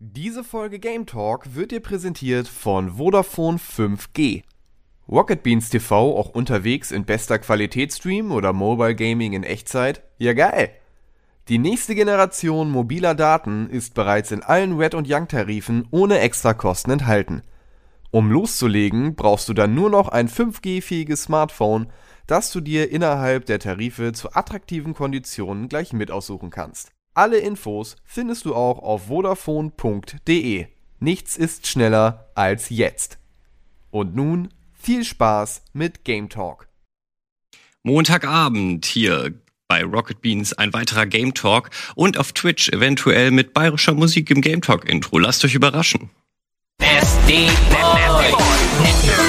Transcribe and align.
Diese 0.00 0.42
Folge 0.42 0.80
Game 0.80 1.06
Talk 1.06 1.54
wird 1.54 1.70
dir 1.70 1.78
präsentiert 1.78 2.48
von 2.48 2.98
Vodafone 2.98 3.58
5G. 3.58 4.42
Rocket 5.08 5.44
Beans 5.44 5.70
TV 5.70 6.18
auch 6.18 6.30
unterwegs 6.30 6.90
in 6.90 7.04
bester 7.04 7.38
Qualitätsstream 7.38 8.32
oder 8.32 8.52
Mobile 8.52 8.96
Gaming 8.96 9.34
in 9.34 9.44
Echtzeit? 9.44 10.02
Ja 10.18 10.32
geil! 10.32 10.70
Die 11.48 11.58
nächste 11.58 11.94
Generation 11.94 12.72
mobiler 12.72 13.14
Daten 13.14 13.70
ist 13.70 13.94
bereits 13.94 14.32
in 14.32 14.42
allen 14.42 14.76
Red 14.76 14.94
und 14.96 15.06
Young 15.08 15.28
Tarifen 15.28 15.86
ohne 15.92 16.18
Extrakosten 16.18 16.92
enthalten. 16.92 17.42
Um 18.10 18.32
loszulegen, 18.32 19.14
brauchst 19.14 19.48
du 19.48 19.54
dann 19.54 19.76
nur 19.76 19.90
noch 19.90 20.08
ein 20.08 20.28
5G-fähiges 20.28 21.22
Smartphone, 21.22 21.86
das 22.26 22.50
du 22.50 22.60
dir 22.60 22.90
innerhalb 22.90 23.46
der 23.46 23.60
Tarife 23.60 24.12
zu 24.12 24.32
attraktiven 24.34 24.92
Konditionen 24.92 25.68
gleich 25.68 25.92
mit 25.92 26.10
aussuchen 26.10 26.50
kannst. 26.50 26.90
Alle 27.14 27.38
Infos 27.38 27.94
findest 28.04 28.44
du 28.44 28.56
auch 28.56 28.80
auf 28.80 29.06
vodafone.de. 29.06 30.66
Nichts 30.98 31.36
ist 31.36 31.66
schneller 31.68 32.28
als 32.34 32.70
jetzt. 32.70 33.18
Und 33.90 34.16
nun 34.16 34.48
viel 34.72 35.04
Spaß 35.04 35.62
mit 35.72 36.04
Game 36.04 36.28
Talk. 36.28 36.68
Montagabend 37.84 38.84
hier 38.84 39.32
bei 39.68 39.84
Rocket 39.84 40.20
Beans 40.22 40.54
ein 40.54 40.72
weiterer 40.72 41.06
Game 41.06 41.34
Talk 41.34 41.70
und 41.94 42.18
auf 42.18 42.32
Twitch 42.32 42.68
eventuell 42.70 43.30
mit 43.30 43.54
bayerischer 43.54 43.94
Musik 43.94 44.30
im 44.30 44.40
Game 44.40 44.60
Talk 44.60 44.88
Intro. 44.88 45.18
Lasst 45.18 45.44
euch 45.44 45.54
überraschen. 45.54 46.10
SD 46.80 47.48
Boy. 47.70 49.23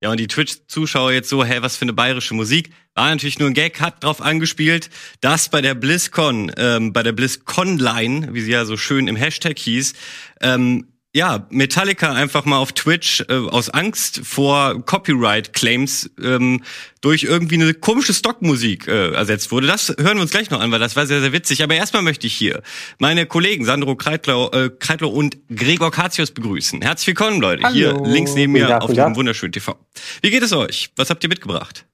Ja, 0.00 0.10
und 0.12 0.20
die 0.20 0.28
Twitch-Zuschauer 0.28 1.12
jetzt 1.12 1.28
so, 1.28 1.44
hä, 1.44 1.58
was 1.60 1.76
für 1.76 1.82
eine 1.82 1.92
bayerische 1.92 2.34
Musik? 2.34 2.70
War 2.94 3.10
natürlich 3.10 3.40
nur 3.40 3.48
ein 3.48 3.54
Gag, 3.54 3.80
hat 3.80 4.04
drauf 4.04 4.20
angespielt, 4.22 4.90
dass 5.20 5.48
bei 5.48 5.60
der 5.60 5.74
BlizzCon, 5.74 6.52
ähm, 6.56 6.92
bei 6.92 7.02
der 7.02 7.12
BlizzConline, 7.12 8.32
wie 8.32 8.40
sie 8.40 8.52
ja 8.52 8.64
so 8.64 8.76
schön 8.76 9.08
im 9.08 9.16
Hashtag 9.16 9.58
hieß, 9.58 9.94
ähm, 10.40 10.86
ja, 11.18 11.48
Metallica 11.50 12.12
einfach 12.12 12.44
mal 12.44 12.58
auf 12.58 12.70
Twitch 12.72 13.24
äh, 13.28 13.34
aus 13.34 13.70
Angst 13.70 14.20
vor 14.22 14.84
Copyright-Claims 14.86 16.10
ähm, 16.22 16.62
durch 17.00 17.24
irgendwie 17.24 17.56
eine 17.56 17.74
komische 17.74 18.14
Stockmusik 18.14 18.86
äh, 18.86 19.14
ersetzt 19.14 19.50
wurde. 19.50 19.66
Das 19.66 19.88
hören 19.88 20.18
wir 20.18 20.22
uns 20.22 20.30
gleich 20.30 20.48
noch 20.50 20.60
an, 20.60 20.70
weil 20.70 20.78
das 20.78 20.94
war 20.94 21.08
sehr, 21.08 21.20
sehr 21.20 21.32
witzig. 21.32 21.64
Aber 21.64 21.74
erstmal 21.74 22.02
möchte 22.02 22.28
ich 22.28 22.34
hier 22.34 22.62
meine 23.00 23.26
Kollegen 23.26 23.64
Sandro 23.64 23.96
Kreitler, 23.96 24.54
äh, 24.54 24.70
Kreitler 24.70 25.10
und 25.10 25.36
Gregor 25.48 25.90
Katius 25.90 26.30
begrüßen. 26.30 26.82
Herzlich 26.82 27.08
willkommen, 27.08 27.40
Leute. 27.40 27.64
Hallo. 27.64 27.74
Hier 27.74 28.00
links 28.04 28.34
neben 28.34 28.52
mir 28.52 28.80
auf 28.80 28.86
guten 28.86 29.02
dem 29.02 29.16
wunderschönen 29.16 29.50
TV. 29.50 29.76
Wie 30.22 30.30
geht 30.30 30.44
es 30.44 30.52
euch? 30.52 30.90
Was 30.94 31.10
habt 31.10 31.24
ihr 31.24 31.28
mitgebracht? 31.28 31.84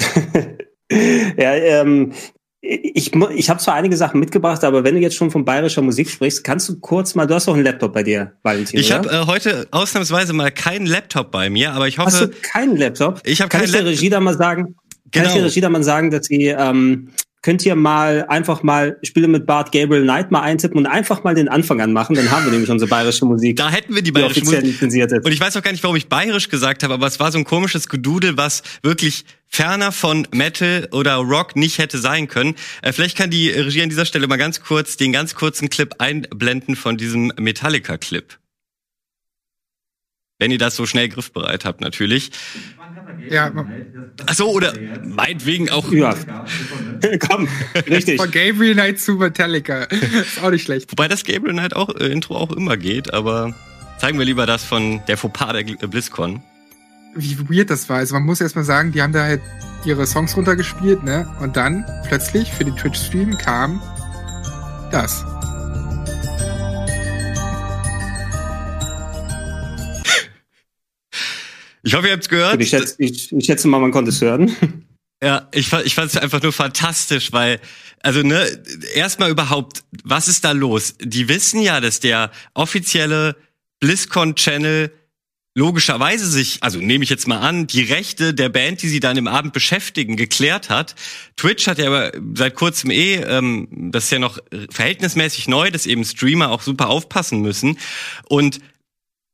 ja, 0.90 1.54
ähm, 1.54 2.14
ich, 2.62 3.14
ich 3.14 3.50
habe 3.50 3.60
zwar 3.60 3.74
einige 3.74 3.96
Sachen 3.96 4.20
mitgebracht, 4.20 4.62
aber 4.64 4.84
wenn 4.84 4.94
du 4.94 5.00
jetzt 5.00 5.16
schon 5.16 5.30
von 5.30 5.44
bayerischer 5.44 5.80
Musik 5.82 6.10
sprichst, 6.10 6.44
kannst 6.44 6.68
du 6.68 6.78
kurz 6.78 7.14
mal, 7.14 7.26
du 7.26 7.34
hast 7.34 7.48
doch 7.48 7.54
einen 7.54 7.64
Laptop 7.64 7.92
bei 7.94 8.02
dir, 8.02 8.32
Valentin. 8.42 8.78
Ich 8.78 8.92
habe 8.92 9.08
äh, 9.08 9.26
heute 9.26 9.66
ausnahmsweise 9.70 10.32
mal 10.34 10.50
keinen 10.50 10.86
Laptop 10.86 11.30
bei 11.30 11.48
mir, 11.48 11.72
aber 11.72 11.88
ich 11.88 11.98
hoffe. 11.98 12.08
Hast 12.08 12.20
du 12.20 12.28
keinen 12.42 12.76
Laptop? 12.76 13.20
Ich 13.24 13.40
habe 13.40 13.48
Kann 13.48 13.60
keinen 13.60 13.66
ich 13.66 13.72
der 13.72 13.82
Laptop. 13.82 13.98
Regie 13.98 14.10
da 14.10 14.20
mal 14.20 14.36
sagen? 14.36 14.64
Kann 15.12 15.22
Genau. 15.22 15.26
ich 15.28 15.34
der 15.34 15.44
Regie 15.44 15.60
da 15.62 15.68
mal 15.70 15.82
sagen, 15.82 16.10
dass 16.10 16.26
sie 16.26 16.46
ähm, 16.46 17.08
könnt 17.42 17.64
ihr 17.64 17.74
mal 17.74 18.26
einfach 18.28 18.62
mal 18.62 18.98
Spiele 19.02 19.26
mit 19.26 19.46
Bart 19.46 19.72
Gabriel 19.72 20.02
Knight 20.02 20.30
mal 20.30 20.42
eintippen 20.42 20.78
und 20.78 20.86
einfach 20.86 21.24
mal 21.24 21.34
den 21.34 21.48
Anfang 21.48 21.80
anmachen, 21.80 22.14
dann 22.14 22.30
haben 22.30 22.44
wir 22.44 22.52
nämlich 22.52 22.70
unsere 22.70 22.88
bayerische 22.88 23.24
Musik, 23.24 23.56
Da 23.56 23.70
hätten 23.70 23.94
wir 23.94 24.02
die 24.02 24.06
die 24.06 24.12
bayerische 24.12 24.40
offiziell 24.42 24.62
Musik. 24.62 24.82
ist. 25.10 25.24
Und 25.24 25.32
ich 25.32 25.40
weiß 25.40 25.56
auch 25.56 25.62
gar 25.62 25.72
nicht, 25.72 25.82
warum 25.82 25.96
ich 25.96 26.08
bayerisch 26.08 26.48
gesagt 26.48 26.82
habe, 26.82 26.94
aber 26.94 27.06
es 27.06 27.18
war 27.18 27.32
so 27.32 27.38
ein 27.38 27.44
komisches 27.44 27.88
Gedudel, 27.88 28.36
was 28.36 28.62
wirklich 28.82 29.24
ferner 29.46 29.90
von 29.90 30.28
Metal 30.32 30.88
oder 30.92 31.16
Rock 31.16 31.56
nicht 31.56 31.78
hätte 31.78 31.98
sein 31.98 32.28
können. 32.28 32.54
Äh, 32.82 32.92
vielleicht 32.92 33.16
kann 33.16 33.30
die 33.30 33.48
Regie 33.50 33.82
an 33.82 33.88
dieser 33.88 34.04
Stelle 34.04 34.26
mal 34.26 34.36
ganz 34.36 34.60
kurz 34.60 34.96
den 34.96 35.12
ganz 35.12 35.34
kurzen 35.34 35.70
Clip 35.70 35.94
einblenden 35.98 36.76
von 36.76 36.96
diesem 36.96 37.32
Metallica-Clip. 37.38 38.38
Wenn 40.38 40.50
ihr 40.50 40.58
das 40.58 40.74
so 40.74 40.86
schnell 40.86 41.08
griffbereit 41.08 41.66
habt, 41.66 41.80
natürlich. 41.82 42.30
Ja, 43.28 43.52
Ach 44.26 44.34
so, 44.34 44.50
oder 44.50 44.72
meinetwegen 45.02 45.70
auch. 45.70 45.90
Ja, 45.92 46.14
komm, 47.28 47.48
richtig. 47.88 48.20
von 48.20 48.30
Gabriel 48.30 48.74
Knight 48.74 49.00
zu 49.00 49.12
Metallica. 49.12 49.84
Ist 49.84 50.42
auch 50.42 50.50
nicht 50.50 50.64
schlecht. 50.64 50.90
Wobei 50.90 51.08
das 51.08 51.24
Gabriel 51.24 51.52
Knight 51.54 51.74
auch 51.74 51.88
äh, 51.94 52.08
Intro 52.08 52.36
auch 52.36 52.52
immer 52.52 52.76
geht, 52.76 53.12
aber 53.14 53.54
zeigen 53.98 54.18
wir 54.18 54.26
lieber 54.26 54.46
das 54.46 54.64
von 54.64 55.00
der 55.06 55.16
Fauxpas 55.16 55.52
der 55.52 55.68
äh, 55.68 55.86
BlizzCon. 55.86 56.42
Wie 57.14 57.38
weird 57.48 57.70
das 57.70 57.88
war. 57.88 57.96
Also 57.98 58.14
man 58.14 58.24
muss 58.24 58.40
erst 58.40 58.56
mal 58.56 58.64
sagen, 58.64 58.92
die 58.92 59.02
haben 59.02 59.12
da 59.12 59.24
halt 59.24 59.40
ihre 59.84 60.06
Songs 60.06 60.36
runtergespielt, 60.36 61.02
ne? 61.02 61.28
Und 61.40 61.56
dann 61.56 61.84
plötzlich 62.06 62.50
für 62.52 62.64
den 62.64 62.76
Twitch-Stream 62.76 63.36
kam 63.38 63.82
das. 64.92 65.24
Ich 71.82 71.94
hoffe, 71.94 72.08
ihr 72.08 72.12
habt's 72.12 72.28
gehört. 72.28 72.54
Und 72.54 72.60
ich, 72.60 72.70
schätze, 72.70 72.94
ich, 72.98 73.32
ich 73.32 73.44
schätze 73.44 73.68
mal, 73.68 73.78
man 73.78 73.90
konnte 73.90 74.10
es 74.10 74.20
hören. 74.20 74.54
Ja, 75.22 75.48
ich, 75.52 75.70
ich 75.84 75.94
fand 75.94 76.10
es 76.10 76.16
einfach 76.16 76.42
nur 76.42 76.54
fantastisch, 76.54 77.30
weil, 77.30 77.60
also 78.02 78.22
ne, 78.22 78.46
erstmal 78.94 79.30
überhaupt, 79.30 79.84
was 80.02 80.28
ist 80.28 80.46
da 80.46 80.52
los? 80.52 80.94
Die 80.98 81.28
wissen 81.28 81.60
ja, 81.60 81.82
dass 81.82 82.00
der 82.00 82.30
offizielle 82.54 83.36
BlizzCon-Channel 83.80 84.90
logischerweise 85.54 86.26
sich, 86.26 86.62
also 86.62 86.78
nehme 86.78 87.04
ich 87.04 87.10
jetzt 87.10 87.28
mal 87.28 87.40
an, 87.40 87.66
die 87.66 87.82
Rechte 87.82 88.32
der 88.32 88.48
Band, 88.48 88.80
die 88.80 88.88
sie 88.88 89.00
dann 89.00 89.18
im 89.18 89.26
Abend 89.26 89.52
beschäftigen, 89.52 90.16
geklärt 90.16 90.70
hat. 90.70 90.94
Twitch 91.36 91.66
hat 91.66 91.76
ja 91.76 91.88
aber 91.88 92.12
seit 92.34 92.54
kurzem 92.54 92.90
eh, 92.90 93.16
ähm, 93.16 93.68
das 93.92 94.04
ist 94.04 94.12
ja 94.12 94.20
noch 94.20 94.38
verhältnismäßig 94.70 95.48
neu, 95.48 95.70
dass 95.70 95.84
eben 95.84 96.04
Streamer 96.04 96.50
auch 96.50 96.62
super 96.62 96.88
aufpassen 96.88 97.42
müssen. 97.42 97.78
Und 98.26 98.60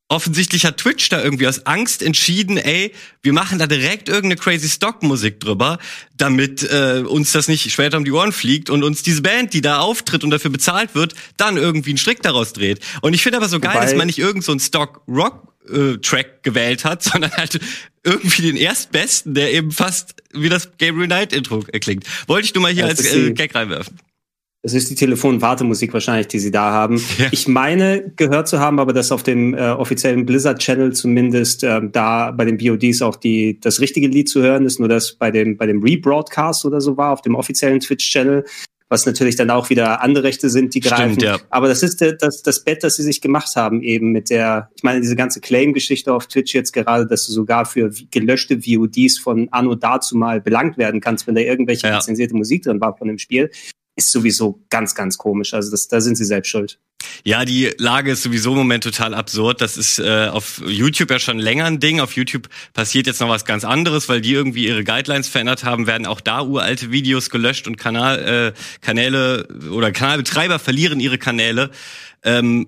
offensichtlich 0.09 0.65
hat 0.65 0.77
Twitch 0.79 1.09
da 1.09 1.23
irgendwie 1.23 1.49
aus 1.49 1.67
Angst 1.67 2.03
entschieden, 2.03 2.59
ey, 2.59 2.93
wir 3.23 3.33
machen 3.33 3.59
da 3.59 3.67
direkt 3.67 4.09
irgendeine 4.09 4.37
crazy 4.37 4.69
Stock-Musik 4.69 5.41
drüber, 5.41 5.79
damit 6.17 6.63
äh, 6.63 7.03
uns 7.07 7.33
das 7.33 7.49
nicht 7.49 7.71
später 7.73 7.97
um 7.97 8.05
die 8.05 8.13
Ohren 8.13 8.33
fliegt 8.33 8.71
und 8.71 8.85
uns 8.85 9.03
diese 9.03 9.23
Band, 9.23 9.53
die 9.53 9.61
da 9.61 9.79
auftritt 9.79 10.23
und 10.23 10.31
dafür 10.31 10.51
bezahlt 10.51 10.95
wird, 10.95 11.15
dann 11.37 11.57
irgendwie 11.57 11.91
einen 11.91 11.99
Strick 11.99 12.23
daraus 12.23 12.53
dreht. 12.53 12.81
Und 13.01 13.15
ich 13.15 13.23
finde 13.23 13.39
aber 13.39 13.49
so 13.49 13.59
geil, 13.59 13.75
Wobei- 13.75 13.85
dass 13.85 13.95
man 13.95 14.07
nicht 14.07 14.19
irgend 14.19 14.45
so 14.45 14.53
einen 14.53 14.61
Stock-Rock-Track 14.61 16.43
gewählt 16.45 16.85
hat, 16.85 17.03
sondern 17.03 17.33
halt 17.33 17.59
irgendwie 18.05 18.43
den 18.43 18.57
erstbesten, 18.57 19.35
der 19.35 19.53
eben 19.53 19.73
fast 19.73 20.15
wie 20.33 20.49
das 20.49 20.71
Gabriel 20.79 21.07
Knight-Intro 21.07 21.65
klingt. 21.81 22.05
Wollte 22.29 22.47
ich 22.47 22.55
nur 22.55 22.63
mal 22.63 22.73
hier 22.73 22.87
Das 22.87 23.01
als 23.01 23.13
äh, 23.13 23.33
Gag 23.33 23.55
reinwerfen. 23.55 23.99
Das 24.67 24.75
ist 24.75 24.91
die 24.91 24.97
Telefon-Wartemusik 24.97 25.93
wahrscheinlich, 25.93 26.27
die 26.27 26.41
sie 26.41 26.51
da 26.51 26.73
haben. 26.73 27.01
Ja. 27.19 27.29
Ich 27.31 27.47
meine, 27.47 28.13
gehört 28.17 28.49
zu 28.49 28.59
haben, 28.59 28.81
aber 28.81 28.93
dass 28.93 29.13
auf 29.13 29.23
dem 29.23 29.55
äh, 29.55 29.61
offiziellen 29.61 30.27
Blizzard-Channel 30.27 30.93
zumindest 30.93 31.63
ähm, 31.63 31.93
da 31.93 32.33
bei 32.33 32.45
den 32.45 32.59
BODs 32.59 33.01
auch 33.01 33.15
die, 33.15 33.61
das 33.61 33.81
richtige 33.81 34.09
Lied 34.09 34.29
zu 34.29 34.43
hören 34.43 34.67
ist, 34.67 34.81
nur 34.81 34.89
dass 34.89 35.13
bei 35.13 35.31
dem, 35.31 35.57
bei 35.57 35.67
dem 35.67 35.85
Rebroadcast 35.85 36.65
oder 36.65 36.81
so 36.81 36.97
war, 36.97 37.13
auf 37.13 37.23
dem 37.23 37.37
offiziellen 37.37 37.79
Twitch-Channel, 37.79 38.45
was 38.89 39.07
natürlich 39.07 39.37
dann 39.37 39.51
auch 39.51 39.71
wieder 39.71 40.03
andere 40.03 40.25
Rechte 40.25 40.51
sind, 40.51 40.75
die 40.75 40.81
greifen. 40.81 41.13
Stimmt, 41.13 41.23
ja. 41.23 41.39
Aber 41.51 41.69
das 41.69 41.85
ist 41.85 42.01
der, 42.01 42.15
das, 42.15 42.43
das 42.43 42.65
Bett, 42.65 42.83
das 42.83 42.97
sie 42.97 43.05
sich 43.05 43.21
gemacht 43.21 43.55
haben, 43.55 43.83
eben 43.83 44.11
mit 44.11 44.31
der, 44.31 44.71
ich 44.75 44.83
meine, 44.83 45.01
diese 45.01 45.15
ganze 45.15 45.41
Claim-Geschichte 45.41 46.13
auf 46.13 46.27
Twitch 46.27 46.55
jetzt 46.55 46.73
gerade, 46.73 47.07
dass 47.07 47.25
du 47.25 47.31
sogar 47.31 47.67
für 47.67 47.93
gelöschte 48.11 48.59
VODs 48.63 49.21
von 49.21 49.47
Anno 49.53 49.77
dazu 49.77 50.17
mal 50.17 50.41
belangt 50.41 50.77
werden 50.77 51.01
kannst, 51.01 51.29
wenn 51.29 51.37
da 51.37 51.41
irgendwelche 51.41 51.87
Ja. 51.87 51.95
lizenzierte 51.99 52.35
Musik 52.35 52.65
drin 52.65 52.81
war 52.81 52.97
von 52.97 53.07
dem 53.07 53.19
Spiel, 53.19 53.49
ist 53.97 54.13
sowieso 54.13 54.63
ganz, 54.71 54.95
ganz 54.95 55.19
komisch. 55.19 55.55
Also 55.55 55.71
das, 55.71 55.89
da 55.89 56.01
sind 56.01 56.17
sie 56.17 56.25
selbst 56.25 56.49
schuld. 56.49 56.79
Ja, 57.25 57.45
die 57.45 57.73
Lage 57.79 58.13
ist 58.13 58.23
sowieso 58.23 58.53
im 58.53 58.59
Moment 58.59 58.85
total 58.85 59.15
absurd. 59.15 59.61
Das 59.61 59.77
ist 59.77 59.99
äh, 59.99 60.29
auf 60.29 60.63
YouTube 60.67 61.11
ja 61.11 61.19
schon 61.19 61.39
länger 61.39 61.65
ein 61.65 61.81
Ding. 61.81 62.01
Auf 62.01 62.13
YouTube 62.13 62.49
passiert 62.73 63.07
jetzt 63.07 63.21
noch 63.21 63.29
was 63.29 63.45
ganz 63.45 63.65
anderes, 63.65 64.09
weil 64.09 64.21
die 64.21 64.33
irgendwie 64.33 64.67
ihre 64.67 64.85
Guidelines 64.85 65.29
verändert 65.29 65.65
haben, 65.65 65.87
werden 65.87 66.07
auch 66.07 66.21
da 66.21 66.43
uralte 66.43 66.93
Videos 66.93 67.31
gelöscht 67.31 67.67
und 67.67 67.77
Kanal, 67.77 68.53
äh, 68.55 68.81
Kanäle 68.81 69.49
oder 69.71 69.93
Kanalbetreiber 69.93 70.59
verlieren 70.59 71.01
ihre 71.01 71.19
Kanäle. 71.19 71.71
Ähm, 72.27 72.67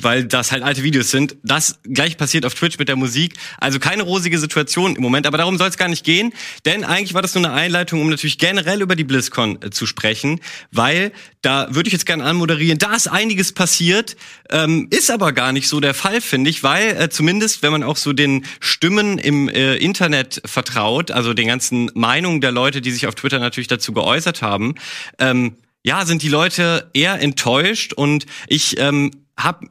weil 0.00 0.24
das 0.24 0.50
halt 0.50 0.62
alte 0.62 0.82
Videos 0.82 1.10
sind. 1.10 1.36
Das 1.44 1.78
gleich 1.84 2.16
passiert 2.16 2.46
auf 2.46 2.54
Twitch 2.54 2.78
mit 2.78 2.88
der 2.88 2.96
Musik. 2.96 3.34
Also 3.58 3.78
keine 3.78 4.02
rosige 4.02 4.38
Situation 4.38 4.96
im 4.96 5.02
Moment, 5.02 5.26
aber 5.26 5.38
darum 5.38 5.58
soll 5.58 5.68
es 5.68 5.76
gar 5.76 5.88
nicht 5.88 6.04
gehen, 6.04 6.32
denn 6.64 6.82
eigentlich 6.82 7.14
war 7.14 7.22
das 7.22 7.34
nur 7.34 7.44
eine 7.44 7.52
Einleitung, 7.52 8.00
um 8.00 8.08
natürlich 8.08 8.38
generell 8.38 8.80
über 8.80 8.96
die 8.96 9.04
BlizzCon 9.04 9.62
äh, 9.62 9.70
zu 9.70 9.86
sprechen, 9.86 10.40
weil 10.72 11.12
da 11.42 11.74
würde 11.74 11.88
ich 11.88 11.92
jetzt 11.92 12.06
gerne 12.06 12.24
anmoderieren, 12.24 12.78
da 12.78 12.94
ist 12.94 13.06
einiges 13.06 13.52
passiert, 13.52 14.16
ähm, 14.50 14.88
ist 14.90 15.10
aber 15.10 15.32
gar 15.32 15.52
nicht 15.52 15.68
so 15.68 15.80
der 15.80 15.94
Fall, 15.94 16.20
finde 16.20 16.48
ich, 16.50 16.62
weil 16.62 16.96
äh, 16.96 17.08
zumindest, 17.10 17.62
wenn 17.62 17.72
man 17.72 17.82
auch 17.82 17.96
so 17.96 18.12
den 18.14 18.46
Stimmen 18.60 19.18
im 19.18 19.48
äh, 19.48 19.76
Internet 19.76 20.40
vertraut, 20.46 21.10
also 21.10 21.34
den 21.34 21.48
ganzen 21.48 21.90
Meinungen 21.94 22.40
der 22.40 22.52
Leute, 22.52 22.80
die 22.80 22.90
sich 22.90 23.06
auf 23.06 23.14
Twitter 23.14 23.38
natürlich 23.38 23.68
dazu 23.68 23.92
geäußert 23.92 24.40
haben, 24.40 24.74
ähm, 25.18 25.56
ja, 25.84 26.04
sind 26.06 26.22
die 26.22 26.28
Leute 26.28 26.90
eher 26.92 27.20
enttäuscht 27.20 27.92
und 27.92 28.26
ich 28.48 28.78
ähm, 28.78 29.10
habe 29.36 29.68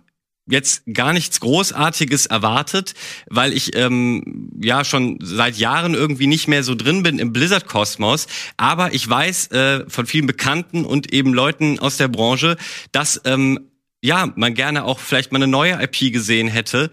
jetzt 0.52 0.84
gar 0.94 1.14
nichts 1.14 1.40
Großartiges 1.40 2.26
erwartet, 2.26 2.94
weil 3.30 3.54
ich 3.54 3.76
ähm, 3.76 4.50
ja 4.62 4.84
schon 4.84 5.20
seit 5.22 5.58
Jahren 5.58 5.94
irgendwie 5.94 6.28
nicht 6.28 6.48
mehr 6.48 6.64
so 6.64 6.76
drin 6.76 7.04
bin 7.04 7.20
im 7.20 7.34
Blizzard-Kosmos. 7.34 8.28
Aber 8.58 8.94
ich 8.94 9.08
weiß 9.08 9.52
äh, 9.52 9.86
von 9.88 10.06
vielen 10.08 10.28
Bekannten 10.28 10.86
und 10.86 11.14
eben 11.14 11.34
Leuten 11.34 11.80
aus 11.80 11.98
der 11.98 12.08
Branche, 12.08 12.58
dass 12.92 13.22
ähm, 13.26 13.70
ja 14.02 14.32
man 14.36 14.54
gerne 14.56 14.86
auch 14.86 15.00
vielleicht 15.00 15.32
mal 15.32 15.38
eine 15.38 15.48
neue 15.48 15.82
IP 15.84 16.12
gesehen 16.12 16.48
hätte. 16.48 16.90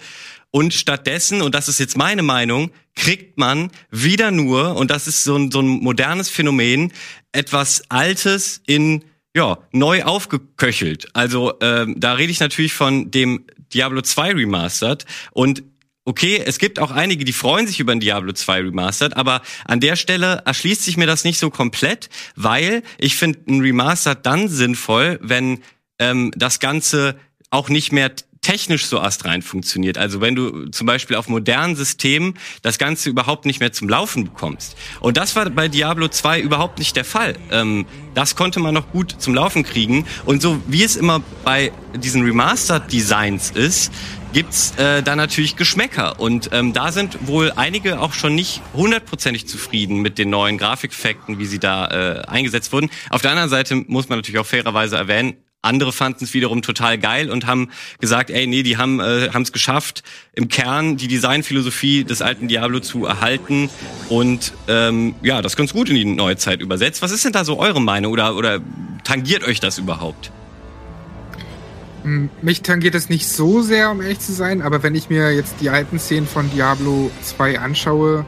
Und 0.56 0.72
stattdessen, 0.72 1.42
und 1.42 1.54
das 1.54 1.68
ist 1.68 1.78
jetzt 1.78 1.98
meine 1.98 2.22
Meinung, 2.22 2.70
kriegt 2.94 3.36
man 3.36 3.70
wieder 3.90 4.30
nur, 4.30 4.74
und 4.76 4.90
das 4.90 5.06
ist 5.06 5.22
so 5.22 5.36
ein, 5.36 5.50
so 5.50 5.60
ein 5.60 5.66
modernes 5.66 6.30
Phänomen, 6.30 6.94
etwas 7.30 7.82
Altes 7.90 8.62
in 8.66 9.04
ja, 9.36 9.58
neu 9.72 10.04
aufgeköchelt. 10.04 11.08
Also 11.12 11.52
ähm, 11.60 11.96
da 11.98 12.14
rede 12.14 12.32
ich 12.32 12.40
natürlich 12.40 12.72
von 12.72 13.10
dem 13.10 13.44
Diablo 13.74 14.00
2 14.00 14.32
Remastered 14.32 15.04
und 15.32 15.62
Okay, 16.08 16.40
es 16.42 16.58
gibt 16.60 16.78
auch 16.78 16.92
einige, 16.92 17.24
die 17.24 17.32
freuen 17.32 17.66
sich 17.66 17.80
über 17.80 17.90
ein 17.90 17.98
Diablo 17.98 18.32
2 18.32 18.60
Remastered, 18.60 19.16
aber 19.16 19.42
an 19.64 19.80
der 19.80 19.96
Stelle 19.96 20.40
erschließt 20.46 20.84
sich 20.84 20.96
mir 20.96 21.06
das 21.06 21.24
nicht 21.24 21.38
so 21.38 21.50
komplett, 21.50 22.08
weil 22.36 22.84
ich 22.96 23.16
finde 23.16 23.40
ein 23.48 23.60
Remastered 23.60 24.24
dann 24.24 24.48
sinnvoll, 24.48 25.18
wenn 25.20 25.58
ähm, 25.98 26.32
das 26.36 26.60
Ganze 26.60 27.18
auch 27.50 27.68
nicht 27.68 27.92
mehr 27.92 28.12
technisch 28.46 28.86
so 28.86 29.00
astrein 29.00 29.42
funktioniert. 29.42 29.98
Also 29.98 30.20
wenn 30.20 30.36
du 30.36 30.66
zum 30.66 30.86
Beispiel 30.86 31.16
auf 31.16 31.28
modernen 31.28 31.74
Systemen 31.74 32.34
das 32.62 32.78
Ganze 32.78 33.10
überhaupt 33.10 33.44
nicht 33.44 33.58
mehr 33.58 33.72
zum 33.72 33.88
Laufen 33.88 34.22
bekommst. 34.22 34.76
Und 35.00 35.16
das 35.16 35.34
war 35.34 35.50
bei 35.50 35.66
Diablo 35.66 36.06
2 36.06 36.42
überhaupt 36.42 36.78
nicht 36.78 36.94
der 36.94 37.04
Fall. 37.04 37.36
Ähm, 37.50 37.86
das 38.14 38.36
konnte 38.36 38.60
man 38.60 38.72
noch 38.72 38.92
gut 38.92 39.16
zum 39.18 39.34
Laufen 39.34 39.64
kriegen. 39.64 40.06
Und 40.26 40.42
so 40.42 40.62
wie 40.68 40.84
es 40.84 40.94
immer 40.94 41.22
bei 41.44 41.72
diesen 41.96 42.22
Remastered-Designs 42.22 43.50
ist, 43.50 43.90
gibt's 44.32 44.74
äh, 44.76 45.02
da 45.02 45.16
natürlich 45.16 45.56
Geschmäcker. 45.56 46.20
Und 46.20 46.50
ähm, 46.52 46.72
da 46.72 46.92
sind 46.92 47.26
wohl 47.26 47.52
einige 47.56 48.00
auch 48.00 48.12
schon 48.12 48.36
nicht 48.36 48.62
hundertprozentig 48.74 49.48
zufrieden 49.48 50.02
mit 50.02 50.18
den 50.18 50.30
neuen 50.30 50.56
Grafikeffekten, 50.56 51.40
wie 51.40 51.46
sie 51.46 51.58
da 51.58 51.88
äh, 51.88 52.20
eingesetzt 52.28 52.72
wurden. 52.72 52.90
Auf 53.10 53.22
der 53.22 53.32
anderen 53.32 53.50
Seite 53.50 53.74
muss 53.74 54.08
man 54.08 54.18
natürlich 54.18 54.38
auch 54.38 54.46
fairerweise 54.46 54.96
erwähnen, 54.96 55.34
andere 55.66 55.92
fanden 55.92 56.24
es 56.24 56.34
wiederum 56.34 56.62
total 56.62 56.98
geil 56.98 57.30
und 57.30 57.46
haben 57.46 57.68
gesagt, 58.00 58.30
ey, 58.30 58.46
nee, 58.46 58.62
die 58.62 58.76
haben 58.76 59.00
äh, 59.00 59.26
es 59.26 59.52
geschafft, 59.52 60.02
im 60.34 60.48
Kern 60.48 60.96
die 60.96 61.08
Designphilosophie 61.08 62.04
des 62.04 62.22
alten 62.22 62.48
Diablo 62.48 62.80
zu 62.80 63.04
erhalten 63.04 63.68
und 64.08 64.52
ähm, 64.68 65.14
ja, 65.22 65.42
das 65.42 65.56
ganz 65.56 65.72
gut 65.72 65.88
in 65.88 65.96
die 65.96 66.04
neue 66.04 66.36
Zeit 66.36 66.60
übersetzt. 66.60 67.02
Was 67.02 67.12
ist 67.12 67.24
denn 67.24 67.32
da 67.32 67.44
so 67.44 67.58
eure 67.58 67.80
Meinung 67.80 68.12
oder, 68.12 68.36
oder 68.36 68.60
tangiert 69.04 69.44
euch 69.44 69.60
das 69.60 69.78
überhaupt? 69.78 70.30
Hm, 72.02 72.30
mich 72.40 72.62
tangiert 72.62 72.94
es 72.94 73.08
nicht 73.08 73.28
so 73.28 73.62
sehr, 73.62 73.90
um 73.90 74.00
ehrlich 74.00 74.20
zu 74.20 74.32
sein, 74.32 74.62
aber 74.62 74.82
wenn 74.82 74.94
ich 74.94 75.10
mir 75.10 75.34
jetzt 75.34 75.56
die 75.60 75.70
alten 75.70 75.98
Szenen 75.98 76.26
von 76.26 76.50
Diablo 76.52 77.10
2 77.22 77.58
anschaue, 77.58 78.24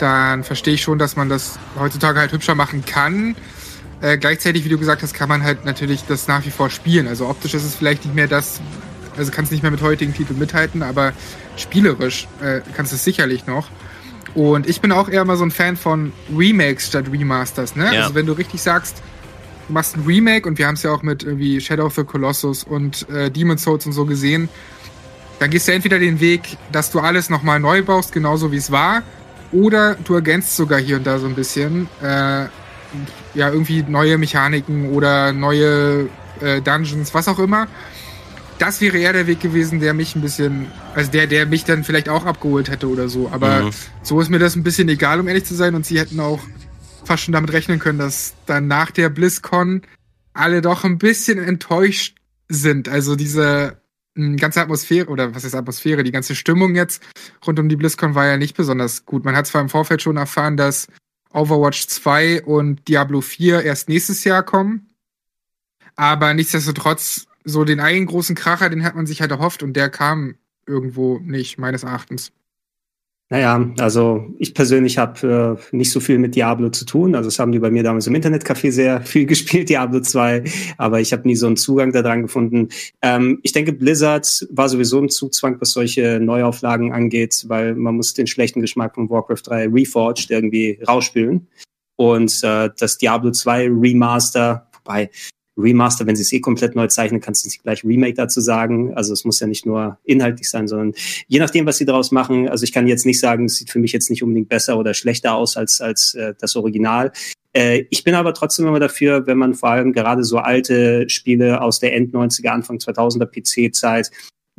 dann 0.00 0.44
verstehe 0.44 0.74
ich 0.74 0.82
schon, 0.82 0.98
dass 0.98 1.14
man 1.14 1.28
das 1.28 1.58
heutzutage 1.78 2.18
halt 2.18 2.32
hübscher 2.32 2.54
machen 2.54 2.84
kann. 2.84 3.36
Äh, 4.02 4.16
gleichzeitig, 4.16 4.64
wie 4.64 4.68
du 4.68 4.78
gesagt 4.78 5.02
hast, 5.02 5.12
kann 5.12 5.28
man 5.28 5.42
halt 5.42 5.64
natürlich 5.64 6.04
das 6.04 6.26
nach 6.26 6.44
wie 6.46 6.50
vor 6.50 6.70
spielen. 6.70 7.06
Also 7.06 7.28
optisch 7.28 7.54
ist 7.54 7.64
es 7.64 7.74
vielleicht 7.74 8.04
nicht 8.04 8.14
mehr 8.14 8.28
das, 8.28 8.60
also 9.16 9.30
kannst 9.30 9.52
nicht 9.52 9.62
mehr 9.62 9.70
mit 9.70 9.82
heutigen 9.82 10.14
Titeln 10.14 10.38
mithalten, 10.38 10.82
aber 10.82 11.12
spielerisch 11.56 12.26
äh, 12.42 12.60
kannst 12.74 12.92
du 12.92 12.96
es 12.96 13.04
sicherlich 13.04 13.46
noch. 13.46 13.68
Und 14.34 14.68
ich 14.68 14.80
bin 14.80 14.92
auch 14.92 15.08
eher 15.08 15.24
mal 15.24 15.36
so 15.36 15.44
ein 15.44 15.50
Fan 15.50 15.76
von 15.76 16.12
Remakes 16.34 16.86
statt 16.86 17.06
Remasters. 17.10 17.76
Ne? 17.76 17.90
Ja. 17.92 18.02
Also 18.02 18.14
wenn 18.14 18.26
du 18.26 18.32
richtig 18.32 18.62
sagst, 18.62 19.02
du 19.68 19.74
machst 19.74 19.96
ein 19.96 20.04
Remake 20.06 20.48
und 20.48 20.56
wir 20.58 20.66
haben 20.66 20.74
es 20.74 20.82
ja 20.82 20.92
auch 20.92 21.02
mit 21.02 21.22
irgendwie 21.22 21.60
Shadow 21.60 21.86
of 21.86 21.94
the 21.94 22.04
Colossus 22.04 22.64
und 22.64 23.08
äh, 23.10 23.30
Demon's 23.30 23.64
Souls 23.64 23.84
und 23.86 23.92
so 23.92 24.06
gesehen, 24.06 24.48
dann 25.40 25.50
gehst 25.50 25.68
du 25.68 25.72
entweder 25.72 25.98
den 25.98 26.20
Weg, 26.20 26.58
dass 26.70 26.90
du 26.90 27.00
alles 27.00 27.30
nochmal 27.30 27.60
neu 27.60 27.82
baust, 27.82 28.12
genauso 28.12 28.52
wie 28.52 28.58
es 28.58 28.70
war, 28.70 29.02
oder 29.52 29.96
du 30.04 30.14
ergänzt 30.14 30.54
sogar 30.54 30.78
hier 30.78 30.96
und 30.96 31.06
da 31.06 31.18
so 31.18 31.26
ein 31.26 31.34
bisschen. 31.34 31.88
Äh, 32.02 32.46
ja, 33.34 33.50
irgendwie 33.50 33.82
neue 33.82 34.18
Mechaniken 34.18 34.90
oder 34.90 35.32
neue 35.32 36.08
äh, 36.40 36.60
Dungeons, 36.60 37.14
was 37.14 37.28
auch 37.28 37.38
immer. 37.38 37.68
Das 38.58 38.80
wäre 38.80 38.98
eher 38.98 39.12
der 39.12 39.26
Weg 39.26 39.40
gewesen, 39.40 39.80
der 39.80 39.94
mich 39.94 40.14
ein 40.14 40.20
bisschen, 40.20 40.66
also 40.94 41.10
der, 41.10 41.26
der 41.26 41.46
mich 41.46 41.64
dann 41.64 41.82
vielleicht 41.82 42.08
auch 42.08 42.26
abgeholt 42.26 42.70
hätte 42.70 42.88
oder 42.88 43.08
so. 43.08 43.30
Aber 43.32 43.62
mhm. 43.62 43.70
so 44.02 44.20
ist 44.20 44.28
mir 44.28 44.38
das 44.38 44.54
ein 44.54 44.62
bisschen 44.62 44.88
egal, 44.88 45.18
um 45.18 45.28
ehrlich 45.28 45.44
zu 45.44 45.54
sein. 45.54 45.74
Und 45.74 45.86
sie 45.86 45.98
hätten 45.98 46.20
auch 46.20 46.40
fast 47.04 47.24
schon 47.24 47.32
damit 47.32 47.52
rechnen 47.52 47.78
können, 47.78 47.98
dass 47.98 48.34
dann 48.46 48.66
nach 48.66 48.90
der 48.90 49.08
BlizzCon 49.08 49.82
alle 50.34 50.60
doch 50.60 50.84
ein 50.84 50.98
bisschen 50.98 51.38
enttäuscht 51.38 52.16
sind. 52.48 52.88
Also 52.88 53.16
diese 53.16 53.80
hm, 54.14 54.36
ganze 54.36 54.60
Atmosphäre, 54.60 55.08
oder 55.08 55.34
was 55.34 55.44
ist 55.44 55.54
Atmosphäre, 55.54 56.02
die 56.02 56.12
ganze 56.12 56.34
Stimmung 56.34 56.74
jetzt 56.74 57.02
rund 57.46 57.58
um 57.58 57.68
die 57.68 57.76
BlizzCon 57.76 58.14
war 58.14 58.26
ja 58.26 58.36
nicht 58.36 58.56
besonders 58.56 59.06
gut. 59.06 59.24
Man 59.24 59.36
hat 59.36 59.46
zwar 59.46 59.62
im 59.62 59.68
Vorfeld 59.68 60.02
schon 60.02 60.18
erfahren, 60.18 60.56
dass 60.56 60.88
Overwatch 61.32 61.86
2 61.86 62.42
und 62.42 62.88
Diablo 62.88 63.20
4 63.20 63.62
erst 63.62 63.88
nächstes 63.88 64.24
Jahr 64.24 64.42
kommen. 64.42 64.88
Aber 65.96 66.34
nichtsdestotrotz, 66.34 67.26
so 67.44 67.64
den 67.64 67.80
einen 67.80 68.06
großen 68.06 68.34
Kracher, 68.34 68.70
den 68.70 68.84
hat 68.84 68.94
man 68.94 69.06
sich 69.06 69.20
halt 69.20 69.30
erhofft 69.30 69.62
und 69.62 69.74
der 69.74 69.90
kam 69.90 70.36
irgendwo 70.66 71.18
nicht, 71.18 71.58
meines 71.58 71.82
Erachtens. 71.82 72.32
Naja, 73.32 73.70
also 73.78 74.26
ich 74.40 74.54
persönlich 74.54 74.98
habe 74.98 75.56
äh, 75.72 75.76
nicht 75.76 75.92
so 75.92 76.00
viel 76.00 76.18
mit 76.18 76.34
Diablo 76.34 76.68
zu 76.70 76.84
tun. 76.84 77.14
Also 77.14 77.28
das 77.28 77.38
haben 77.38 77.52
die 77.52 77.60
bei 77.60 77.70
mir 77.70 77.84
damals 77.84 78.08
im 78.08 78.14
Internetcafé 78.16 78.72
sehr 78.72 79.00
viel 79.04 79.24
gespielt, 79.24 79.68
Diablo 79.68 80.00
2, 80.00 80.42
aber 80.78 81.00
ich 81.00 81.12
habe 81.12 81.28
nie 81.28 81.36
so 81.36 81.46
einen 81.46 81.56
Zugang 81.56 81.92
daran 81.92 82.22
gefunden. 82.22 82.70
Ähm, 83.02 83.38
ich 83.44 83.52
denke, 83.52 83.72
Blizzard 83.72 84.48
war 84.50 84.68
sowieso 84.68 84.98
im 84.98 85.10
Zugzwang, 85.10 85.60
was 85.60 85.70
solche 85.70 86.18
Neuauflagen 86.18 86.92
angeht, 86.92 87.44
weil 87.46 87.76
man 87.76 87.94
muss 87.94 88.14
den 88.14 88.26
schlechten 88.26 88.62
Geschmack 88.62 88.96
von 88.96 89.08
Warcraft 89.08 89.42
3 89.46 89.68
Reforged 89.68 90.28
irgendwie 90.30 90.80
rausspülen. 90.86 91.46
Und 91.94 92.40
äh, 92.42 92.70
das 92.76 92.98
Diablo 92.98 93.30
2 93.30 93.68
Remaster, 93.68 94.66
wobei 94.72 95.08
Remaster, 95.56 96.06
wenn 96.06 96.16
sie 96.16 96.22
es 96.22 96.32
eh 96.32 96.40
komplett 96.40 96.74
neu 96.74 96.86
zeichnen, 96.86 97.20
kannst 97.20 97.44
du 97.44 97.48
nicht 97.48 97.62
gleich 97.62 97.84
Remake 97.84 98.14
dazu 98.14 98.40
sagen. 98.40 98.94
Also 98.94 99.12
es 99.12 99.24
muss 99.24 99.40
ja 99.40 99.46
nicht 99.46 99.66
nur 99.66 99.98
inhaltlich 100.04 100.48
sein, 100.48 100.68
sondern 100.68 100.94
je 101.26 101.38
nachdem, 101.38 101.66
was 101.66 101.78
sie 101.78 101.84
daraus 101.84 102.12
machen. 102.12 102.48
Also 102.48 102.64
ich 102.64 102.72
kann 102.72 102.86
jetzt 102.86 103.06
nicht 103.06 103.20
sagen, 103.20 103.46
es 103.46 103.56
sieht 103.56 103.70
für 103.70 103.78
mich 103.78 103.92
jetzt 103.92 104.10
nicht 104.10 104.22
unbedingt 104.22 104.48
besser 104.48 104.78
oder 104.78 104.94
schlechter 104.94 105.34
aus 105.34 105.56
als, 105.56 105.80
als 105.80 106.14
äh, 106.14 106.34
das 106.38 106.56
Original. 106.56 107.12
Äh, 107.52 107.84
ich 107.90 108.04
bin 108.04 108.14
aber 108.14 108.34
trotzdem 108.34 108.66
immer 108.66 108.80
dafür, 108.80 109.26
wenn 109.26 109.38
man 109.38 109.54
vor 109.54 109.70
allem 109.70 109.92
gerade 109.92 110.24
so 110.24 110.38
alte 110.38 111.08
Spiele 111.08 111.60
aus 111.60 111.80
der 111.80 111.94
End 111.94 112.14
90er, 112.14 112.48
Anfang 112.48 112.78
2000er 112.78 113.26
PC-Zeit 113.26 114.10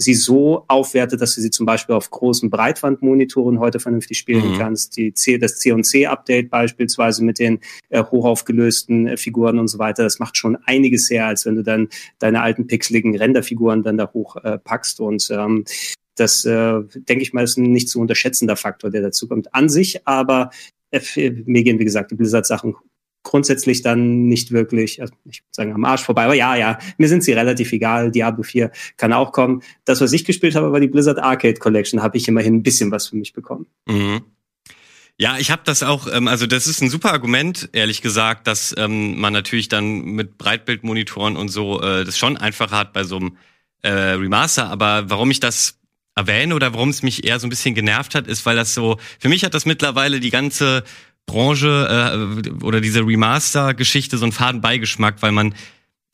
sie 0.01 0.15
so 0.15 0.65
aufwertet, 0.67 1.21
dass 1.21 1.35
du 1.35 1.41
sie 1.41 1.51
zum 1.51 1.65
Beispiel 1.65 1.95
auf 1.95 2.09
großen 2.09 2.49
Breitbandmonitoren 2.49 3.59
heute 3.59 3.79
vernünftig 3.79 4.17
spielen 4.17 4.53
mhm. 4.53 4.57
kannst. 4.57 4.97
Die 4.97 5.13
C, 5.13 5.37
das 5.37 5.57
C&C-Update 5.57 6.49
beispielsweise 6.49 7.23
mit 7.23 7.39
den 7.39 7.59
äh, 7.89 8.03
hochaufgelösten 8.03 9.07
äh, 9.07 9.17
Figuren 9.17 9.59
und 9.59 9.67
so 9.67 9.79
weiter, 9.79 10.03
das 10.03 10.19
macht 10.19 10.37
schon 10.37 10.57
einiges 10.65 11.09
her, 11.09 11.27
als 11.27 11.45
wenn 11.45 11.55
du 11.55 11.63
dann 11.63 11.89
deine 12.19 12.41
alten 12.41 12.67
pixeligen 12.67 13.15
Renderfiguren 13.15 13.83
dann 13.83 13.97
da 13.97 14.11
hochpackst. 14.11 14.99
Äh, 14.99 15.03
und 15.03 15.27
ähm, 15.31 15.65
das, 16.15 16.45
äh, 16.45 16.81
denke 16.95 17.21
ich 17.21 17.33
mal, 17.33 17.43
ist 17.43 17.57
ein 17.57 17.71
nicht 17.71 17.89
zu 17.89 17.99
unterschätzender 17.99 18.55
Faktor, 18.55 18.89
der 18.89 19.01
dazu 19.01 19.27
kommt. 19.27 19.53
An 19.53 19.69
sich 19.69 20.07
aber 20.07 20.49
äh, 20.91 21.31
mir 21.45 21.63
gehen, 21.63 21.79
wie 21.79 21.85
gesagt, 21.85 22.11
die 22.11 22.15
Blizzard-Sachen 22.15 22.75
grundsätzlich 23.23 23.81
dann 23.81 24.27
nicht 24.27 24.51
wirklich, 24.51 25.01
also 25.01 25.13
ich 25.25 25.41
würde 25.41 25.49
sagen, 25.51 25.73
am 25.73 25.85
Arsch 25.85 26.01
vorbei. 26.01 26.25
Aber 26.25 26.33
ja, 26.33 26.55
ja, 26.55 26.79
mir 26.97 27.07
sind 27.07 27.23
sie 27.23 27.33
relativ 27.33 27.71
egal. 27.71 28.11
Diablo 28.11 28.43
4 28.43 28.71
kann 28.97 29.13
auch 29.13 29.31
kommen. 29.31 29.61
Das, 29.85 30.01
was 30.01 30.13
ich 30.13 30.25
gespielt 30.25 30.55
habe, 30.55 30.71
war 30.71 30.79
die 30.79 30.87
Blizzard 30.87 31.19
Arcade 31.19 31.59
Collection. 31.59 32.01
Habe 32.01 32.17
ich 32.17 32.27
immerhin 32.27 32.55
ein 32.55 32.63
bisschen 32.63 32.91
was 32.91 33.07
für 33.07 33.15
mich 33.15 33.33
bekommen. 33.33 33.67
Mhm. 33.87 34.21
Ja, 35.17 35.37
ich 35.37 35.51
habe 35.51 35.61
das 35.65 35.83
auch, 35.83 36.07
ähm, 36.11 36.27
also 36.27 36.47
das 36.47 36.65
ist 36.65 36.81
ein 36.81 36.89
super 36.89 37.11
Argument, 37.11 37.69
ehrlich 37.73 38.01
gesagt, 38.01 38.47
dass 38.47 38.73
ähm, 38.77 39.19
man 39.19 39.33
natürlich 39.33 39.67
dann 39.67 40.01
mit 40.01 40.39
Breitbildmonitoren 40.39 41.37
und 41.37 41.49
so 41.49 41.79
äh, 41.79 42.05
das 42.05 42.17
schon 42.17 42.37
einfacher 42.37 42.75
hat 42.75 42.91
bei 42.93 43.03
so 43.03 43.17
einem 43.17 43.37
äh, 43.83 43.91
Remaster. 43.91 44.69
Aber 44.69 45.11
warum 45.11 45.29
ich 45.29 45.39
das 45.39 45.77
erwähne 46.15 46.55
oder 46.55 46.73
warum 46.73 46.89
es 46.89 47.03
mich 47.03 47.23
eher 47.23 47.39
so 47.39 47.47
ein 47.47 47.49
bisschen 47.49 47.75
genervt 47.75 48.15
hat, 48.15 48.27
ist, 48.27 48.45
weil 48.45 48.55
das 48.55 48.73
so, 48.73 48.97
für 49.19 49.29
mich 49.29 49.43
hat 49.43 49.53
das 49.53 49.65
mittlerweile 49.65 50.19
die 50.19 50.31
ganze 50.31 50.83
Branche 51.25 52.43
äh, 52.45 52.63
oder 52.63 52.81
diese 52.81 53.05
Remaster-Geschichte 53.05 54.17
so 54.17 54.25
einen 54.25 54.31
faden 54.31 54.61
Beigeschmack, 54.61 55.21
weil 55.21 55.31
man, 55.31 55.55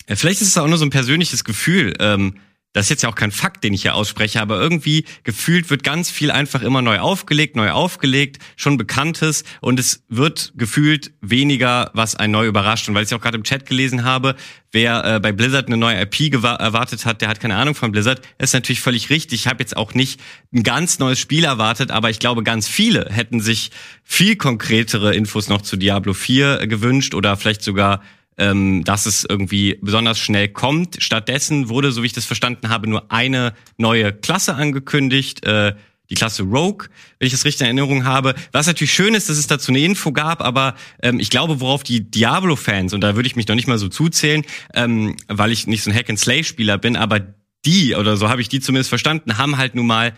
äh, 0.05 0.15
vielleicht 0.15 0.41
ist 0.41 0.49
es 0.49 0.57
auch 0.57 0.67
nur 0.67 0.77
so 0.77 0.85
ein 0.85 0.91
persönliches 0.91 1.43
Gefühl. 1.43 1.93
Ähm, 1.99 2.35
das 2.77 2.85
ist 2.85 2.89
jetzt 2.91 3.01
ja 3.01 3.09
auch 3.09 3.15
kein 3.15 3.31
Fakt, 3.31 3.63
den 3.63 3.73
ich 3.73 3.81
hier 3.81 3.95
ausspreche, 3.95 4.39
aber 4.39 4.61
irgendwie 4.61 5.03
gefühlt 5.23 5.71
wird 5.71 5.83
ganz 5.83 6.11
viel 6.11 6.29
einfach 6.29 6.61
immer 6.61 6.83
neu 6.83 6.99
aufgelegt, 6.99 7.55
neu 7.55 7.71
aufgelegt, 7.71 8.37
schon 8.55 8.77
Bekanntes 8.77 9.43
und 9.61 9.79
es 9.79 10.03
wird 10.09 10.53
gefühlt 10.55 11.11
weniger, 11.19 11.89
was 11.95 12.15
einen 12.15 12.33
neu 12.33 12.45
überrascht. 12.45 12.87
Und 12.87 12.93
weil 12.93 13.03
ich 13.03 13.15
auch 13.15 13.19
gerade 13.19 13.35
im 13.35 13.43
Chat 13.43 13.65
gelesen 13.65 14.03
habe, 14.03 14.35
wer 14.71 15.15
äh, 15.15 15.19
bei 15.19 15.31
Blizzard 15.31 15.65
eine 15.65 15.77
neue 15.77 15.99
IP 15.99 16.31
erwartet 16.35 17.07
hat, 17.07 17.21
der 17.21 17.29
hat 17.29 17.39
keine 17.39 17.55
Ahnung 17.55 17.73
von 17.73 17.91
Blizzard, 17.91 18.21
ist 18.37 18.53
natürlich 18.53 18.81
völlig 18.81 19.09
richtig. 19.09 19.39
Ich 19.39 19.47
habe 19.47 19.59
jetzt 19.59 19.75
auch 19.75 19.95
nicht 19.95 20.19
ein 20.53 20.61
ganz 20.61 20.99
neues 20.99 21.17
Spiel 21.17 21.45
erwartet, 21.45 21.89
aber 21.89 22.11
ich 22.11 22.19
glaube, 22.19 22.43
ganz 22.43 22.67
viele 22.67 23.07
hätten 23.09 23.39
sich 23.39 23.71
viel 24.03 24.35
konkretere 24.35 25.15
Infos 25.15 25.49
noch 25.49 25.63
zu 25.63 25.77
Diablo 25.77 26.13
4 26.13 26.67
gewünscht 26.67 27.15
oder 27.15 27.37
vielleicht 27.37 27.63
sogar 27.63 28.03
ähm, 28.37 28.83
dass 28.83 29.05
es 29.05 29.25
irgendwie 29.27 29.77
besonders 29.81 30.19
schnell 30.19 30.49
kommt. 30.49 30.97
Stattdessen 30.99 31.69
wurde, 31.69 31.91
so 31.91 32.03
wie 32.03 32.07
ich 32.07 32.13
das 32.13 32.25
verstanden 32.25 32.69
habe, 32.69 32.89
nur 32.89 33.11
eine 33.11 33.53
neue 33.77 34.13
Klasse 34.13 34.55
angekündigt. 34.55 35.45
Äh, 35.45 35.75
die 36.09 36.15
Klasse 36.15 36.43
Rogue, 36.43 36.87
wenn 37.19 37.25
ich 37.25 37.33
das 37.33 37.43
richtig 37.43 37.61
in 37.61 37.77
Erinnerung 37.77 38.05
habe. 38.05 38.33
Was 38.53 38.67
natürlich 38.67 38.93
schön 38.93 39.13
ist, 39.13 39.29
dass 39.29 39.37
es 39.37 39.47
dazu 39.47 39.71
eine 39.71 39.79
Info 39.79 40.13
gab, 40.13 40.41
aber 40.41 40.75
ähm, 41.01 41.19
ich 41.19 41.29
glaube, 41.29 41.59
worauf 41.59 41.83
die 41.83 42.09
Diablo-Fans, 42.09 42.93
und 42.93 43.01
da 43.01 43.15
würde 43.15 43.27
ich 43.27 43.35
mich 43.35 43.47
noch 43.47 43.55
nicht 43.55 43.67
mal 43.67 43.77
so 43.77 43.89
zuzählen, 43.89 44.45
ähm, 44.73 45.17
weil 45.27 45.51
ich 45.51 45.67
nicht 45.67 45.83
so 45.83 45.91
ein 45.91 45.95
Hack-and-Slay-Spieler 45.95 46.77
bin, 46.77 46.95
aber 46.95 47.19
die, 47.65 47.95
oder 47.95 48.15
so 48.15 48.29
habe 48.29 48.39
ich 48.39 48.47
die 48.47 48.61
zumindest 48.61 48.87
verstanden, 48.87 49.37
haben 49.37 49.57
halt 49.57 49.75
nun 49.75 49.87
mal 49.87 50.13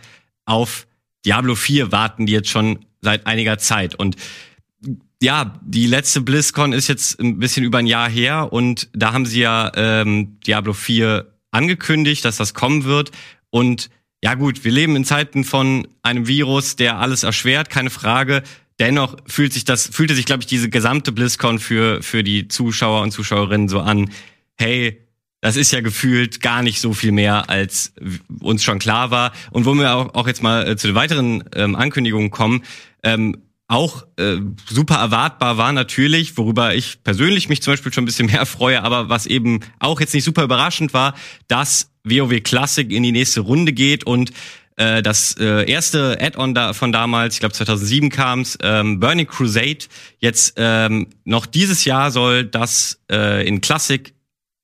auf 0.45 0.85
Diablo 1.25 1.55
4 1.55 1.91
warten 1.91 2.25
die 2.25 2.33
jetzt 2.33 2.49
schon 2.49 2.85
seit 3.01 3.27
einiger 3.27 3.57
Zeit. 3.57 3.95
Und 3.95 4.15
ja, 5.21 5.59
die 5.61 5.85
letzte 5.85 6.21
BlizzCon 6.21 6.71
ist 6.73 6.87
jetzt 6.87 7.19
ein 7.19 7.39
bisschen 7.39 7.65
über 7.65 7.79
ein 7.79 7.87
Jahr 7.87 8.09
her 8.09 8.53
und 8.53 8.89
da 8.93 9.11
haben 9.13 9.25
sie 9.25 9.41
ja 9.41 9.71
ähm, 9.75 10.39
Diablo 10.45 10.73
4 10.73 11.25
angekündigt, 11.51 12.23
dass 12.23 12.37
das 12.37 12.53
kommen 12.53 12.85
wird. 12.85 13.11
Und 13.49 13.89
ja 14.23 14.35
gut, 14.35 14.63
wir 14.63 14.71
leben 14.71 14.95
in 14.95 15.05
Zeiten 15.05 15.43
von 15.43 15.87
einem 16.03 16.27
Virus, 16.27 16.75
der 16.75 16.99
alles 16.99 17.23
erschwert, 17.23 17.69
keine 17.69 17.89
Frage. 17.89 18.43
Dennoch 18.79 19.17
fühlt 19.27 19.51
sich 19.51 19.65
das, 19.65 19.87
fühlte 19.87 20.15
sich, 20.15 20.25
glaube 20.25 20.43
ich, 20.43 20.47
diese 20.47 20.69
gesamte 20.69 21.11
BlizzCon 21.11 21.59
für, 21.59 22.01
für 22.01 22.23
die 22.23 22.47
Zuschauer 22.47 23.01
und 23.01 23.11
Zuschauerinnen 23.11 23.67
so 23.67 23.81
an, 23.81 24.09
hey, 24.55 25.05
das 25.41 25.55
ist 25.55 25.71
ja 25.71 25.81
gefühlt 25.81 26.41
gar 26.41 26.63
nicht 26.63 26.79
so 26.79 26.93
viel 26.93 27.11
mehr, 27.11 27.49
als 27.49 27.93
uns 28.41 28.63
schon 28.63 28.79
klar 28.79 29.11
war. 29.11 29.31
Und 29.51 29.65
wo 29.65 29.73
wir 29.73 29.95
auch, 29.95 30.13
auch 30.13 30.27
jetzt 30.27 30.43
mal 30.43 30.67
äh, 30.67 30.77
zu 30.77 30.87
den 30.87 30.95
weiteren 30.95 31.43
ähm, 31.55 31.75
Ankündigungen 31.75 32.29
kommen, 32.29 32.63
ähm, 33.03 33.37
auch 33.69 34.03
äh, 34.17 34.37
super 34.67 34.95
erwartbar 34.95 35.57
war 35.57 35.71
natürlich, 35.71 36.35
worüber 36.37 36.73
ich 36.73 37.03
persönlich 37.03 37.49
mich 37.49 37.61
zum 37.61 37.73
Beispiel 37.73 37.93
schon 37.93 38.03
ein 38.03 38.05
bisschen 38.05 38.25
mehr 38.25 38.45
freue, 38.45 38.83
aber 38.83 39.09
was 39.09 39.27
eben 39.27 39.59
auch 39.77 39.99
jetzt 40.01 40.13
nicht 40.13 40.23
super 40.23 40.43
überraschend 40.43 40.93
war, 40.93 41.13
dass 41.47 41.91
WoW 42.03 42.41
Classic 42.41 42.91
in 42.91 43.03
die 43.03 43.11
nächste 43.11 43.41
Runde 43.41 43.71
geht 43.71 44.05
und 44.05 44.31
äh, 44.75 45.03
das 45.03 45.35
äh, 45.37 45.69
erste 45.69 46.17
Add-on 46.19 46.55
da 46.55 46.73
von 46.73 46.91
damals, 46.91 47.35
ich 47.35 47.41
glaube 47.41 47.53
2007 47.53 48.09
kam's, 48.09 48.57
ähm, 48.63 48.99
Burning 48.99 49.27
Crusade. 49.27 49.85
Jetzt 50.17 50.53
ähm, 50.57 51.07
noch 51.23 51.45
dieses 51.45 51.85
Jahr 51.85 52.09
soll 52.09 52.45
das 52.45 52.99
äh, 53.11 53.47
in 53.47 53.61
Classic 53.61 54.13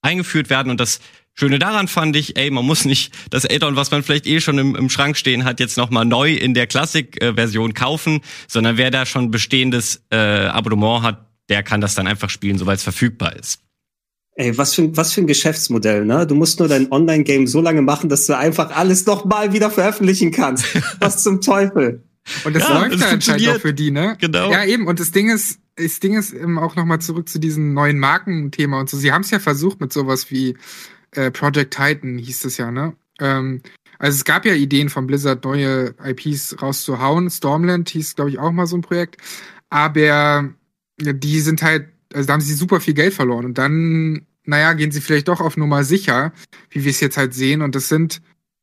eingeführt 0.01 0.49
werden 0.49 0.71
und 0.71 0.79
das 0.79 0.99
Schöne 1.37 1.59
daran 1.59 1.89
fand 1.89 2.15
ich, 2.15 2.37
ey, 2.37 2.49
man 2.49 2.65
muss 2.65 2.85
nicht 2.85 3.13
das 3.29 3.45
Add-on, 3.45 3.75
was 3.75 3.91
man 3.91 4.03
vielleicht 4.03 4.25
eh 4.25 4.39
schon 4.39 4.57
im, 4.57 4.75
im 4.75 4.89
Schrank 4.89 5.17
stehen 5.17 5.43
hat, 5.43 5.59
jetzt 5.59 5.75
nochmal 5.77 6.05
neu 6.05 6.33
in 6.33 6.53
der 6.53 6.65
Classic-Version 6.65 7.73
kaufen, 7.73 8.21
sondern 8.47 8.77
wer 8.77 8.89
da 8.89 9.05
schon 9.05 9.31
bestehendes 9.31 10.01
äh, 10.11 10.15
Abonnement 10.15 11.03
hat, 11.03 11.27
der 11.49 11.61
kann 11.61 11.81
das 11.81 11.93
dann 11.93 12.07
einfach 12.07 12.29
spielen, 12.29 12.57
soweit 12.57 12.77
es 12.77 12.83
verfügbar 12.83 13.35
ist. 13.35 13.59
Ey, 14.37 14.57
was 14.57 14.75
für, 14.75 14.95
was 14.95 15.13
für 15.13 15.21
ein 15.21 15.27
Geschäftsmodell, 15.27 16.05
ne? 16.05 16.25
Du 16.25 16.35
musst 16.35 16.59
nur 16.59 16.67
dein 16.67 16.91
Online-Game 16.91 17.47
so 17.47 17.61
lange 17.61 17.81
machen, 17.81 18.09
dass 18.09 18.25
du 18.25 18.37
einfach 18.37 18.71
alles 18.75 19.05
nochmal 19.05 19.53
wieder 19.53 19.69
veröffentlichen 19.71 20.31
kannst. 20.31 20.65
was 20.99 21.23
zum 21.23 21.41
Teufel? 21.41 22.03
Und 22.43 22.55
das 22.55 22.63
ja, 22.63 22.79
läuft 22.79 22.99
ja 22.99 23.07
anscheinend 23.07 23.49
auch 23.49 23.59
für 23.59 23.73
die, 23.73 23.91
ne? 23.91 24.17
Genau. 24.19 24.51
Ja, 24.51 24.65
eben. 24.65 24.87
Und 24.87 24.99
das 24.99 25.11
Ding 25.11 25.29
ist, 25.29 25.59
das 25.75 25.99
Ding 25.99 26.17
ist 26.17 26.33
eben 26.33 26.57
auch 26.59 26.75
nochmal 26.75 26.99
zurück 26.99 27.29
zu 27.29 27.39
diesem 27.39 27.73
neuen 27.73 27.99
Markenthema 27.99 28.79
und 28.79 28.89
so. 28.89 28.97
Sie 28.97 29.11
haben 29.11 29.21
es 29.21 29.31
ja 29.31 29.39
versucht 29.39 29.79
mit 29.79 29.93
sowas 29.93 30.31
wie 30.31 30.57
äh, 31.15 31.31
Project 31.31 31.73
Titan 31.73 32.17
hieß 32.17 32.41
das 32.41 32.57
ja, 32.57 32.71
ne? 32.71 32.95
Ähm, 33.19 33.61
also 33.99 34.15
es 34.15 34.25
gab 34.25 34.45
ja 34.45 34.53
Ideen 34.53 34.89
von 34.89 35.07
Blizzard, 35.07 35.43
neue 35.43 35.95
IPs 36.03 36.61
rauszuhauen. 36.61 37.29
Stormland 37.29 37.89
hieß, 37.89 38.15
glaube 38.15 38.29
ich, 38.29 38.39
auch 38.39 38.51
mal 38.51 38.67
so 38.67 38.75
ein 38.75 38.81
Projekt. 38.81 39.17
Aber 39.69 40.49
die 40.99 41.39
sind 41.39 41.61
halt, 41.61 41.87
also 42.13 42.27
da 42.27 42.33
haben 42.33 42.41
sie 42.41 42.53
super 42.53 42.81
viel 42.81 42.93
Geld 42.93 43.13
verloren. 43.13 43.45
Und 43.45 43.57
dann, 43.57 44.25
naja, 44.43 44.73
gehen 44.73 44.91
sie 44.91 45.01
vielleicht 45.01 45.27
doch 45.27 45.41
auf 45.41 45.57
Nummer 45.57 45.83
sicher, 45.83 46.33
wie 46.69 46.83
wir 46.83 46.91
es 46.91 46.99
jetzt 46.99 47.17
halt 47.17 47.33
sehen. 47.33 47.61
Und 47.61 47.75
das 47.75 47.87
sind 47.87 48.21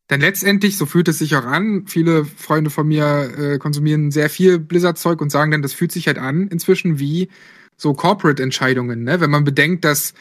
dann 0.08 0.20
letztendlich, 0.20 0.76
so 0.76 0.84
fühlt 0.84 1.08
es 1.08 1.18
sich 1.18 1.34
auch 1.36 1.46
an, 1.46 1.86
viele 1.86 2.24
Freunde 2.24 2.70
von 2.70 2.86
mir 2.86 3.32
äh, 3.38 3.58
konsumieren 3.58 4.10
sehr 4.10 4.28
viel 4.28 4.58
Blizzard-Zeug 4.58 5.20
und 5.20 5.30
sagen 5.30 5.50
dann, 5.50 5.62
das 5.62 5.72
fühlt 5.72 5.92
sich 5.92 6.06
halt 6.06 6.18
an 6.18 6.48
inzwischen 6.48 6.98
wie 6.98 7.28
so 7.76 7.94
Corporate-Entscheidungen, 7.94 9.04
ne? 9.04 9.20
Wenn 9.20 9.30
man 9.30 9.44
bedenkt, 9.44 9.84
dass 9.84 10.12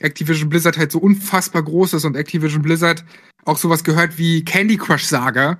Activision 0.00 0.48
Blizzard 0.48 0.76
halt 0.76 0.92
so 0.92 0.98
unfassbar 0.98 1.62
groß 1.62 1.94
ist 1.94 2.04
und 2.04 2.16
Activision 2.16 2.62
Blizzard 2.62 3.04
auch 3.44 3.58
sowas 3.58 3.84
gehört 3.84 4.18
wie 4.18 4.44
Candy 4.44 4.76
Crush 4.76 5.04
Saga, 5.04 5.58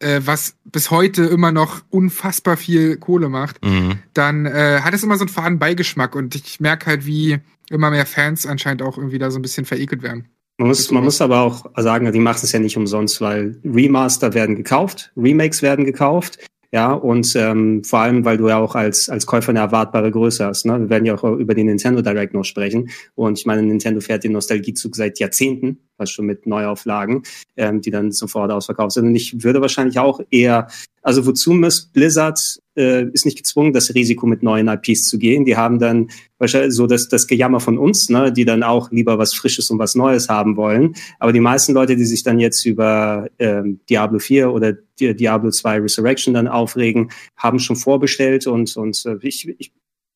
äh, 0.00 0.20
was 0.24 0.56
bis 0.64 0.90
heute 0.90 1.24
immer 1.24 1.52
noch 1.52 1.82
unfassbar 1.90 2.56
viel 2.56 2.96
Kohle 2.96 3.28
macht, 3.28 3.62
mhm. 3.64 3.98
dann 4.14 4.46
äh, 4.46 4.80
hat 4.82 4.94
es 4.94 5.02
immer 5.02 5.16
so 5.16 5.24
einen 5.24 5.28
faden 5.28 5.58
Beigeschmack 5.58 6.16
und 6.16 6.34
ich 6.34 6.60
merke 6.60 6.86
halt, 6.86 7.06
wie 7.06 7.38
immer 7.70 7.90
mehr 7.90 8.06
Fans 8.06 8.46
anscheinend 8.46 8.82
auch 8.82 8.96
irgendwie 8.96 9.18
da 9.18 9.30
so 9.30 9.38
ein 9.38 9.42
bisschen 9.42 9.66
verekelt 9.66 10.02
werden. 10.02 10.28
Man 10.58 10.68
muss, 10.68 10.90
man 10.90 11.04
muss 11.04 11.20
aber 11.20 11.40
auch 11.40 11.66
sagen, 11.76 12.10
die 12.10 12.18
machen 12.18 12.40
es 12.42 12.52
ja 12.52 12.58
nicht 12.58 12.78
umsonst, 12.78 13.20
weil 13.20 13.60
Remaster 13.62 14.32
werden 14.32 14.56
gekauft, 14.56 15.12
Remakes 15.16 15.60
werden 15.60 15.84
gekauft. 15.84 16.38
Ja, 16.76 16.92
und 16.92 17.34
ähm, 17.36 17.82
vor 17.84 18.00
allem, 18.00 18.26
weil 18.26 18.36
du 18.36 18.48
ja 18.48 18.58
auch 18.58 18.74
als, 18.74 19.08
als 19.08 19.24
Käufer 19.24 19.48
eine 19.48 19.60
erwartbare 19.60 20.10
Größe 20.10 20.44
hast. 20.44 20.66
Ne? 20.66 20.78
Wir 20.78 20.90
werden 20.90 21.06
ja 21.06 21.14
auch 21.14 21.24
über 21.24 21.54
den 21.54 21.68
Nintendo 21.68 22.02
Direct 22.02 22.34
noch 22.34 22.44
sprechen. 22.44 22.90
Und 23.14 23.38
ich 23.38 23.46
meine, 23.46 23.62
Nintendo 23.62 24.02
fährt 24.02 24.24
den 24.24 24.32
Nostalgiezug 24.32 24.94
seit 24.94 25.18
Jahrzehnten, 25.18 25.78
was 25.96 26.10
schon 26.10 26.26
mit 26.26 26.46
Neuauflagen, 26.46 27.22
ähm, 27.56 27.80
die 27.80 27.90
dann 27.90 28.12
sofort 28.12 28.52
ausverkauft 28.52 28.92
sind. 28.92 29.06
Und 29.06 29.14
ich 29.14 29.42
würde 29.42 29.62
wahrscheinlich 29.62 29.98
auch 29.98 30.20
eher 30.30 30.68
also 31.06 31.24
wozu 31.24 31.52
muss 31.52 31.82
Blizzard 31.82 32.58
äh, 32.76 33.04
ist 33.12 33.24
nicht 33.24 33.38
gezwungen, 33.38 33.72
das 33.72 33.94
Risiko 33.94 34.26
mit 34.26 34.42
neuen 34.42 34.68
IPs 34.68 35.08
zu 35.08 35.18
gehen. 35.18 35.44
Die 35.44 35.56
haben 35.56 35.78
dann 35.78 36.08
wahrscheinlich 36.38 36.74
so 36.74 36.86
das, 36.86 37.08
das 37.08 37.26
Gejammer 37.26 37.60
von 37.60 37.78
uns, 37.78 38.08
ne, 38.08 38.32
die 38.32 38.44
dann 38.44 38.62
auch 38.62 38.90
lieber 38.90 39.18
was 39.18 39.34
Frisches 39.34 39.70
und 39.70 39.78
was 39.78 39.94
Neues 39.94 40.28
haben 40.28 40.56
wollen. 40.56 40.94
Aber 41.18 41.32
die 41.32 41.40
meisten 41.40 41.72
Leute, 41.72 41.96
die 41.96 42.04
sich 42.04 42.22
dann 42.22 42.38
jetzt 42.38 42.64
über 42.64 43.28
ähm, 43.38 43.80
Diablo 43.88 44.18
4 44.18 44.52
oder 44.52 44.74
Diablo 44.98 45.50
2 45.50 45.80
Resurrection 45.80 46.34
dann 46.34 46.48
aufregen, 46.48 47.10
haben 47.36 47.58
schon 47.58 47.76
vorbestellt 47.76 48.46
und, 48.46 48.76
und 48.76 49.04
äh, 49.06 49.16
ich, 49.22 49.48
ich 49.58 49.72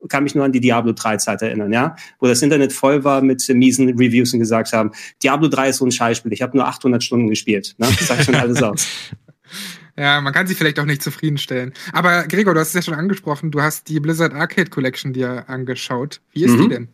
kann 0.08 0.24
mich 0.24 0.34
nur 0.34 0.44
an 0.44 0.52
die 0.52 0.60
Diablo 0.60 0.92
3 0.92 1.18
Zeit 1.18 1.42
erinnern, 1.42 1.72
ja, 1.72 1.94
wo 2.18 2.26
das 2.26 2.42
Internet 2.42 2.72
voll 2.72 3.04
war 3.04 3.22
mit 3.22 3.46
miesen 3.50 3.88
Reviews 3.90 4.32
und 4.32 4.40
gesagt 4.40 4.72
haben, 4.72 4.92
Diablo 5.22 5.48
3 5.48 5.70
ist 5.70 5.76
so 5.76 5.84
ein 5.84 5.92
Scheißspiel, 5.92 6.32
ich 6.32 6.42
habe 6.42 6.56
nur 6.56 6.66
800 6.66 7.02
Stunden 7.02 7.28
gespielt, 7.28 7.74
ne? 7.78 7.86
Das 7.98 8.08
sagt 8.08 8.24
schon 8.24 8.34
alles 8.34 8.62
aus. 8.62 8.86
Ja, 9.96 10.20
man 10.20 10.32
kann 10.32 10.46
sich 10.46 10.56
vielleicht 10.56 10.78
auch 10.78 10.84
nicht 10.84 11.02
zufriedenstellen. 11.02 11.72
Aber 11.92 12.24
Gregor, 12.24 12.54
du 12.54 12.60
hast 12.60 12.68
es 12.68 12.74
ja 12.74 12.82
schon 12.82 12.94
angesprochen, 12.94 13.50
du 13.50 13.62
hast 13.62 13.88
die 13.88 14.00
Blizzard 14.00 14.32
Arcade 14.32 14.70
Collection 14.70 15.12
dir 15.12 15.48
angeschaut. 15.48 16.20
Wie 16.32 16.44
ist 16.44 16.56
mhm. 16.56 16.62
die 16.62 16.68
denn? 16.68 16.88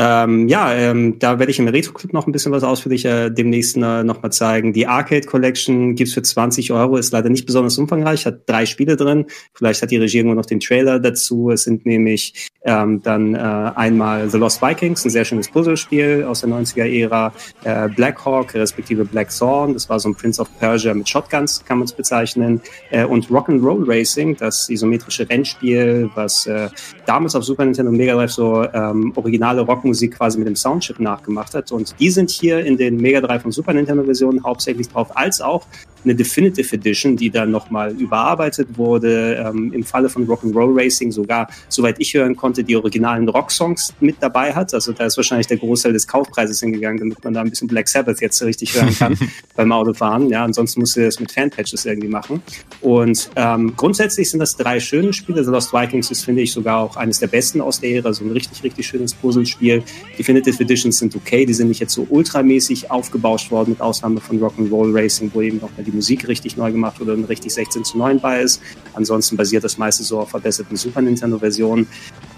Ähm, 0.00 0.46
ja, 0.46 0.72
ähm, 0.74 1.18
da 1.18 1.40
werde 1.40 1.50
ich 1.50 1.58
im 1.58 1.66
Retro-Clip 1.66 2.12
noch 2.12 2.28
ein 2.28 2.30
bisschen 2.30 2.52
was 2.52 2.62
ausführlicher 2.62 3.30
demnächst 3.30 3.76
äh, 3.76 4.04
nochmal 4.04 4.30
zeigen. 4.30 4.72
Die 4.72 4.86
Arcade 4.86 5.26
Collection 5.26 5.96
gibt's 5.96 6.14
für 6.14 6.22
20 6.22 6.70
Euro, 6.70 6.98
ist 6.98 7.12
leider 7.12 7.30
nicht 7.30 7.46
besonders 7.46 7.76
umfangreich, 7.78 8.24
hat 8.24 8.48
drei 8.48 8.64
Spiele 8.64 8.94
drin. 8.94 9.26
Vielleicht 9.54 9.82
hat 9.82 9.90
die 9.90 9.96
Regie 9.96 10.22
noch 10.22 10.46
den 10.46 10.60
Trailer 10.60 11.00
dazu. 11.00 11.50
Es 11.50 11.64
sind 11.64 11.84
nämlich 11.84 12.48
ähm, 12.62 13.02
dann 13.02 13.34
äh, 13.34 13.38
einmal 13.38 14.30
The 14.30 14.38
Lost 14.38 14.62
Vikings, 14.62 15.04
ein 15.04 15.10
sehr 15.10 15.24
schönes 15.24 15.48
Puzzlespiel 15.48 16.22
aus 16.22 16.42
der 16.42 16.50
90er-Ära, 16.50 17.32
äh, 17.64 17.88
Black 17.88 18.24
Hawk, 18.24 18.54
respektive 18.54 19.04
Black 19.04 19.30
Thorn, 19.36 19.72
das 19.72 19.88
war 19.88 19.98
so 19.98 20.10
ein 20.10 20.14
Prince 20.14 20.40
of 20.40 20.48
Persia 20.60 20.94
mit 20.94 21.08
Shotguns, 21.08 21.64
kann 21.64 21.78
man 21.78 21.86
es 21.86 21.92
bezeichnen, 21.92 22.60
äh, 22.90 23.04
und 23.04 23.28
Rock'n'Roll 23.28 23.84
Racing, 23.88 24.36
das 24.36 24.68
isometrische 24.68 25.28
Rennspiel, 25.28 26.10
was 26.14 26.46
äh, 26.46 26.68
damals 27.06 27.34
auf 27.34 27.44
Super 27.44 27.64
Nintendo 27.64 27.90
und 27.90 27.96
Mega 27.96 28.14
Drive 28.14 28.32
so 28.32 28.64
ähm, 28.72 29.12
originale 29.16 29.62
Rock 29.62 29.84
Rockmusik 29.88 30.16
quasi 30.16 30.38
mit 30.38 30.46
dem 30.46 30.56
Soundchip 30.56 31.00
nachgemacht 31.00 31.54
hat. 31.54 31.72
Und 31.72 31.94
die 31.98 32.10
sind 32.10 32.30
hier 32.30 32.64
in 32.64 32.76
den 32.76 32.96
Mega 32.96 33.20
Drive 33.20 33.44
und 33.44 33.52
Super 33.52 33.72
Nintendo 33.72 34.04
Versionen 34.04 34.42
hauptsächlich 34.44 34.88
drauf, 34.88 35.16
als 35.16 35.40
auch 35.40 35.64
eine 36.08 36.16
Definitive 36.16 36.74
Edition, 36.74 37.16
die 37.16 37.30
dann 37.30 37.50
nochmal 37.50 37.92
überarbeitet 37.92 38.76
wurde. 38.76 39.34
Ähm, 39.34 39.72
Im 39.72 39.84
Falle 39.84 40.08
von 40.08 40.26
Rock'n'Roll 40.26 40.74
Racing 40.76 41.12
sogar, 41.12 41.48
soweit 41.68 41.96
ich 41.98 42.14
hören 42.14 42.36
konnte, 42.36 42.64
die 42.64 42.76
originalen 42.76 43.28
Rocksongs 43.28 43.94
mit 44.00 44.16
dabei 44.20 44.54
hat. 44.54 44.72
Also 44.74 44.92
da 44.92 45.06
ist 45.06 45.16
wahrscheinlich 45.16 45.46
der 45.46 45.58
Großteil 45.58 45.92
des 45.92 46.06
Kaufpreises 46.06 46.60
hingegangen, 46.60 46.98
damit 46.98 47.22
man 47.22 47.34
da 47.34 47.42
ein 47.42 47.50
bisschen 47.50 47.68
Black 47.68 47.88
Sabbath 47.88 48.20
jetzt 48.20 48.42
richtig 48.42 48.74
hören 48.74 48.94
kann 48.96 49.18
beim 49.56 49.70
Autofahren. 49.72 50.28
Ja, 50.30 50.44
ansonsten 50.44 50.80
musst 50.80 50.96
du 50.96 51.04
das 51.04 51.20
mit 51.20 51.30
Fanpatches 51.30 51.84
irgendwie 51.84 52.08
machen. 52.08 52.42
Und 52.80 53.30
ähm, 53.36 53.74
grundsätzlich 53.76 54.30
sind 54.30 54.40
das 54.40 54.56
drei 54.56 54.80
schöne 54.80 55.12
Spiele. 55.12 55.44
The 55.44 55.50
Lost 55.50 55.72
Vikings 55.72 56.10
ist, 56.10 56.24
finde 56.24 56.42
ich, 56.42 56.52
sogar 56.52 56.78
auch 56.78 56.96
eines 56.96 57.18
der 57.18 57.26
besten 57.26 57.60
aus 57.60 57.80
der 57.80 57.90
Ära. 57.90 58.12
So 58.12 58.24
ein 58.24 58.32
richtig, 58.32 58.62
richtig 58.62 58.86
schönes 58.86 59.14
Puzzlespiel. 59.14 59.82
Definitive 60.18 60.62
Editions 60.62 60.98
sind 60.98 61.14
okay. 61.14 61.44
Die 61.44 61.54
sind 61.54 61.68
nicht 61.68 61.80
jetzt 61.80 61.92
so 61.92 62.06
ultramäßig 62.08 62.90
aufgebauscht 62.90 63.50
worden, 63.50 63.70
mit 63.70 63.80
Ausnahme 63.80 64.20
von 64.20 64.40
Rock'n'Roll 64.40 64.94
Racing, 64.94 65.30
wo 65.34 65.42
eben 65.42 65.58
nochmal 65.58 65.84
die 65.84 65.90
Musik 65.98 66.28
richtig 66.28 66.56
neu 66.56 66.70
gemacht 66.70 67.00
wurde 67.00 67.14
und 67.14 67.24
richtig 67.24 67.52
16 67.52 67.84
zu 67.84 67.98
9 67.98 68.20
bei 68.20 68.40
ist. 68.40 68.62
Ansonsten 68.94 69.36
basiert 69.36 69.64
das 69.64 69.78
meiste 69.78 70.04
so 70.04 70.20
auf 70.20 70.30
verbesserten 70.30 70.76
Super 70.76 71.02
Nintendo-Versionen. 71.02 71.88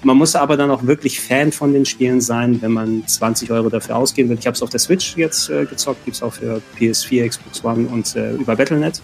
Man 0.03 0.17
muss 0.17 0.35
aber 0.35 0.57
dann 0.57 0.71
auch 0.71 0.87
wirklich 0.87 1.21
Fan 1.21 1.53
von 1.53 1.75
den 1.75 1.85
Spielen 1.85 2.21
sein, 2.21 2.61
wenn 2.63 2.73
man 2.73 3.07
20 3.07 3.51
Euro 3.51 3.69
dafür 3.69 3.97
ausgeben 3.97 4.31
will. 4.31 4.39
Ich 4.39 4.47
habe 4.47 4.55
es 4.55 4.63
auf 4.63 4.71
der 4.71 4.81
Switch 4.81 5.17
jetzt 5.17 5.51
äh, 5.51 5.67
gezockt, 5.67 6.05
gibt 6.07 6.17
es 6.17 6.23
auch 6.23 6.33
für 6.33 6.63
PS4, 6.79 7.29
Xbox 7.29 7.63
One 7.63 7.87
und 7.89 8.17
äh, 8.17 8.33
über 8.35 8.57
Battle.net 8.57 9.03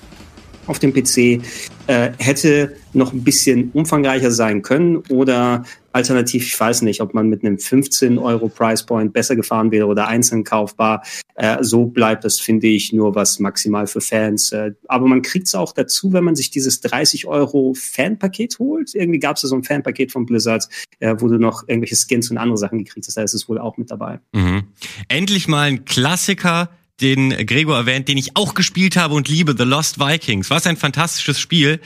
auf 0.66 0.78
dem 0.78 0.92
PC 0.92 1.42
äh, 1.86 2.10
hätte 2.18 2.74
noch 2.92 3.12
ein 3.12 3.22
bisschen 3.22 3.70
umfangreicher 3.72 4.30
sein 4.30 4.62
können 4.62 4.96
oder 5.08 5.64
alternativ, 5.96 6.44
ich 6.44 6.60
weiß 6.60 6.82
nicht, 6.82 7.00
ob 7.00 7.14
man 7.14 7.28
mit 7.28 7.42
einem 7.42 7.58
15 7.58 8.18
Euro 8.18 8.48
Price 8.48 8.84
Point 8.84 9.14
besser 9.14 9.34
gefahren 9.34 9.70
wäre 9.70 9.86
oder 9.86 10.06
einzeln 10.08 10.44
kaufbar. 10.44 11.02
Äh, 11.34 11.64
so 11.64 11.86
bleibt 11.86 12.24
das, 12.24 12.38
finde 12.38 12.66
ich, 12.66 12.92
nur 12.92 13.14
was 13.14 13.38
maximal 13.38 13.86
für 13.86 14.02
Fans. 14.02 14.52
Äh, 14.52 14.72
aber 14.88 15.06
man 15.06 15.22
kriegt 15.22 15.46
es 15.46 15.54
auch 15.54 15.72
dazu, 15.72 16.12
wenn 16.12 16.22
man 16.22 16.36
sich 16.36 16.50
dieses 16.50 16.80
30 16.82 17.26
Euro 17.26 17.74
Fanpaket 17.74 18.58
holt. 18.58 18.94
Irgendwie 18.94 19.18
gab 19.18 19.36
es 19.36 19.42
da 19.42 19.48
so 19.48 19.56
ein 19.56 19.64
Fanpaket 19.64 20.12
von 20.12 20.26
Blizzard, 20.26 20.68
äh, 21.00 21.16
wo 21.18 21.28
du 21.28 21.38
noch 21.38 21.66
irgendwelche 21.66 21.96
Skins 21.96 22.30
und 22.30 22.36
andere 22.36 22.58
Sachen 22.58 22.78
gekriegt 22.78 23.06
hast. 23.06 23.16
Da 23.16 23.22
ist 23.22 23.34
es 23.34 23.48
wohl 23.48 23.58
auch 23.58 23.78
mit 23.78 23.90
dabei. 23.90 24.20
Mhm. 24.32 24.64
Endlich 25.08 25.48
mal 25.48 25.62
ein 25.62 25.86
Klassiker 25.86 26.68
den 27.00 27.30
Gregor 27.46 27.76
erwähnt, 27.76 28.08
den 28.08 28.16
ich 28.16 28.36
auch 28.36 28.54
gespielt 28.54 28.96
habe 28.96 29.14
und 29.14 29.28
liebe, 29.28 29.54
The 29.56 29.64
Lost 29.64 29.98
Vikings. 29.98 30.48
Was 30.48 30.66
ein 30.66 30.78
fantastisches 30.78 31.38
Spiel. 31.38 31.80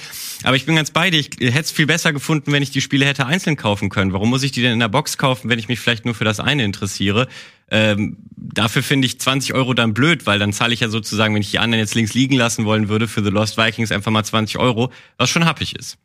Aber 0.45 0.55
ich 0.55 0.67
bin 0.67 0.76
ganz 0.76 0.93
bei 0.93 1.11
dir. 1.11 1.19
Ich 1.19 1.31
hätte 1.40 1.61
es 1.61 1.71
viel 1.73 1.87
besser 1.87 2.12
gefunden, 2.12 2.52
wenn 2.52 2.62
ich 2.62 2.71
die 2.71 2.81
Spiele 2.81 3.07
hätte 3.07 3.26
einzeln 3.26 3.57
kaufen 3.57 3.88
können. 3.88 4.12
Warum 4.12 4.31
muss 4.31 4.45
ich 4.45 4.52
die 4.52 4.62
denn 4.62 4.73
in 4.73 4.79
der 4.79 4.88
Box 4.88 5.19
kaufen, 5.19 5.50
wenn 5.50 5.59
ich 5.59 5.69
mich 5.69 5.81
vielleicht 5.81 6.05
nur 6.05 6.14
für 6.14 6.25
das 6.25 6.38
eine 6.38 6.64
interessiere? 6.64 7.26
Ähm, 7.73 8.19
dafür 8.37 8.83
finde 8.83 9.07
ich 9.07 9.19
20 9.19 9.55
Euro 9.55 9.75
dann 9.75 9.95
blöd, 9.95 10.26
weil 10.26 10.38
dann 10.38 10.52
zahle 10.52 10.75
ich 10.75 10.81
ja 10.81 10.88
sozusagen, 10.88 11.35
wenn 11.35 11.43
ich 11.43 11.50
die 11.50 11.59
anderen 11.59 11.81
jetzt 11.81 11.95
links 11.95 12.14
liegen 12.14 12.37
lassen 12.37 12.64
wollen 12.64 12.88
würde, 12.88 13.09
für 13.09 13.23
The 13.23 13.31
Lost 13.31 13.57
Vikings 13.57 13.90
einfach 13.90 14.12
mal 14.12 14.25
20 14.25 14.59
Euro, 14.59 14.93
was 15.19 15.29
schon 15.29 15.45
happig 15.45 15.75
ist. 15.76 15.99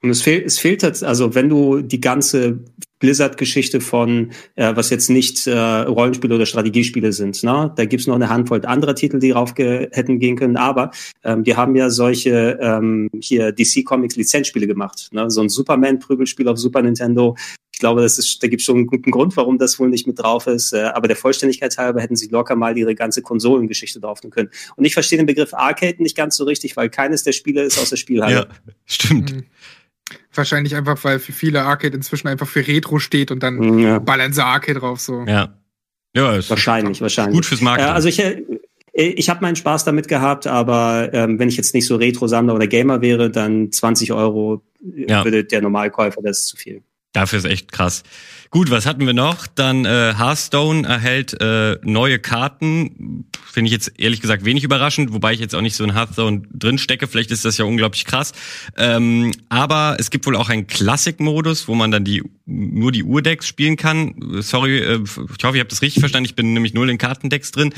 Und 0.00 0.10
es 0.10 0.22
fehlt, 0.22 0.46
es 0.46 0.60
fehlt 0.60 0.84
also 0.84 1.34
wenn 1.34 1.48
du 1.48 1.80
die 1.80 2.00
ganze 2.00 2.60
Blizzard-Geschichte 2.98 3.80
von, 3.80 4.32
äh, 4.56 4.74
was 4.74 4.90
jetzt 4.90 5.08
nicht 5.10 5.46
äh, 5.46 5.52
Rollenspiele 5.52 6.34
oder 6.34 6.46
Strategiespiele 6.46 7.12
sind. 7.12 7.42
Ne? 7.42 7.72
Da 7.76 7.84
gibt's 7.84 8.06
noch 8.06 8.16
eine 8.16 8.28
Handvoll 8.28 8.64
anderer 8.66 8.94
Titel, 8.94 9.18
die 9.18 9.30
drauf 9.30 9.54
ge 9.54 9.88
hätten 9.92 10.18
gehen 10.18 10.36
können, 10.36 10.56
aber 10.56 10.90
ähm, 11.24 11.44
die 11.44 11.56
haben 11.56 11.76
ja 11.76 11.90
solche 11.90 12.58
ähm, 12.60 13.08
hier 13.20 13.52
DC 13.52 13.84
Comics 13.84 14.16
Lizenzspiele 14.16 14.66
gemacht. 14.66 15.08
Ne? 15.12 15.30
So 15.30 15.40
ein 15.40 15.48
Superman-Prügelspiel 15.48 16.48
auf 16.48 16.58
Super 16.58 16.82
Nintendo. 16.82 17.36
Ich 17.72 17.80
glaube, 17.80 18.02
das 18.02 18.18
ist, 18.18 18.42
da 18.42 18.48
gibt 18.48 18.60
es 18.60 18.66
schon 18.66 18.76
einen 18.76 18.86
guten 18.88 19.12
Grund, 19.12 19.36
warum 19.36 19.56
das 19.56 19.78
wohl 19.78 19.88
nicht 19.88 20.08
mit 20.08 20.18
drauf 20.18 20.48
ist. 20.48 20.72
Äh, 20.72 20.90
aber 20.94 21.06
der 21.06 21.16
Vollständigkeit 21.16 21.78
halber 21.78 22.00
hätten 22.00 22.16
sie 22.16 22.26
locker 22.26 22.56
mal 22.56 22.76
ihre 22.76 22.96
ganze 22.96 23.22
Konsolengeschichte 23.22 24.00
drauf 24.00 24.20
tun 24.20 24.32
können. 24.32 24.50
Und 24.74 24.84
ich 24.84 24.94
verstehe 24.94 25.18
den 25.18 25.26
Begriff 25.26 25.54
Arcade 25.54 26.02
nicht 26.02 26.16
ganz 26.16 26.36
so 26.36 26.42
richtig, 26.42 26.76
weil 26.76 26.90
keines 26.90 27.22
der 27.22 27.30
Spiele 27.30 27.62
ist 27.62 27.78
aus 27.78 27.90
der 27.90 27.96
Spielhalle. 27.96 28.34
Ja, 28.34 28.46
stimmt. 28.84 29.32
Mhm. 29.32 29.44
Wahrscheinlich 30.38 30.74
einfach, 30.74 31.02
weil 31.04 31.18
für 31.18 31.32
viele 31.32 31.64
Arcade 31.64 31.94
inzwischen 31.94 32.28
einfach 32.28 32.48
für 32.48 32.66
Retro 32.66 32.98
steht 32.98 33.30
und 33.30 33.42
dann 33.42 33.78
ja. 33.78 33.98
ballern 33.98 34.32
sie 34.32 34.44
Arcade 34.44 34.78
drauf 34.78 35.00
so. 35.00 35.24
Ja. 35.26 35.58
Ja, 36.14 36.34
ist 36.34 36.50
wahrscheinlich, 36.50 37.00
wahrscheinlich. 37.00 37.34
Gut 37.34 37.46
fürs 37.46 37.60
Marketing. 37.60 37.90
Äh, 37.90 37.94
also 37.94 38.08
ich, 38.08 38.18
äh, 38.18 38.42
ich 38.92 39.28
habe 39.28 39.40
meinen 39.42 39.56
Spaß 39.56 39.84
damit 39.84 40.08
gehabt, 40.08 40.46
aber 40.46 41.10
ähm, 41.12 41.38
wenn 41.38 41.48
ich 41.48 41.56
jetzt 41.56 41.74
nicht 41.74 41.86
so 41.86 41.96
Retro-Sammler 41.96 42.54
oder 42.54 42.66
Gamer 42.66 43.02
wäre, 43.02 43.30
dann 43.30 43.70
20 43.70 44.12
Euro 44.12 44.62
ja. 44.80 45.24
würde 45.24 45.44
der 45.44 45.60
Normalkäufer, 45.60 46.20
das 46.22 46.40
ist 46.40 46.46
zu 46.48 46.56
viel. 46.56 46.82
Dafür 47.12 47.38
ist 47.38 47.46
echt 47.46 47.72
krass. 47.72 48.02
Gut, 48.50 48.70
was 48.70 48.86
hatten 48.86 49.04
wir 49.06 49.12
noch? 49.12 49.46
Dann 49.46 49.84
äh, 49.84 50.14
Hearthstone 50.16 50.86
erhält 50.86 51.38
äh, 51.40 51.76
neue 51.82 52.18
Karten. 52.18 53.26
Finde 53.44 53.68
ich 53.68 53.72
jetzt 53.72 53.92
ehrlich 53.98 54.20
gesagt 54.20 54.44
wenig 54.44 54.64
überraschend, 54.64 55.12
wobei 55.12 55.34
ich 55.34 55.40
jetzt 55.40 55.54
auch 55.54 55.60
nicht 55.60 55.76
so 55.76 55.84
in 55.84 55.94
Hearthstone 55.94 56.42
drin 56.50 56.78
stecke. 56.78 57.06
Vielleicht 57.06 57.30
ist 57.30 57.44
das 57.44 57.58
ja 57.58 57.66
unglaublich 57.66 58.06
krass. 58.06 58.32
Ähm, 58.76 59.32
aber 59.50 59.96
es 59.98 60.10
gibt 60.10 60.26
wohl 60.26 60.36
auch 60.36 60.48
einen 60.48 60.66
Classic-Modus, 60.66 61.68
wo 61.68 61.74
man 61.74 61.90
dann 61.90 62.04
die 62.04 62.22
nur 62.46 62.90
die 62.90 63.04
Urdecks 63.04 63.46
spielen 63.46 63.76
kann. 63.76 64.14
Sorry, 64.40 64.78
äh, 64.78 65.00
ich 65.04 65.44
hoffe, 65.44 65.56
ich 65.56 65.60
habe 65.60 65.68
das 65.68 65.82
richtig 65.82 66.00
verstanden. 66.00 66.26
Ich 66.26 66.34
bin 66.34 66.54
nämlich 66.54 66.72
null 66.72 66.88
in 66.88 66.96
Kartendecks 66.96 67.52
drin. 67.52 67.74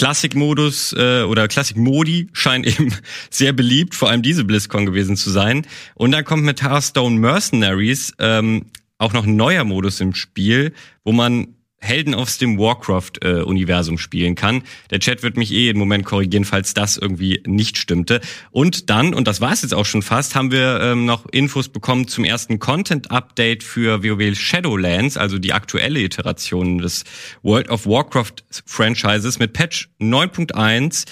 Classic-Modus 0.00 0.94
äh, 0.94 1.24
oder 1.24 1.46
Classic-Modi 1.46 2.28
scheinen 2.32 2.64
eben 2.64 2.94
sehr 3.30 3.52
beliebt, 3.52 3.94
vor 3.94 4.08
allem 4.08 4.22
diese 4.22 4.44
BlizzCon 4.44 4.86
gewesen 4.86 5.14
zu 5.14 5.28
sein. 5.28 5.66
Und 5.94 6.12
dann 6.12 6.24
kommt 6.24 6.42
mit 6.42 6.62
Hearthstone 6.62 7.18
Mercenaries 7.18 8.14
ähm, 8.18 8.64
auch 8.96 9.12
noch 9.12 9.26
ein 9.26 9.36
neuer 9.36 9.64
Modus 9.64 10.00
im 10.00 10.14
Spiel, 10.14 10.72
wo 11.04 11.12
man 11.12 11.48
Helden 11.80 12.14
aus 12.14 12.38
dem 12.38 12.58
Warcraft-Universum 12.58 13.94
äh, 13.94 13.98
spielen 13.98 14.34
kann. 14.34 14.62
Der 14.90 15.00
Chat 15.00 15.22
wird 15.22 15.36
mich 15.36 15.52
eh 15.52 15.70
im 15.70 15.78
Moment 15.78 16.04
korrigieren, 16.04 16.44
falls 16.44 16.74
das 16.74 16.96
irgendwie 16.96 17.42
nicht 17.46 17.78
stimmte. 17.78 18.20
Und 18.50 18.90
dann, 18.90 19.14
und 19.14 19.26
das 19.26 19.40
war 19.40 19.52
es 19.52 19.62
jetzt 19.62 19.74
auch 19.74 19.86
schon 19.86 20.02
fast, 20.02 20.34
haben 20.34 20.52
wir 20.52 20.80
ähm, 20.82 21.06
noch 21.06 21.26
Infos 21.30 21.68
bekommen 21.68 22.06
zum 22.06 22.24
ersten 22.24 22.58
Content-Update 22.58 23.64
für 23.64 24.04
WoW 24.04 24.38
Shadowlands, 24.38 25.16
also 25.16 25.38
die 25.38 25.52
aktuelle 25.52 26.00
Iteration 26.00 26.78
des 26.78 27.04
World 27.42 27.70
of 27.70 27.86
Warcraft-Franchises 27.86 29.38
mit 29.38 29.54
Patch 29.54 29.88
9.1 30.00 31.06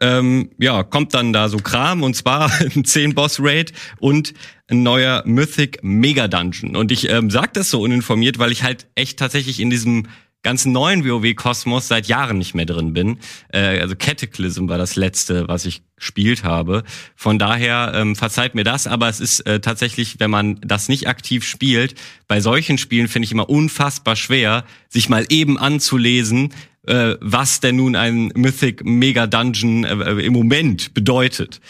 ähm, 0.00 0.50
ja, 0.58 0.82
kommt 0.82 1.14
dann 1.14 1.32
da 1.32 1.48
so 1.48 1.58
Kram 1.58 2.02
und 2.02 2.14
zwar 2.14 2.50
ein 2.74 2.84
10 2.84 3.14
Boss 3.14 3.38
Raid 3.40 3.72
und 3.98 4.34
ein 4.68 4.82
neuer 4.82 5.22
Mythic 5.26 5.78
Mega 5.82 6.28
Dungeon. 6.28 6.76
Und 6.76 6.92
ich 6.92 7.08
ähm, 7.08 7.30
sag 7.30 7.54
das 7.54 7.70
so 7.70 7.80
uninformiert, 7.80 8.38
weil 8.38 8.52
ich 8.52 8.62
halt 8.62 8.86
echt 8.94 9.18
tatsächlich 9.18 9.60
in 9.60 9.70
diesem 9.70 10.06
ganzen 10.46 10.70
neuen 10.70 11.04
WoW-Kosmos 11.04 11.88
seit 11.88 12.06
Jahren 12.06 12.38
nicht 12.38 12.54
mehr 12.54 12.66
drin 12.66 12.92
bin. 12.92 13.18
Äh, 13.52 13.80
also 13.80 13.96
Cataclysm 13.96 14.68
war 14.68 14.78
das 14.78 14.94
letzte, 14.94 15.48
was 15.48 15.66
ich 15.66 15.82
gespielt 15.96 16.44
habe. 16.44 16.84
Von 17.16 17.40
daher 17.40 17.90
ähm, 17.96 18.14
verzeiht 18.14 18.54
mir 18.54 18.62
das, 18.62 18.86
aber 18.86 19.08
es 19.08 19.18
ist 19.18 19.40
äh, 19.40 19.58
tatsächlich, 19.58 20.20
wenn 20.20 20.30
man 20.30 20.60
das 20.60 20.88
nicht 20.88 21.08
aktiv 21.08 21.44
spielt, 21.44 21.96
bei 22.28 22.40
solchen 22.40 22.78
Spielen 22.78 23.08
finde 23.08 23.26
ich 23.26 23.32
immer 23.32 23.50
unfassbar 23.50 24.14
schwer, 24.14 24.64
sich 24.88 25.08
mal 25.08 25.26
eben 25.30 25.58
anzulesen, 25.58 26.52
äh, 26.86 27.16
was 27.20 27.60
denn 27.60 27.76
nun 27.76 27.96
ein 27.96 28.32
Mythic 28.34 28.84
Mega 28.84 29.26
Dungeon 29.26 29.84
äh, 29.84 29.94
äh, 29.94 30.26
im 30.26 30.32
Moment 30.32 30.94
bedeutet. 30.94 31.60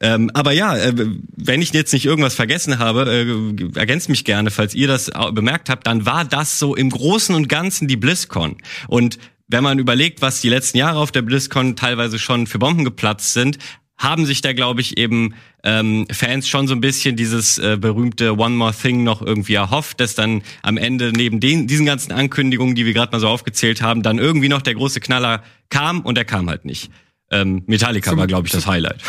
Ähm, 0.00 0.30
aber 0.34 0.52
ja, 0.52 0.76
äh, 0.76 0.92
wenn 1.36 1.62
ich 1.62 1.72
jetzt 1.72 1.92
nicht 1.92 2.04
irgendwas 2.04 2.34
vergessen 2.34 2.78
habe, 2.78 3.10
äh, 3.10 3.78
ergänzt 3.78 4.08
mich 4.08 4.24
gerne, 4.24 4.50
falls 4.50 4.74
ihr 4.74 4.88
das 4.88 5.10
bemerkt 5.32 5.68
habt, 5.70 5.86
dann 5.86 6.04
war 6.04 6.24
das 6.24 6.58
so 6.58 6.74
im 6.74 6.90
Großen 6.90 7.34
und 7.34 7.48
Ganzen 7.48 7.88
die 7.88 7.96
BlizzCon. 7.96 8.56
Und 8.88 9.18
wenn 9.46 9.62
man 9.62 9.78
überlegt, 9.78 10.22
was 10.22 10.40
die 10.40 10.48
letzten 10.48 10.78
Jahre 10.78 10.98
auf 10.98 11.12
der 11.12 11.22
BlizzCon 11.22 11.76
teilweise 11.76 12.18
schon 12.18 12.46
für 12.46 12.58
Bomben 12.58 12.84
geplatzt 12.84 13.32
sind, 13.34 13.58
haben 13.96 14.26
sich 14.26 14.40
da, 14.40 14.52
glaube 14.52 14.80
ich, 14.80 14.98
eben 14.98 15.34
ähm, 15.62 16.06
Fans 16.10 16.48
schon 16.48 16.66
so 16.66 16.74
ein 16.74 16.80
bisschen 16.80 17.16
dieses 17.16 17.58
äh, 17.58 17.76
berühmte 17.80 18.36
One 18.36 18.54
More 18.54 18.74
Thing 18.74 19.04
noch 19.04 19.22
irgendwie 19.22 19.54
erhofft, 19.54 20.00
dass 20.00 20.14
dann 20.14 20.42
am 20.62 20.76
Ende 20.76 21.12
neben 21.12 21.40
den, 21.40 21.66
diesen 21.66 21.86
ganzen 21.86 22.12
Ankündigungen, 22.12 22.74
die 22.74 22.84
wir 22.86 22.92
gerade 22.92 23.12
mal 23.12 23.20
so 23.20 23.28
aufgezählt 23.28 23.82
haben, 23.82 24.02
dann 24.02 24.18
irgendwie 24.18 24.48
noch 24.48 24.62
der 24.62 24.74
große 24.74 25.00
Knaller 25.00 25.42
kam 25.70 26.00
und 26.00 26.18
er 26.18 26.24
kam 26.24 26.48
halt 26.48 26.64
nicht. 26.64 26.90
Ähm, 27.30 27.62
Metallica 27.66 28.10
Zum, 28.10 28.18
war, 28.18 28.26
glaube 28.26 28.46
ich, 28.46 28.52
das 28.52 28.66
Highlight. 28.66 29.02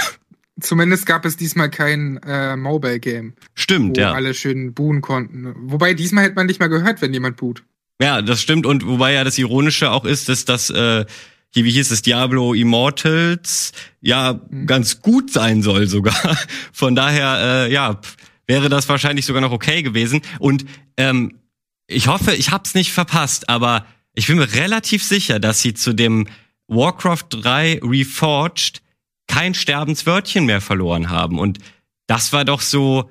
Zumindest 0.60 1.06
gab 1.06 1.26
es 1.26 1.36
diesmal 1.36 1.70
kein 1.70 2.18
äh, 2.26 2.56
Mobile-Game. 2.56 3.34
Stimmt, 3.56 3.98
wo 3.98 4.02
ja. 4.02 4.14
alle 4.14 4.34
schön 4.34 4.74
buhen 4.74 5.02
konnten. 5.02 5.54
Wobei 5.70 5.94
diesmal 5.94 6.24
hätte 6.24 6.36
man 6.36 6.46
nicht 6.46 6.60
mal 6.60 6.68
gehört, 6.68 7.02
wenn 7.02 7.14
jemand 7.14 7.36
buht. 7.36 7.64
Ja, 8.02 8.22
das 8.22 8.42
stimmt. 8.42 8.66
Und 8.66 8.86
wobei 8.86 9.14
ja 9.14 9.24
das 9.24 9.38
Ironische 9.38 9.92
auch 9.92 10.06
ist, 10.06 10.30
dass 10.30 10.46
das 10.46 10.70
äh, 10.70 11.06
hier, 11.56 11.64
wie 11.64 11.72
hieß 11.72 11.90
es, 11.92 12.02
Diablo 12.02 12.54
Immortals, 12.54 13.72
ja, 14.02 14.42
mhm. 14.50 14.68
ganz 14.68 15.02
gut 15.02 15.32
sein 15.32 15.62
soll 15.62 15.88
sogar. 15.88 16.38
Von 16.74 16.96
daher, 16.96 17.68
äh, 17.68 17.74
ja, 17.74 18.02
wäre 18.46 18.68
das 18.68 18.90
wahrscheinlich 18.90 19.26
sogar 19.26 19.42
noch 19.42 19.54
okay 19.54 19.82
gewesen. 19.82 20.22
Und 20.40 20.66
ähm, 20.98 21.40
ich 21.88 22.08
hoffe, 22.08 22.36
ich 22.36 22.52
hab's 22.52 22.74
nicht 22.74 22.92
verpasst, 22.92 23.48
aber 23.48 23.86
ich 24.14 24.28
bin 24.28 24.36
mir 24.38 24.54
relativ 24.54 25.02
sicher, 25.02 25.40
dass 25.40 25.62
sie 25.62 25.74
zu 25.74 25.94
dem 25.94 26.28
Warcraft 26.68 27.28
3 27.30 27.80
Reforged 27.84 28.82
kein 29.28 29.54
Sterbenswörtchen 29.54 30.46
mehr 30.46 30.60
verloren 30.60 31.10
haben. 31.10 31.40
Und 31.40 31.60
das 32.06 32.34
war 32.34 32.44
doch 32.44 32.60
so, 32.60 33.10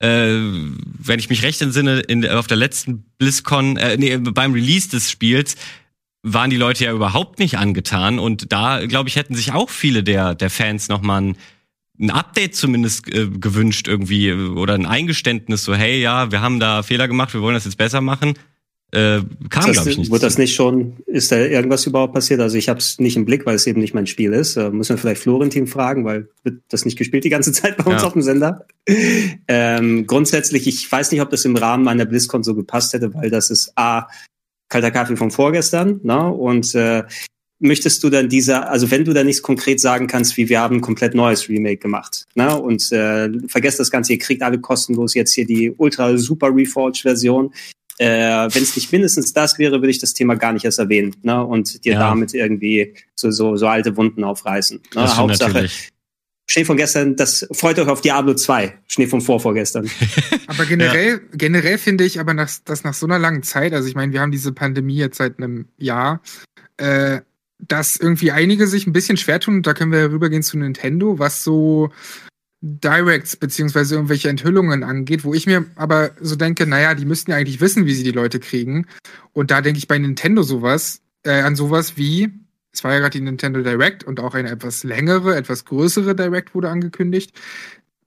äh, 0.00 0.08
wenn 0.08 1.20
ich 1.20 1.30
mich 1.30 1.44
recht 1.44 1.62
entsinne, 1.62 2.00
in, 2.00 2.28
auf 2.28 2.48
der 2.48 2.56
letzten 2.56 3.04
BlizzCon, 3.18 3.76
äh, 3.76 3.96
nee, 3.96 4.16
beim 4.16 4.52
Release 4.52 4.88
des 4.88 5.12
Spiels, 5.12 5.54
waren 6.24 6.50
die 6.50 6.56
Leute 6.56 6.84
ja 6.84 6.92
überhaupt 6.92 7.38
nicht 7.38 7.58
angetan. 7.58 8.18
Und 8.18 8.50
da, 8.50 8.84
glaube 8.86 9.08
ich, 9.08 9.16
hätten 9.16 9.34
sich 9.34 9.52
auch 9.52 9.70
viele 9.70 10.02
der, 10.02 10.34
der 10.34 10.50
Fans 10.50 10.88
nochmal 10.88 11.20
ein, 11.22 11.36
ein 12.00 12.10
Update 12.10 12.56
zumindest 12.56 13.14
äh, 13.14 13.28
gewünscht 13.28 13.86
irgendwie 13.86 14.32
oder 14.32 14.74
ein 14.74 14.86
Eingeständnis, 14.86 15.62
so 15.62 15.74
hey, 15.74 16.00
ja, 16.00 16.32
wir 16.32 16.40
haben 16.40 16.58
da 16.58 16.82
Fehler 16.82 17.06
gemacht, 17.06 17.34
wir 17.34 17.42
wollen 17.42 17.54
das 17.54 17.66
jetzt 17.66 17.78
besser 17.78 18.00
machen. 18.00 18.34
Äh, 18.90 19.22
kam, 19.50 19.72
glaube 19.72 19.90
ich, 19.90 19.98
nicht. 19.98 20.10
Wurde 20.10 20.22
das 20.22 20.38
nicht 20.38 20.54
schon, 20.54 20.94
ist 21.06 21.32
da 21.32 21.36
irgendwas 21.36 21.84
überhaupt 21.84 22.14
passiert? 22.14 22.40
Also 22.40 22.56
ich 22.56 22.68
habe 22.68 22.78
es 22.78 22.98
nicht 23.00 23.16
im 23.16 23.24
Blick, 23.24 23.44
weil 23.44 23.56
es 23.56 23.66
eben 23.66 23.80
nicht 23.80 23.92
mein 23.92 24.06
Spiel 24.06 24.32
ist. 24.32 24.56
Äh, 24.56 24.70
muss 24.70 24.88
man 24.88 24.98
vielleicht 24.98 25.20
Florentin 25.20 25.66
fragen, 25.66 26.04
weil 26.04 26.28
wird 26.44 26.62
das 26.68 26.84
nicht 26.84 26.96
gespielt 26.96 27.24
die 27.24 27.30
ganze 27.30 27.52
Zeit 27.52 27.76
bei 27.76 27.84
uns 27.84 28.02
ja. 28.02 28.06
auf 28.06 28.12
dem 28.12 28.22
Sender. 28.22 28.66
Ähm, 29.48 30.06
grundsätzlich, 30.06 30.66
ich 30.66 30.90
weiß 30.90 31.10
nicht, 31.10 31.20
ob 31.20 31.30
das 31.30 31.44
im 31.44 31.56
Rahmen 31.56 31.84
meiner 31.84 32.06
BlizzCon 32.06 32.44
so 32.44 32.54
gepasst 32.54 32.92
hätte, 32.92 33.12
weil 33.14 33.30
das 33.30 33.50
ist 33.50 33.72
A, 33.76 34.06
kalter 34.74 34.90
Kaffee 34.90 35.16
von 35.16 35.30
vorgestern, 35.30 36.00
ne? 36.02 36.28
Und 36.28 36.74
äh, 36.74 37.04
möchtest 37.60 38.02
du 38.02 38.10
dann 38.10 38.28
dieser, 38.28 38.68
also 38.68 38.90
wenn 38.90 39.04
du 39.04 39.12
da 39.12 39.22
nichts 39.22 39.40
konkret 39.40 39.80
sagen 39.80 40.08
kannst, 40.08 40.36
wie 40.36 40.48
wir 40.48 40.60
haben 40.60 40.76
ein 40.76 40.80
komplett 40.80 41.14
neues 41.14 41.48
Remake 41.48 41.76
gemacht, 41.76 42.24
ne? 42.34 42.60
Und 42.60 42.90
äh, 42.90 43.30
vergesst 43.46 43.78
das 43.78 43.92
Ganze, 43.92 44.14
ihr 44.14 44.18
kriegt 44.18 44.42
alle 44.42 44.58
kostenlos 44.58 45.14
jetzt 45.14 45.32
hier 45.32 45.46
die 45.46 45.72
ultra 45.76 46.16
super 46.18 46.48
Reforged 46.52 47.02
Version. 47.02 47.54
Äh, 47.98 48.48
wenn 48.52 48.64
es 48.64 48.74
nicht 48.74 48.90
mindestens 48.90 49.32
das 49.32 49.56
wäre, 49.60 49.74
würde 49.74 49.90
ich 49.90 50.00
das 50.00 50.12
Thema 50.12 50.34
gar 50.34 50.52
nicht 50.52 50.64
erst 50.64 50.80
erwähnen 50.80 51.14
ne? 51.22 51.46
und 51.46 51.84
dir 51.84 51.92
ja. 51.92 52.00
damit 52.00 52.34
irgendwie 52.34 52.94
so, 53.14 53.30
so, 53.30 53.56
so 53.56 53.68
alte 53.68 53.96
Wunden 53.96 54.24
aufreißen. 54.24 54.80
Ne? 54.96 55.16
Hauptsache, 55.16 55.52
natürlich. 55.52 55.93
Schnee 56.46 56.64
von 56.64 56.76
gestern, 56.76 57.16
das 57.16 57.46
freut 57.52 57.78
euch 57.78 57.88
auf 57.88 58.02
Diablo 58.02 58.34
2. 58.34 58.78
Schnee 58.86 59.06
von 59.06 59.20
vorvorgestern. 59.20 59.90
aber 60.46 60.66
generell, 60.66 61.12
ja. 61.12 61.18
generell 61.32 61.78
finde 61.78 62.04
ich 62.04 62.20
aber, 62.20 62.34
nach, 62.34 62.50
dass 62.64 62.84
nach 62.84 62.94
so 62.94 63.06
einer 63.06 63.18
langen 63.18 63.42
Zeit, 63.42 63.72
also 63.72 63.88
ich 63.88 63.94
meine, 63.94 64.12
wir 64.12 64.20
haben 64.20 64.32
diese 64.32 64.52
Pandemie 64.52 64.96
jetzt 64.96 65.16
seit 65.16 65.38
einem 65.38 65.68
Jahr, 65.78 66.20
äh, 66.76 67.20
dass 67.58 67.96
irgendwie 67.96 68.30
einige 68.30 68.66
sich 68.66 68.86
ein 68.86 68.92
bisschen 68.92 69.16
schwer 69.16 69.40
tun, 69.40 69.56
und 69.56 69.66
da 69.66 69.72
können 69.72 69.92
wir 69.92 70.10
rübergehen 70.10 70.42
zu 70.42 70.58
Nintendo, 70.58 71.18
was 71.18 71.42
so 71.42 71.90
Directs 72.60 73.36
beziehungsweise 73.36 73.94
irgendwelche 73.94 74.28
Enthüllungen 74.28 74.84
angeht, 74.84 75.24
wo 75.24 75.34
ich 75.34 75.46
mir 75.46 75.66
aber 75.76 76.12
so 76.20 76.34
denke, 76.34 76.66
naja, 76.66 76.94
die 76.94 77.04
müssten 77.04 77.30
ja 77.30 77.36
eigentlich 77.36 77.60
wissen, 77.60 77.84
wie 77.86 77.94
sie 77.94 78.04
die 78.04 78.10
Leute 78.10 78.40
kriegen. 78.40 78.86
Und 79.32 79.50
da 79.50 79.60
denke 79.60 79.78
ich 79.78 79.88
bei 79.88 79.98
Nintendo 79.98 80.42
sowas, 80.42 81.02
äh, 81.24 81.40
an 81.40 81.56
sowas 81.56 81.96
wie, 81.96 82.30
es 82.74 82.82
war 82.82 82.92
ja 82.92 82.98
gerade 82.98 83.18
die 83.18 83.24
Nintendo 83.24 83.62
Direct 83.62 84.04
und 84.04 84.20
auch 84.20 84.34
eine 84.34 84.50
etwas 84.50 84.82
längere, 84.82 85.36
etwas 85.36 85.64
größere 85.64 86.14
Direct 86.16 86.54
wurde 86.54 86.68
angekündigt. 86.68 87.32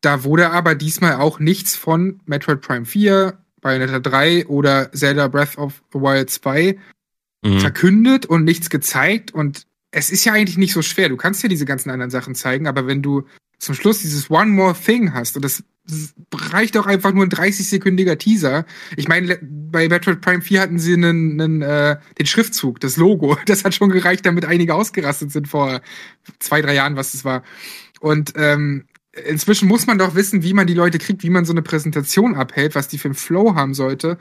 Da 0.01 0.23
wurde 0.23 0.51
aber 0.51 0.75
diesmal 0.75 1.15
auch 1.15 1.39
nichts 1.39 1.75
von 1.75 2.19
Metroid 2.25 2.61
Prime 2.61 2.85
4, 2.85 3.37
Bayonetta 3.61 3.99
3 3.99 4.47
oder 4.47 4.91
Zelda 4.91 5.27
Breath 5.27 5.57
of 5.57 5.81
the 5.93 5.99
Wild 5.99 6.29
2 6.29 6.77
mhm. 7.43 7.59
verkündet 7.59 8.25
und 8.25 8.43
nichts 8.43 8.69
gezeigt. 8.69 9.33
Und 9.33 9.65
es 9.91 10.09
ist 10.09 10.25
ja 10.25 10.33
eigentlich 10.33 10.57
nicht 10.57 10.73
so 10.73 10.81
schwer. 10.81 11.09
Du 11.09 11.17
kannst 11.17 11.41
ja 11.43 11.49
diese 11.49 11.65
ganzen 11.65 11.89
anderen 11.89 12.11
Sachen 12.11 12.35
zeigen, 12.35 12.67
aber 12.67 12.87
wenn 12.87 13.01
du 13.01 13.23
zum 13.57 13.73
Schluss 13.73 13.99
dieses 13.99 14.29
One 14.29 14.51
More 14.51 14.75
Thing 14.75 15.13
hast 15.13 15.35
und 15.35 15.43
das 15.45 15.63
reicht 16.33 16.77
auch 16.77 16.85
einfach 16.85 17.13
nur 17.13 17.23
ein 17.23 17.29
30-sekündiger 17.29 18.17
Teaser. 18.17 18.65
Ich 18.95 19.07
meine, 19.07 19.39
bei 19.41 19.87
Metroid 19.87 20.21
Prime 20.21 20.41
4 20.41 20.61
hatten 20.61 20.79
sie 20.79 20.93
einen, 20.93 21.39
einen, 21.39 21.61
äh, 21.61 21.97
den 22.19 22.25
Schriftzug, 22.25 22.79
das 22.79 22.97
Logo. 22.97 23.37
Das 23.45 23.63
hat 23.63 23.73
schon 23.73 23.89
gereicht, 23.89 24.25
damit 24.25 24.45
einige 24.45 24.75
ausgerastet 24.75 25.31
sind 25.31 25.47
vor 25.47 25.81
zwei, 26.39 26.61
drei 26.61 26.75
Jahren, 26.75 26.95
was 26.95 27.13
es 27.13 27.23
war. 27.23 27.43
Und 28.01 28.33
ähm, 28.35 28.85
inzwischen 29.25 29.67
muss 29.67 29.87
man 29.87 29.97
doch 29.97 30.15
wissen, 30.15 30.43
wie 30.43 30.53
man 30.53 30.67
die 30.67 30.73
Leute 30.73 30.97
kriegt, 30.97 31.23
wie 31.23 31.29
man 31.29 31.45
so 31.45 31.53
eine 31.53 31.61
Präsentation 31.61 32.35
abhält, 32.35 32.75
was 32.75 32.87
die 32.87 32.97
für 32.97 33.07
einen 33.07 33.15
Flow 33.15 33.55
haben 33.55 33.73
sollte 33.73 34.17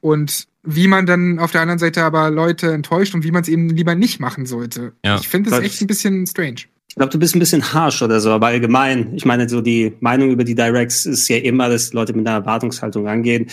und 0.00 0.48
wie 0.62 0.88
man 0.88 1.06
dann 1.06 1.38
auf 1.38 1.52
der 1.52 1.62
anderen 1.62 1.78
Seite 1.78 2.04
aber 2.04 2.30
Leute 2.30 2.72
enttäuscht 2.72 3.14
und 3.14 3.24
wie 3.24 3.30
man 3.30 3.42
es 3.42 3.48
eben 3.48 3.68
lieber 3.68 3.94
nicht 3.94 4.20
machen 4.20 4.46
sollte. 4.46 4.92
Ja. 5.04 5.16
Ich 5.16 5.28
finde 5.28 5.50
das 5.50 5.60
echt 5.60 5.80
ein 5.80 5.86
bisschen 5.86 6.26
strange. 6.26 6.62
Ich 6.90 6.96
glaube, 6.96 7.12
du 7.12 7.20
bist 7.20 7.36
ein 7.36 7.38
bisschen 7.38 7.72
harsh 7.72 8.02
oder 8.02 8.18
so, 8.18 8.30
aber 8.30 8.48
allgemein, 8.48 9.14
ich 9.14 9.24
meine, 9.24 9.48
so 9.48 9.60
die 9.60 9.92
Meinung 10.00 10.32
über 10.32 10.42
die 10.42 10.56
Directs 10.56 11.06
ist 11.06 11.28
ja 11.28 11.36
immer, 11.36 11.68
dass 11.68 11.92
Leute 11.92 12.12
mit 12.14 12.26
einer 12.26 12.38
Erwartungshaltung 12.38 13.06
rangehen. 13.06 13.46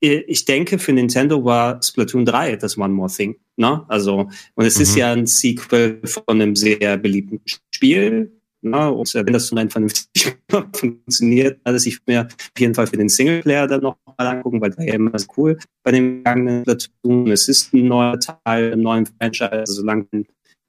Ich 0.00 0.44
denke, 0.44 0.78
für 0.78 0.92
Nintendo 0.92 1.42
war 1.42 1.82
Splatoon 1.82 2.26
3 2.26 2.56
das 2.56 2.76
One 2.76 2.92
More 2.92 3.10
Thing. 3.10 3.36
Ne? 3.56 3.82
Also, 3.88 4.28
und 4.54 4.66
es 4.66 4.76
mhm. 4.76 4.82
ist 4.82 4.96
ja 4.96 5.12
ein 5.12 5.26
Sequel 5.26 5.98
von 6.04 6.24
einem 6.28 6.54
sehr 6.54 6.98
beliebten 6.98 7.40
Spiel. 7.74 8.30
Ne? 8.60 8.92
Und 8.92 9.14
wenn 9.14 9.32
das 9.32 9.46
so 9.46 9.56
rein 9.56 9.70
vernünftig 9.70 10.36
funktioniert, 10.74 11.60
dass 11.64 11.86
ich 11.86 12.00
mir 12.06 12.26
auf 12.26 12.60
jeden 12.60 12.74
Fall 12.74 12.86
für 12.86 12.98
den 12.98 13.08
Singleplayer 13.08 13.66
dann 13.66 13.80
noch 13.80 13.96
mal 14.18 14.26
angucken, 14.26 14.60
weil 14.60 14.72
der 14.72 14.88
ja 14.88 14.94
immer 14.94 15.18
so 15.18 15.26
cool 15.38 15.58
bei 15.82 15.90
dem 15.90 16.18
gegangenen 16.18 16.64
Splatoon. 16.64 17.30
Es 17.30 17.48
ist 17.48 17.72
ein 17.72 17.88
neuer 17.88 18.20
Teil, 18.20 18.74
ein 18.74 18.80
neuer 18.80 19.04
Franchise, 19.18 19.52
also 19.52 19.72
solange 19.72 20.06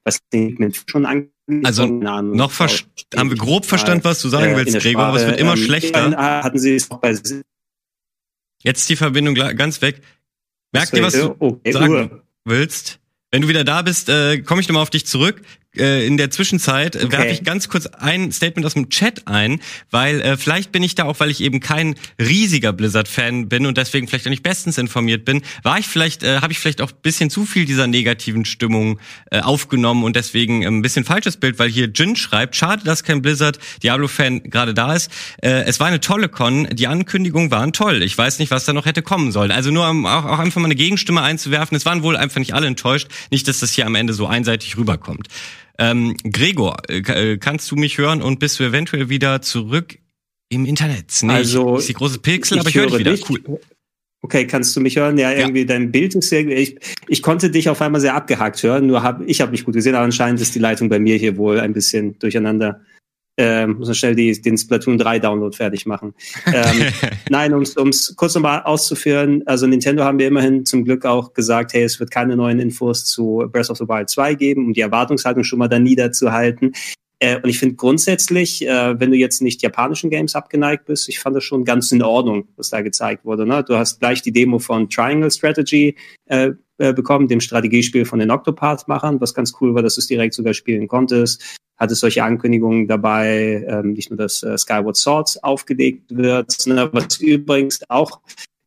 was 0.06 0.20
den 0.32 0.72
schon 0.88 1.04
angeht 1.04 1.32
also 1.62 1.86
noch 1.86 2.52
haben 2.58 3.30
wir 3.30 3.36
grob 3.36 3.66
verstanden, 3.66 4.02
was 4.02 4.20
du 4.20 4.28
sagen 4.28 4.56
willst, 4.56 4.78
Gregor, 4.80 5.04
aber 5.04 5.18
es 5.18 5.26
wird 5.26 5.38
immer 5.38 5.52
ähm, 5.52 5.58
schlechter. 5.58 6.16
Hatten 6.42 6.58
Sie 6.58 6.74
es 6.74 6.90
auch 6.90 6.98
bei 6.98 7.14
Jetzt 8.62 8.88
die 8.88 8.96
Verbindung 8.96 9.34
ganz 9.34 9.80
weg. 9.80 10.02
Merk 10.72 10.90
dir, 10.90 11.02
was 11.02 11.14
du 11.14 11.36
okay, 11.38 11.70
sagen 11.70 12.22
willst. 12.44 12.98
Wenn 13.30 13.42
du 13.42 13.48
wieder 13.48 13.62
da 13.62 13.82
bist, 13.82 14.08
äh, 14.08 14.40
komme 14.40 14.60
ich 14.60 14.68
nochmal 14.68 14.82
auf 14.82 14.90
dich 14.90 15.06
zurück 15.06 15.40
äh, 15.78 16.06
in 16.06 16.16
der 16.16 16.30
Zwischenzeit 16.30 16.96
okay. 16.96 17.12
werfe 17.12 17.28
ich 17.28 17.44
ganz 17.44 17.68
kurz 17.68 17.86
ein 17.86 18.32
Statement 18.32 18.66
aus 18.66 18.74
dem 18.74 18.88
Chat 18.88 19.26
ein, 19.26 19.60
weil 19.90 20.20
äh, 20.20 20.36
vielleicht 20.36 20.72
bin 20.72 20.82
ich 20.82 20.94
da 20.94 21.04
auch, 21.04 21.20
weil 21.20 21.30
ich 21.30 21.40
eben 21.40 21.60
kein 21.60 21.94
riesiger 22.20 22.72
Blizzard-Fan 22.72 23.48
bin 23.48 23.66
und 23.66 23.76
deswegen 23.76 24.08
vielleicht 24.08 24.26
auch 24.26 24.30
nicht 24.30 24.42
bestens 24.42 24.78
informiert 24.78 25.24
bin, 25.24 25.42
war 25.62 25.78
ich 25.78 25.86
vielleicht, 25.86 26.22
äh, 26.22 26.40
habe 26.40 26.52
ich 26.52 26.58
vielleicht 26.58 26.80
auch 26.80 26.92
bisschen 26.92 27.30
zu 27.30 27.46
viel 27.46 27.64
dieser 27.64 27.86
negativen 27.86 28.44
Stimmung 28.44 28.98
äh, 29.30 29.40
aufgenommen 29.40 30.04
und 30.04 30.16
deswegen 30.16 30.62
äh, 30.62 30.66
ein 30.66 30.82
bisschen 30.82 31.04
falsches 31.04 31.36
Bild, 31.36 31.58
weil 31.58 31.68
hier 31.68 31.88
Jin 31.94 32.16
schreibt, 32.16 32.56
schade, 32.56 32.84
dass 32.84 33.04
kein 33.04 33.22
Blizzard 33.22 33.58
Diablo-Fan 33.82 34.44
gerade 34.44 34.74
da 34.74 34.94
ist. 34.94 35.10
Äh, 35.42 35.64
es 35.64 35.80
war 35.80 35.86
eine 35.86 36.00
tolle 36.00 36.28
Con, 36.28 36.68
die 36.72 36.86
Ankündigungen 36.86 37.50
waren 37.50 37.72
toll. 37.72 38.02
Ich 38.02 38.16
weiß 38.16 38.38
nicht, 38.38 38.50
was 38.50 38.64
da 38.64 38.72
noch 38.72 38.86
hätte 38.86 39.02
kommen 39.02 39.32
sollen. 39.32 39.50
Also 39.50 39.70
nur 39.70 39.88
um 39.88 40.06
auch, 40.06 40.24
auch 40.24 40.38
einfach 40.38 40.60
mal 40.60 40.66
eine 40.66 40.74
Gegenstimme 40.74 41.22
einzuwerfen. 41.22 41.76
Es 41.76 41.86
waren 41.86 42.02
wohl 42.02 42.16
einfach 42.16 42.38
nicht 42.38 42.54
alle 42.54 42.66
enttäuscht. 42.66 43.08
Nicht, 43.30 43.48
dass 43.48 43.58
das 43.60 43.72
hier 43.72 43.86
am 43.86 43.94
Ende 43.94 44.12
so 44.12 44.26
einseitig 44.26 44.76
rüberkommt. 44.76 45.28
Ähm, 45.78 46.16
Gregor, 46.24 46.76
äh, 46.88 46.98
äh, 46.98 47.38
kannst 47.38 47.70
du 47.70 47.76
mich 47.76 47.98
hören 47.98 48.22
und 48.22 48.38
bist 48.38 48.58
du 48.58 48.64
eventuell 48.64 49.08
wieder 49.08 49.42
zurück 49.42 49.98
im 50.48 50.64
Internet? 50.64 51.12
Nee, 51.22 51.32
also, 51.32 51.74
ich, 51.74 51.80
ist 51.80 51.88
die 51.90 51.94
große 51.94 52.18
Pixel, 52.20 52.58
aber 52.58 52.68
ich 52.68 52.74
höre 52.74 52.86
dich 52.86 52.98
wieder. 52.98 53.16
Cool. 53.28 53.60
Okay, 54.22 54.46
kannst 54.46 54.74
du 54.74 54.80
mich 54.80 54.96
hören? 54.96 55.18
Ja, 55.18 55.32
irgendwie 55.32 55.60
ja. 55.60 55.66
dein 55.66 55.92
Bild 55.92 56.14
ist 56.14 56.30
sehr. 56.30 56.46
Ich, 56.48 56.76
ich 57.06 57.22
konnte 57.22 57.50
dich 57.50 57.68
auf 57.68 57.80
einmal 57.80 58.00
sehr 58.00 58.14
abgehakt 58.14 58.62
hören, 58.62 58.86
nur 58.86 59.02
hab, 59.02 59.22
ich 59.26 59.40
habe 59.40 59.52
mich 59.52 59.64
gut 59.64 59.74
gesehen, 59.74 59.94
aber 59.94 60.04
anscheinend 60.04 60.40
ist 60.40 60.54
die 60.54 60.58
Leitung 60.58 60.88
bei 60.88 60.98
mir 60.98 61.16
hier 61.16 61.36
wohl 61.36 61.60
ein 61.60 61.72
bisschen 61.72 62.18
durcheinander 62.18 62.80
äh, 63.36 63.66
muss 63.66 63.88
man 63.88 63.94
schnell 63.94 64.14
die, 64.14 64.40
den 64.40 64.56
Splatoon 64.56 64.98
3 64.98 65.18
Download 65.18 65.54
fertig 65.54 65.86
machen. 65.86 66.14
Ähm, 66.46 66.86
nein, 67.30 67.52
um 67.52 67.62
es 67.62 68.14
kurz 68.16 68.34
nochmal 68.34 68.62
auszuführen, 68.62 69.42
also 69.46 69.66
Nintendo 69.66 70.04
haben 70.04 70.18
wir 70.18 70.26
immerhin 70.26 70.64
zum 70.64 70.84
Glück 70.84 71.04
auch 71.04 71.32
gesagt, 71.32 71.74
hey, 71.74 71.82
es 71.82 72.00
wird 72.00 72.10
keine 72.10 72.36
neuen 72.36 72.58
Infos 72.60 73.04
zu 73.04 73.44
Breath 73.52 73.70
of 73.70 73.78
the 73.78 73.88
Wild 73.88 74.08
2 74.08 74.34
geben, 74.34 74.66
um 74.66 74.72
die 74.72 74.80
Erwartungshaltung 74.80 75.44
schon 75.44 75.58
mal 75.58 75.68
da 75.68 75.78
niederzuhalten. 75.78 76.72
Äh, 77.18 77.36
und 77.36 77.48
ich 77.48 77.58
finde 77.58 77.76
grundsätzlich, 77.76 78.66
äh, 78.66 79.00
wenn 79.00 79.10
du 79.10 79.16
jetzt 79.16 79.40
nicht 79.40 79.62
japanischen 79.62 80.10
Games 80.10 80.34
abgeneigt 80.34 80.86
bist, 80.86 81.08
ich 81.08 81.18
fand 81.18 81.36
das 81.36 81.44
schon 81.44 81.64
ganz 81.64 81.92
in 81.92 82.02
Ordnung, 82.02 82.48
was 82.56 82.70
da 82.70 82.82
gezeigt 82.82 83.24
wurde. 83.24 83.46
Ne? 83.46 83.64
Du 83.64 83.76
hast 83.76 84.00
gleich 84.00 84.22
die 84.22 84.32
Demo 84.32 84.58
von 84.58 84.88
Triangle 84.90 85.30
Strategy 85.30 85.96
äh, 86.26 86.52
äh 86.78 86.92
bekommen, 86.92 87.28
dem 87.28 87.40
Strategiespiel 87.40 88.04
von 88.04 88.18
den 88.18 88.30
Octopath-Machern, 88.30 89.20
was 89.20 89.32
ganz 89.32 89.54
cool 89.60 89.74
war, 89.74 89.82
dass 89.82 89.94
du 89.94 90.00
es 90.00 90.06
direkt 90.06 90.34
sogar 90.34 90.52
spielen 90.52 90.88
konntest 90.88 91.42
hat 91.76 91.90
es 91.90 92.00
solche 92.00 92.24
Ankündigungen 92.24 92.88
dabei, 92.88 93.64
ähm, 93.68 93.92
nicht 93.92 94.10
nur, 94.10 94.18
dass 94.18 94.42
äh, 94.42 94.56
Skyward 94.56 94.96
Swords 94.96 95.42
aufgelegt 95.42 96.16
wird, 96.16 96.50
sondern 96.52 96.90
was 96.92 97.18
übrigens 97.18 97.80
auch 97.88 98.20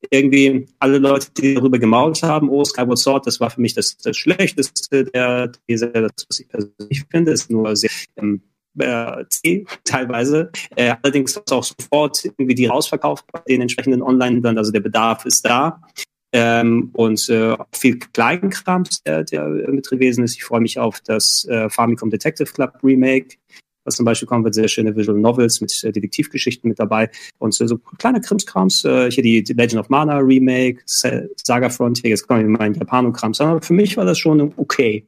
irgendwie 0.10 0.68
alle 0.80 0.98
Leute, 0.98 1.28
die 1.38 1.56
darüber 1.56 1.78
gemault 1.78 2.24
haben, 2.24 2.50
oh, 2.50 2.64
Skyward 2.64 2.98
Sword, 2.98 3.28
das 3.28 3.40
war 3.40 3.50
für 3.50 3.62
mich 3.62 3.74
das, 3.74 3.98
das 3.98 4.16
Schlechteste 4.16 5.06
der 5.06 5.52
These, 5.68 5.90
das, 5.90 6.26
was 6.30 6.40
ich 6.40 6.48
persönlich 6.48 7.04
finde, 7.10 7.32
ist 7.32 7.50
nur 7.50 7.76
sehr 7.76 7.90
ähm, 8.18 8.42
äh, 8.78 9.26
C 9.30 9.66
teilweise. 9.84 10.52
Äh, 10.76 10.96
allerdings 11.02 11.38
auch 11.52 11.64
sofort 11.64 12.24
irgendwie 12.24 12.56
die 12.56 12.68
rausverkauft 12.68 13.26
bei 13.32 13.42
den 13.48 13.62
entsprechenden 13.62 14.02
Online-Händlern, 14.02 14.58
also 14.58 14.72
der 14.72 14.80
Bedarf 14.80 15.26
ist 15.26 15.46
da 15.46 15.82
ähm, 16.32 16.90
und 16.94 17.28
äh, 17.30 17.56
viel 17.72 18.00
Kleinkrams, 18.00 19.02
der, 19.04 19.24
der 19.24 19.48
mit 19.48 19.90
gewesen 19.90 20.24
ist. 20.24 20.36
Ich 20.36 20.44
freue 20.44 20.62
mich 20.62 20.80
auf 20.80 21.00
das 21.02 21.46
äh, 21.46 21.70
Famicom 21.70 22.10
Detective 22.10 22.52
Club 22.52 22.78
Remake, 22.84 23.38
was 23.84 23.96
zum 23.96 24.06
Beispiel 24.06 24.28
kommen 24.28 24.44
wird, 24.44 24.54
sehr 24.54 24.68
schöne 24.68 24.96
Visual 24.96 25.18
Novels 25.18 25.62
mit 25.62 25.84
äh, 25.84 25.92
Detektivgeschichten 25.92 26.68
mit 26.68 26.80
dabei 26.80 27.10
und 27.40 27.60
äh, 27.60 27.68
so 27.68 27.78
kleine 27.78 28.22
Krimskrams, 28.22 28.86
äh, 28.86 29.10
hier 29.10 29.24
die, 29.24 29.44
die 29.44 29.54
Legend 29.54 29.82
of 29.82 29.90
Mana 29.90 30.18
Remake, 30.18 30.82
Saga 30.86 31.70
Frontier, 31.70 32.12
jetzt 32.12 32.28
kommen 32.28 32.42
wir 32.42 32.50
mal 32.50 32.68
in 32.68 32.76
Japano-Krams, 32.76 33.42
aber 33.42 33.62
für 33.62 33.74
mich 33.74 33.98
war 33.98 34.06
das 34.06 34.20
schon 34.20 34.54
okay. 34.58 35.06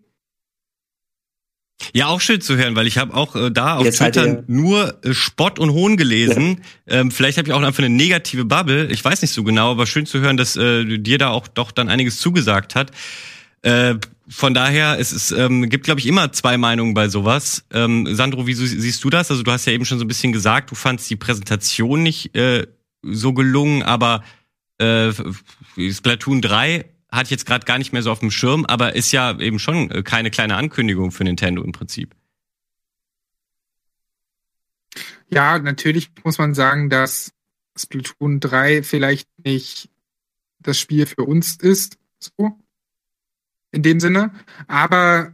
Ja, 1.94 2.08
auch 2.08 2.22
schön 2.22 2.42
zu 2.42 2.58
hören, 2.58 2.76
weil 2.76 2.88
ich 2.88 2.98
habe 2.98 3.14
auch 3.14 3.36
äh, 3.36 3.52
da 3.52 3.78
auf 3.78 3.86
Jetzt 3.86 3.98
Twitter 3.98 4.44
nur 4.48 5.04
äh, 5.04 5.14
Spott 5.14 5.60
und 5.60 5.72
Hohn 5.72 5.98
gelesen. 5.98 6.62
Ja. 6.86 7.00
Ähm, 7.00 7.12
vielleicht 7.12 7.38
habe 7.38 7.48
ich 7.48 7.54
auch 7.54 7.62
einfach 7.62 7.84
eine 7.84 7.94
negative 7.94 8.46
Bubble. 8.46 8.88
Ich 8.92 9.04
weiß 9.04 9.22
nicht 9.22 9.32
so 9.34 9.44
genau, 9.44 9.72
aber 9.72 9.86
schön 9.86 10.06
zu 10.06 10.20
hören, 10.20 10.38
dass 10.38 10.56
äh, 10.56 10.98
dir 10.98 11.18
da 11.18 11.30
auch 11.30 11.48
doch 11.48 11.72
dann 11.72 11.90
einiges 11.90 12.20
zugesagt 12.20 12.76
hat. 12.76 12.92
Äh, 13.62 13.96
von 14.28 14.54
daher, 14.54 14.98
es 14.98 15.12
ist, 15.12 15.32
ähm, 15.32 15.70
gibt, 15.70 15.84
glaube 15.84 16.00
ich, 16.00 16.08
immer 16.08 16.32
zwei 16.32 16.58
Meinungen 16.58 16.94
bei 16.94 17.10
sowas. 17.10 17.66
Ähm, 17.74 18.16
Sandro, 18.16 18.48
wie 18.48 18.54
siehst 18.54 19.04
du 19.04 19.10
das? 19.10 19.30
Also 19.30 19.44
du 19.44 19.52
hast 19.52 19.66
ja 19.66 19.74
eben 19.74 19.84
schon 19.84 20.00
so 20.00 20.06
ein 20.06 20.08
bisschen 20.08 20.32
gesagt, 20.32 20.72
du 20.72 20.76
fandst 20.76 21.10
die 21.10 21.18
Präsentation 21.18 22.02
nicht 22.02 22.34
äh, 22.36 22.66
so 23.04 23.34
gelungen, 23.34 23.84
aber 23.84 24.24
äh, 24.78 25.12
Splatoon 25.92 26.42
3 26.42 26.86
hatte 27.12 27.26
ich 27.26 27.32
jetzt 27.32 27.46
gerade 27.46 27.66
gar 27.66 27.78
nicht 27.78 27.92
mehr 27.92 28.02
so 28.02 28.12
auf 28.12 28.20
dem 28.20 28.32
Schirm, 28.32 28.66
aber 28.66 28.96
ist 28.96 29.12
ja 29.12 29.38
eben 29.40 29.60
schon 29.60 29.92
äh, 29.92 30.04
keine 30.04 30.32
kleine 30.32 30.56
Ankündigung 30.56 31.12
für 31.12 31.24
Nintendo 31.24 31.62
im 31.64 31.74
Prinzip. 31.74 32.16
Ja, 35.28 35.60
natürlich 35.60 36.12
muss 36.24 36.38
man 36.38 36.54
sagen, 36.54 36.90
dass 36.90 37.32
Splatoon 37.78 38.40
3 38.40 38.84
vielleicht 38.84 39.30
nicht 39.44 39.90
das 40.60 40.80
Spiel 40.80 41.06
für 41.06 41.24
uns 41.24 41.56
ist, 41.56 41.98
so 42.20 42.58
in 43.72 43.84
dem 43.84 44.00
Sinne, 44.00 44.32
aber 44.68 45.34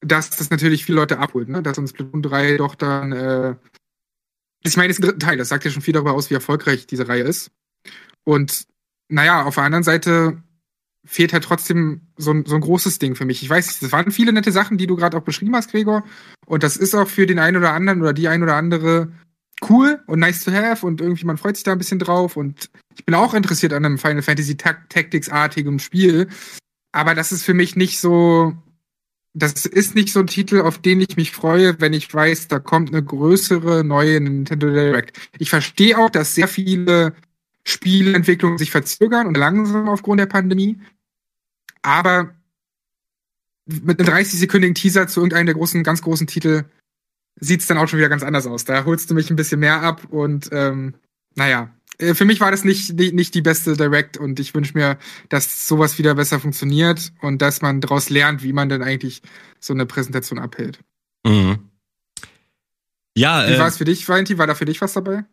dass 0.00 0.30
das 0.30 0.50
natürlich 0.50 0.84
viele 0.84 0.96
Leute 0.96 1.18
abholt, 1.18 1.48
ne? 1.48 1.62
dass 1.62 1.78
uns 1.78 1.90
Splatoon 1.90 2.22
3 2.22 2.58
doch 2.58 2.74
dann, 2.74 3.12
äh, 3.12 3.56
ich 4.62 4.76
meine, 4.76 4.88
das 4.88 4.98
ist 4.98 5.02
ein 5.02 5.06
dritten 5.06 5.20
Teil, 5.20 5.36
das 5.38 5.48
sagt 5.48 5.64
ja 5.64 5.70
schon 5.70 5.82
viel 5.82 5.94
darüber 5.94 6.12
aus, 6.12 6.28
wie 6.28 6.34
erfolgreich 6.34 6.86
diese 6.86 7.08
Reihe 7.08 7.22
ist. 7.22 7.50
Und 8.24 8.66
naja, 9.08 9.44
auf 9.44 9.54
der 9.54 9.64
anderen 9.64 9.84
Seite 9.84 10.42
fehlt 11.04 11.32
halt 11.32 11.44
trotzdem 11.44 12.02
so 12.16 12.32
ein, 12.32 12.44
so 12.46 12.54
ein 12.54 12.60
großes 12.60 12.98
Ding 12.98 13.14
für 13.16 13.24
mich. 13.24 13.42
Ich 13.42 13.50
weiß 13.50 13.66
nicht, 13.66 13.82
das 13.82 13.92
waren 13.92 14.12
viele 14.12 14.32
nette 14.32 14.52
Sachen, 14.52 14.78
die 14.78 14.86
du 14.86 14.96
gerade 14.96 15.16
auch 15.16 15.22
beschrieben 15.22 15.56
hast, 15.56 15.70
Gregor. 15.70 16.04
Und 16.46 16.62
das 16.62 16.76
ist 16.76 16.94
auch 16.94 17.08
für 17.08 17.26
den 17.26 17.38
einen 17.38 17.56
oder 17.56 17.72
anderen 17.72 18.00
oder 18.02 18.12
die 18.12 18.28
ein 18.28 18.42
oder 18.42 18.56
andere 18.56 19.12
cool 19.68 20.00
und 20.06 20.18
nice 20.18 20.44
to 20.44 20.52
have 20.52 20.84
und 20.84 21.00
irgendwie 21.00 21.24
man 21.24 21.36
freut 21.36 21.56
sich 21.56 21.64
da 21.64 21.72
ein 21.72 21.78
bisschen 21.78 21.98
drauf 21.98 22.36
und 22.36 22.70
ich 22.96 23.04
bin 23.04 23.14
auch 23.14 23.34
interessiert 23.34 23.72
an 23.72 23.84
einem 23.84 23.98
Final 23.98 24.22
Fantasy 24.22 24.56
Tactics 24.56 25.28
artigem 25.28 25.78
Spiel, 25.78 26.28
aber 26.90 27.14
das 27.14 27.30
ist 27.32 27.44
für 27.44 27.54
mich 27.54 27.76
nicht 27.76 28.00
so 28.00 28.54
das 29.34 29.64
ist 29.64 29.94
nicht 29.94 30.12
so 30.12 30.20
ein 30.20 30.26
Titel, 30.26 30.60
auf 30.60 30.78
den 30.78 31.00
ich 31.00 31.16
mich 31.16 31.32
freue, 31.32 31.80
wenn 31.80 31.94
ich 31.94 32.12
weiß, 32.12 32.48
da 32.48 32.58
kommt 32.58 32.90
eine 32.90 33.02
größere 33.02 33.82
neue 33.82 34.20
Nintendo 34.20 34.68
Direct. 34.68 35.18
Ich 35.38 35.48
verstehe 35.48 35.96
auch, 35.96 36.10
dass 36.10 36.34
sehr 36.34 36.48
viele 36.48 37.14
Spielentwicklungen 37.64 38.58
sich 38.58 38.70
verzögern 38.70 39.26
und 39.26 39.38
langsam 39.38 39.88
aufgrund 39.88 40.20
der 40.20 40.26
Pandemie. 40.26 40.78
Aber 41.82 42.34
mit 43.66 44.00
einem 44.00 44.08
30-sekündigen 44.08 44.74
Teaser 44.74 45.06
zu 45.06 45.20
irgendeinem 45.20 45.46
der 45.46 45.54
großen, 45.54 45.82
ganz 45.82 46.02
großen 46.02 46.26
Titel 46.26 46.64
sieht's 47.40 47.66
dann 47.66 47.78
auch 47.78 47.88
schon 47.88 47.98
wieder 47.98 48.08
ganz 48.08 48.22
anders 48.22 48.46
aus. 48.46 48.64
Da 48.64 48.84
holst 48.84 49.10
du 49.10 49.14
mich 49.14 49.30
ein 49.30 49.36
bisschen 49.36 49.60
mehr 49.60 49.82
ab 49.82 50.02
und 50.10 50.48
ähm, 50.52 50.94
naja, 51.34 51.74
äh, 51.98 52.14
für 52.14 52.24
mich 52.24 52.40
war 52.40 52.50
das 52.50 52.64
nicht, 52.64 52.92
nicht 52.92 53.34
die 53.34 53.42
beste 53.42 53.76
Direct 53.76 54.16
und 54.16 54.38
ich 54.40 54.54
wünsche 54.54 54.76
mir, 54.76 54.98
dass 55.28 55.66
sowas 55.66 55.98
wieder 55.98 56.14
besser 56.14 56.40
funktioniert 56.40 57.12
und 57.20 57.40
dass 57.40 57.62
man 57.62 57.80
daraus 57.80 58.10
lernt, 58.10 58.42
wie 58.42 58.52
man 58.52 58.68
denn 58.68 58.82
eigentlich 58.82 59.22
so 59.60 59.72
eine 59.72 59.86
Präsentation 59.86 60.38
abhält. 60.38 60.80
Mhm. 61.24 61.70
Ja, 63.16 63.48
wie 63.48 63.54
äh, 63.54 63.58
war 63.58 63.68
es 63.68 63.76
für 63.76 63.84
dich, 63.84 64.08
Valentin? 64.08 64.38
War 64.38 64.46
da 64.46 64.54
für 64.54 64.64
dich 64.64 64.80
was 64.80 64.94
dabei? 64.94 65.24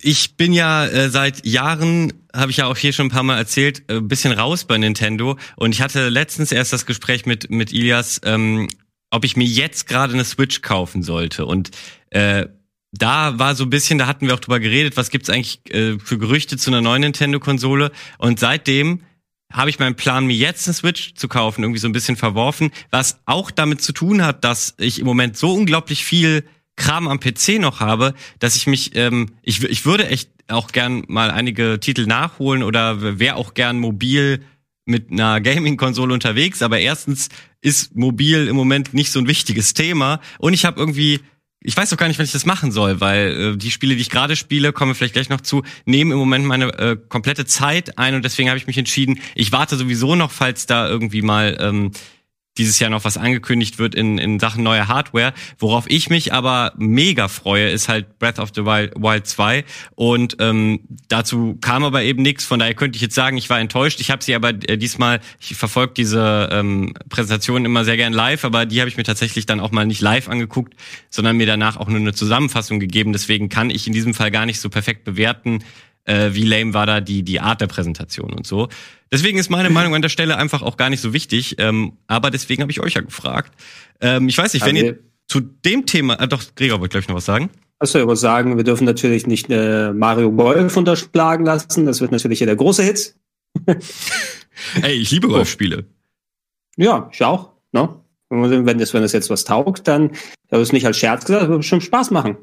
Ich 0.00 0.36
bin 0.36 0.52
ja 0.52 0.86
äh, 0.86 1.10
seit 1.10 1.46
Jahren, 1.46 2.12
habe 2.34 2.50
ich 2.50 2.58
ja 2.58 2.66
auch 2.66 2.76
hier 2.76 2.92
schon 2.92 3.06
ein 3.06 3.10
paar 3.10 3.22
Mal 3.22 3.38
erzählt, 3.38 3.84
äh, 3.88 4.00
bisschen 4.00 4.32
raus 4.32 4.64
bei 4.64 4.78
Nintendo. 4.78 5.38
Und 5.56 5.74
ich 5.74 5.80
hatte 5.80 6.08
letztens 6.08 6.52
erst 6.52 6.72
das 6.72 6.86
Gespräch 6.86 7.26
mit, 7.26 7.50
mit 7.50 7.72
Ilias, 7.72 8.20
ähm, 8.24 8.68
ob 9.10 9.24
ich 9.24 9.36
mir 9.36 9.46
jetzt 9.46 9.88
gerade 9.88 10.12
eine 10.12 10.24
Switch 10.24 10.62
kaufen 10.62 11.02
sollte. 11.02 11.46
Und 11.46 11.70
äh, 12.10 12.46
da 12.92 13.38
war 13.38 13.54
so 13.54 13.64
ein 13.64 13.70
bisschen, 13.70 13.98
da 13.98 14.06
hatten 14.06 14.26
wir 14.26 14.34
auch 14.34 14.40
drüber 14.40 14.60
geredet, 14.60 14.96
was 14.96 15.10
gibt's 15.10 15.30
eigentlich 15.30 15.60
äh, 15.72 15.98
für 15.98 16.18
Gerüchte 16.18 16.56
zu 16.56 16.70
einer 16.70 16.80
neuen 16.80 17.02
Nintendo-Konsole. 17.02 17.90
Und 18.18 18.38
seitdem 18.38 19.02
habe 19.52 19.70
ich 19.70 19.78
meinen 19.78 19.94
Plan, 19.94 20.26
mir 20.26 20.36
jetzt 20.36 20.66
eine 20.66 20.74
Switch 20.74 21.14
zu 21.14 21.28
kaufen, 21.28 21.62
irgendwie 21.62 21.78
so 21.78 21.88
ein 21.88 21.92
bisschen 21.92 22.16
verworfen, 22.16 22.70
was 22.90 23.20
auch 23.26 23.50
damit 23.50 23.80
zu 23.80 23.92
tun 23.92 24.24
hat, 24.24 24.44
dass 24.44 24.74
ich 24.78 24.98
im 24.98 25.06
Moment 25.06 25.36
so 25.36 25.52
unglaublich 25.54 26.04
viel 26.04 26.44
Kram 26.76 27.08
am 27.08 27.20
PC 27.20 27.58
noch 27.58 27.80
habe, 27.80 28.14
dass 28.38 28.56
ich 28.56 28.66
mich, 28.66 28.94
ähm, 28.94 29.30
ich, 29.42 29.62
ich 29.64 29.84
würde 29.84 30.08
echt 30.08 30.30
auch 30.48 30.68
gern 30.68 31.04
mal 31.08 31.30
einige 31.30 31.80
Titel 31.80 32.06
nachholen 32.06 32.62
oder 32.62 33.18
wäre 33.18 33.36
auch 33.36 33.54
gern 33.54 33.78
mobil 33.78 34.42
mit 34.84 35.10
einer 35.10 35.40
Gaming-Konsole 35.40 36.14
unterwegs, 36.14 36.62
aber 36.62 36.78
erstens 36.78 37.28
ist 37.60 37.96
mobil 37.96 38.46
im 38.46 38.54
Moment 38.54 38.94
nicht 38.94 39.10
so 39.10 39.18
ein 39.18 39.26
wichtiges 39.26 39.74
Thema 39.74 40.20
und 40.38 40.52
ich 40.52 40.64
habe 40.64 40.78
irgendwie 40.78 41.20
ich 41.66 41.76
weiß 41.76 41.90
doch 41.90 41.96
gar 41.96 42.06
nicht, 42.06 42.18
wenn 42.18 42.26
ich 42.26 42.32
das 42.32 42.46
machen 42.46 42.70
soll, 42.70 43.00
weil 43.00 43.54
äh, 43.54 43.56
die 43.56 43.72
Spiele, 43.72 43.96
die 43.96 44.00
ich 44.00 44.10
gerade 44.10 44.36
spiele, 44.36 44.72
kommen 44.72 44.94
vielleicht 44.94 45.14
gleich 45.14 45.30
noch 45.30 45.40
zu, 45.40 45.64
nehmen 45.84 46.12
im 46.12 46.18
Moment 46.18 46.44
meine 46.44 46.66
äh, 46.78 46.96
komplette 46.96 47.44
Zeit 47.44 47.98
ein 47.98 48.14
und 48.14 48.24
deswegen 48.24 48.48
habe 48.48 48.58
ich 48.58 48.68
mich 48.68 48.78
entschieden, 48.78 49.18
ich 49.34 49.50
warte 49.50 49.76
sowieso 49.76 50.14
noch, 50.14 50.30
falls 50.30 50.66
da 50.66 50.88
irgendwie 50.88 51.22
mal 51.22 51.56
ähm, 51.58 51.90
dieses 52.58 52.78
Jahr 52.78 52.90
noch 52.90 53.04
was 53.04 53.16
angekündigt 53.16 53.78
wird 53.78 53.94
in, 53.94 54.18
in 54.18 54.38
Sachen 54.40 54.62
neuer 54.62 54.88
Hardware. 54.88 55.32
Worauf 55.58 55.84
ich 55.88 56.10
mich 56.10 56.32
aber 56.32 56.72
mega 56.76 57.28
freue, 57.28 57.70
ist 57.70 57.88
halt 57.88 58.18
Breath 58.18 58.38
of 58.38 58.50
the 58.54 58.64
Wild, 58.64 58.94
Wild 58.96 59.26
2. 59.26 59.64
Und 59.94 60.36
ähm, 60.40 60.80
dazu 61.08 61.58
kam 61.60 61.84
aber 61.84 62.02
eben 62.02 62.22
nichts. 62.22 62.44
Von 62.44 62.58
daher 62.58 62.74
könnte 62.74 62.96
ich 62.96 63.02
jetzt 63.02 63.14
sagen, 63.14 63.36
ich 63.36 63.50
war 63.50 63.60
enttäuscht. 63.60 64.00
Ich 64.00 64.10
habe 64.10 64.22
sie 64.22 64.34
aber 64.34 64.50
äh, 64.50 64.76
diesmal, 64.78 65.20
ich 65.40 65.56
verfolge 65.56 65.94
diese 65.94 66.48
ähm, 66.52 66.94
Präsentation 67.08 67.64
immer 67.64 67.84
sehr 67.84 67.96
gern 67.96 68.12
live, 68.12 68.44
aber 68.44 68.66
die 68.66 68.80
habe 68.80 68.88
ich 68.88 68.96
mir 68.96 69.04
tatsächlich 69.04 69.46
dann 69.46 69.60
auch 69.60 69.70
mal 69.70 69.86
nicht 69.86 70.00
live 70.00 70.28
angeguckt, 70.28 70.74
sondern 71.10 71.36
mir 71.36 71.46
danach 71.46 71.76
auch 71.76 71.88
nur 71.88 71.98
eine 71.98 72.14
Zusammenfassung 72.14 72.80
gegeben. 72.80 73.12
Deswegen 73.12 73.48
kann 73.48 73.70
ich 73.70 73.86
in 73.86 73.92
diesem 73.92 74.14
Fall 74.14 74.30
gar 74.30 74.46
nicht 74.46 74.60
so 74.60 74.68
perfekt 74.70 75.04
bewerten, 75.04 75.60
äh, 76.06 76.30
wie 76.32 76.44
lame 76.44 76.74
war 76.74 76.86
da 76.86 77.00
die, 77.00 77.22
die 77.22 77.40
Art 77.40 77.60
der 77.60 77.66
Präsentation 77.66 78.32
und 78.32 78.46
so. 78.46 78.68
Deswegen 79.12 79.38
ist 79.38 79.50
meine 79.50 79.70
Meinung 79.70 79.94
an 79.94 80.02
der 80.02 80.08
Stelle 80.08 80.36
einfach 80.36 80.62
auch 80.62 80.76
gar 80.76 80.90
nicht 80.90 81.00
so 81.00 81.12
wichtig. 81.12 81.56
Ähm, 81.58 81.92
aber 82.06 82.30
deswegen 82.30 82.62
habe 82.62 82.72
ich 82.72 82.80
euch 82.80 82.94
ja 82.94 83.02
gefragt. 83.02 83.52
Ähm, 84.00 84.28
ich 84.28 84.36
weiß 84.36 84.54
nicht, 84.54 84.64
wenn 84.66 84.76
ihr 84.76 84.98
zu 85.28 85.40
dem 85.40 85.86
Thema, 85.86 86.14
äh, 86.14 86.28
doch, 86.28 86.42
Gregor 86.54 86.80
wollte, 86.80 86.92
glaube 86.92 87.02
ich, 87.02 87.08
noch 87.08 87.16
was 87.16 87.24
sagen. 87.24 87.50
Achso, 87.78 87.98
ich 87.98 88.06
wollte 88.06 88.20
sagen, 88.20 88.56
wir 88.56 88.64
dürfen 88.64 88.84
natürlich 88.84 89.26
nicht 89.26 89.50
äh, 89.50 89.92
Mario 89.92 90.32
Golf 90.32 90.76
unterschlagen 90.76 91.44
lassen. 91.44 91.84
Das 91.84 92.00
wird 92.00 92.10
natürlich 92.10 92.38
hier 92.38 92.46
der 92.46 92.56
große 92.56 92.82
Hit. 92.82 93.14
Ey, 94.82 94.94
ich 94.94 95.10
liebe 95.10 95.28
Golfspiele. 95.28 95.84
Ja, 96.76 97.10
ich 97.12 97.22
auch. 97.22 97.52
Ne? 97.72 98.00
Wenn 98.28 98.78
das, 98.78 98.94
wenn 98.94 99.02
das 99.02 99.12
jetzt 99.12 99.30
was 99.30 99.44
taugt, 99.44 99.86
dann, 99.86 100.10
ich 100.12 100.52
habe 100.52 100.62
es 100.62 100.72
nicht 100.72 100.86
als 100.86 100.96
Scherz 100.96 101.24
gesagt, 101.26 101.48
wird 101.48 101.60
bestimmt 101.60 101.84
Spaß 101.84 102.10
machen. 102.10 102.38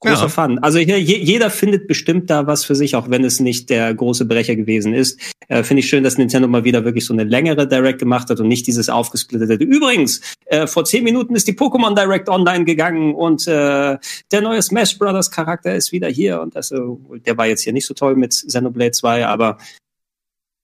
Großer 0.00 0.22
ja. 0.22 0.28
Fun. 0.28 0.58
Also 0.60 0.78
hier, 0.78 1.00
jeder 1.00 1.50
findet 1.50 1.88
bestimmt 1.88 2.30
da 2.30 2.46
was 2.46 2.64
für 2.64 2.76
sich, 2.76 2.94
auch 2.94 3.10
wenn 3.10 3.24
es 3.24 3.40
nicht 3.40 3.68
der 3.68 3.92
große 3.92 4.26
Brecher 4.26 4.54
gewesen 4.54 4.94
ist. 4.94 5.18
Äh, 5.48 5.64
Finde 5.64 5.80
ich 5.80 5.88
schön, 5.88 6.04
dass 6.04 6.18
Nintendo 6.18 6.46
mal 6.46 6.62
wieder 6.62 6.84
wirklich 6.84 7.04
so 7.04 7.12
eine 7.12 7.24
längere 7.24 7.66
Direct 7.66 7.98
gemacht 7.98 8.30
hat 8.30 8.38
und 8.38 8.46
nicht 8.46 8.66
dieses 8.68 8.88
aufgesplittete. 8.88 9.54
Übrigens, 9.64 10.20
äh, 10.46 10.68
vor 10.68 10.84
zehn 10.84 11.02
Minuten 11.02 11.34
ist 11.34 11.48
die 11.48 11.52
Pokémon 11.52 11.96
Direct 11.96 12.28
online 12.28 12.64
gegangen 12.64 13.14
und 13.14 13.48
äh, 13.48 13.98
der 14.30 14.40
neue 14.40 14.62
Smash 14.62 14.98
Brothers 14.98 15.32
Charakter 15.32 15.74
ist 15.74 15.90
wieder 15.90 16.08
hier 16.08 16.40
und 16.42 16.54
das, 16.54 16.70
äh, 16.70 16.78
der 17.26 17.36
war 17.36 17.46
jetzt 17.46 17.62
hier 17.62 17.72
nicht 17.72 17.86
so 17.86 17.94
toll 17.94 18.14
mit 18.14 18.30
Xenoblade 18.30 18.92
2, 18.92 19.26
aber 19.26 19.58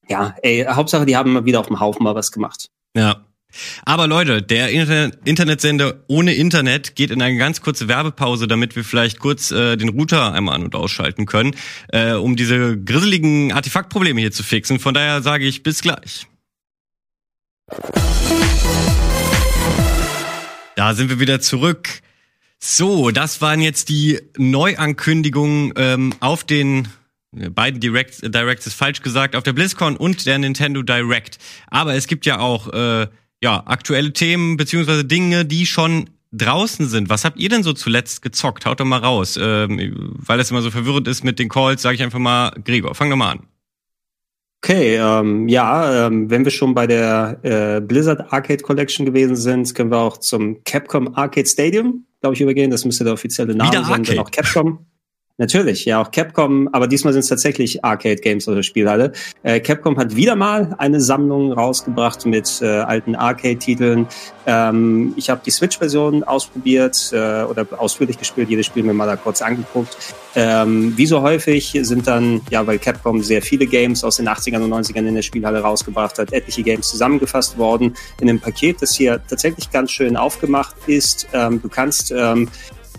ja, 0.09 0.37
ey, 0.43 0.65
Hauptsache, 0.69 1.07
die 1.07 1.17
haben 1.17 1.33
mal 1.33 1.45
wieder 1.45 1.59
auf 1.59 1.67
dem 1.67 1.81
Haufen 1.81 2.05
mal 2.05 2.15
was 2.15 2.31
gemacht. 2.31 2.69
Ja, 2.97 3.24
aber 3.85 4.07
Leute, 4.07 4.43
der 4.43 4.71
Internet 4.71 5.19
Internetsender 5.25 6.03
ohne 6.07 6.35
Internet 6.35 6.97
geht 6.97 7.11
in 7.11 7.23
eine 7.23 7.37
ganz 7.37 7.61
kurze 7.61 7.89
Werbepause, 7.89 8.47
damit 8.47 8.77
wir 8.77 8.85
vielleicht 8.85 9.19
kurz 9.19 9.51
äh, 9.51 9.77
den 9.77 9.91
Router 9.91 10.33
einmal 10.33 10.55
an- 10.55 10.65
und 10.65 10.75
ausschalten 10.75 11.27
können, 11.27 11.55
äh, 11.89 12.13
um 12.13 12.37
diese 12.37 12.79
grisseligen 12.79 13.53
Artefaktprobleme 13.53 14.21
hier 14.21 14.33
zu 14.33 14.43
fixen. 14.43 14.79
Von 14.79 14.95
daher 14.95 15.23
sage 15.23 15.47
ich 15.47 15.63
bis 15.63 15.83
gleich. 15.83 16.27
Da 20.77 20.95
sind 20.95 21.09
wir 21.09 21.21
wieder 21.21 21.41
zurück. 21.41 21.89
So, 22.59 23.11
das 23.11 23.41
waren 23.41 23.61
jetzt 23.61 23.89
die 23.89 24.21
Neuankündigungen 24.37 25.73
ähm, 25.77 26.15
auf 26.21 26.45
den 26.45 26.89
beiden 27.33 27.81
Direct, 27.81 28.23
Directs 28.23 28.67
ist 28.67 28.75
falsch 28.75 29.03
gesagt, 29.03 29.37
auf 29.37 29.43
der 29.43 29.53
BlizzCon 29.53 29.97
und 29.97 30.27
der 30.27 30.39
Nintendo 30.39 30.83
Direct. 30.83 31.39
Aber 31.69 31.95
es 31.95 32.07
gibt 32.07 32.27
ja 32.27 32.39
auch 32.39 32.73
äh, 32.73 33.09
ja, 33.45 33.63
aktuelle 33.67 34.11
Themen 34.15 34.57
beziehungsweise 34.57 35.05
Dinge, 35.05 35.45
die 35.45 35.67
schon 35.67 36.09
draußen 36.33 36.89
sind. 36.89 37.11
Was 37.11 37.27
habt 37.27 37.39
ihr 37.39 37.51
denn 37.51 37.63
so 37.63 37.75
zuletzt 37.75 38.23
gezockt? 38.23 38.65
Haut 38.65 38.81
doch 38.81 38.87
mal 38.87 39.01
raus. 39.01 39.39
Ähm, 39.41 40.15
weil 40.17 40.41
es 40.41 40.51
immer 40.51 40.63
so 40.63 40.71
verwirrend 40.71 41.07
ist 41.09 41.25
mit 41.25 41.39
den 41.39 41.51
Calls, 41.51 41.83
sage 41.83 41.95
ich 41.95 42.03
einfach 42.03 42.19
mal, 42.19 42.53
Gregor, 42.65 42.95
fang 42.95 43.11
doch 43.11 43.19
mal 43.19 43.33
an. 43.33 43.41
Okay, 44.63 44.97
ähm, 44.97 45.47
ja, 45.47 46.07
ähm, 46.07 46.31
wenn 46.31 46.45
wir 46.45 46.51
schon 46.51 46.75
bei 46.75 46.87
der 46.87 47.39
äh, 47.43 47.83
Blizzard 47.83 48.33
Arcade 48.33 48.63
Collection 48.63 49.05
gewesen 49.05 49.37
sind, 49.37 49.75
können 49.75 49.91
wir 49.91 49.99
auch 49.99 50.17
zum 50.17 50.65
Capcom 50.65 51.15
Arcade 51.15 51.47
Stadium, 51.47 52.07
glaube 52.23 52.35
ich, 52.35 52.41
übergehen. 52.41 52.71
Das 52.71 52.87
müsste 52.87 53.05
der 53.05 53.13
offizielle 53.13 53.55
Name 53.55 53.71
Wieder 53.71 53.85
sein, 53.85 54.01
Arcade. 54.01 54.21
auch 54.23 54.31
Capcom. 54.31 54.87
Natürlich, 55.37 55.85
ja, 55.85 56.01
auch 56.01 56.13
Capcom, 56.13 56.69
aber 56.69 56.87
diesmal 56.87 57.13
sind 57.13 57.23
es 57.23 57.29
tatsächlich 57.29 57.85
Arcade-Games 57.85 58.47
oder 58.47 58.63
Spielhalle. 58.63 59.11
Äh, 59.43 59.59
Capcom 59.59 59.99
hat 59.99 60.15
wieder 60.15 60.37
mal 60.37 60.77
eine 60.79 61.01
Sammlung 61.01 61.51
rausgebracht 61.51 62.25
mit 62.25 62.63
äh, 62.63 62.67
alten 62.67 63.17
Arcade-Titeln. 63.17 64.07
Ähm, 64.47 65.13
ich 65.17 65.31
habe 65.31 65.41
die 65.45 65.51
Switch-Version 65.51 66.23
ausprobiert 66.23 67.11
äh, 67.13 67.43
oder 67.43 67.67
ausführlich 67.77 68.17
gespielt, 68.17 68.49
jedes 68.49 68.67
Spiel 68.67 68.85
mir 68.85 68.95
mal 68.95 69.07
da 69.07 69.17
kurz 69.17 69.43
angeguckt. 69.43 69.97
Ähm, 70.37 70.93
wie 70.97 71.07
so 71.07 71.21
häufig 71.21 71.77
sind 71.83 72.07
dann, 72.07 72.41
ja, 72.51 72.65
weil 72.65 72.79
Capcom 72.79 73.21
sehr 73.21 73.43
viele 73.43 73.67
Games 73.67 74.05
aus 74.05 74.19
den 74.19 74.29
80ern 74.29 74.63
und 74.63 74.73
90ern 74.73 75.05
in 75.05 75.17
der 75.17 75.23
Spielhalle 75.23 75.59
rausgebracht 75.63 76.17
hat, 76.17 76.33
etliche 76.33 76.63
Games 76.63 76.89
zusammengefasst 76.89 77.59
worden 77.59 77.97
in 78.21 78.29
einem 78.29 78.39
Paket, 78.39 78.81
das 78.83 78.95
hier 78.95 79.21
tatsächlich 79.27 79.69
ganz 79.73 79.91
schön 79.91 80.17
aufgemacht 80.17 80.77
ist. 80.87 81.27
Ähm, 81.33 81.61
du 81.61 81.69
kannst 81.69 82.13
ähm, 82.17 82.49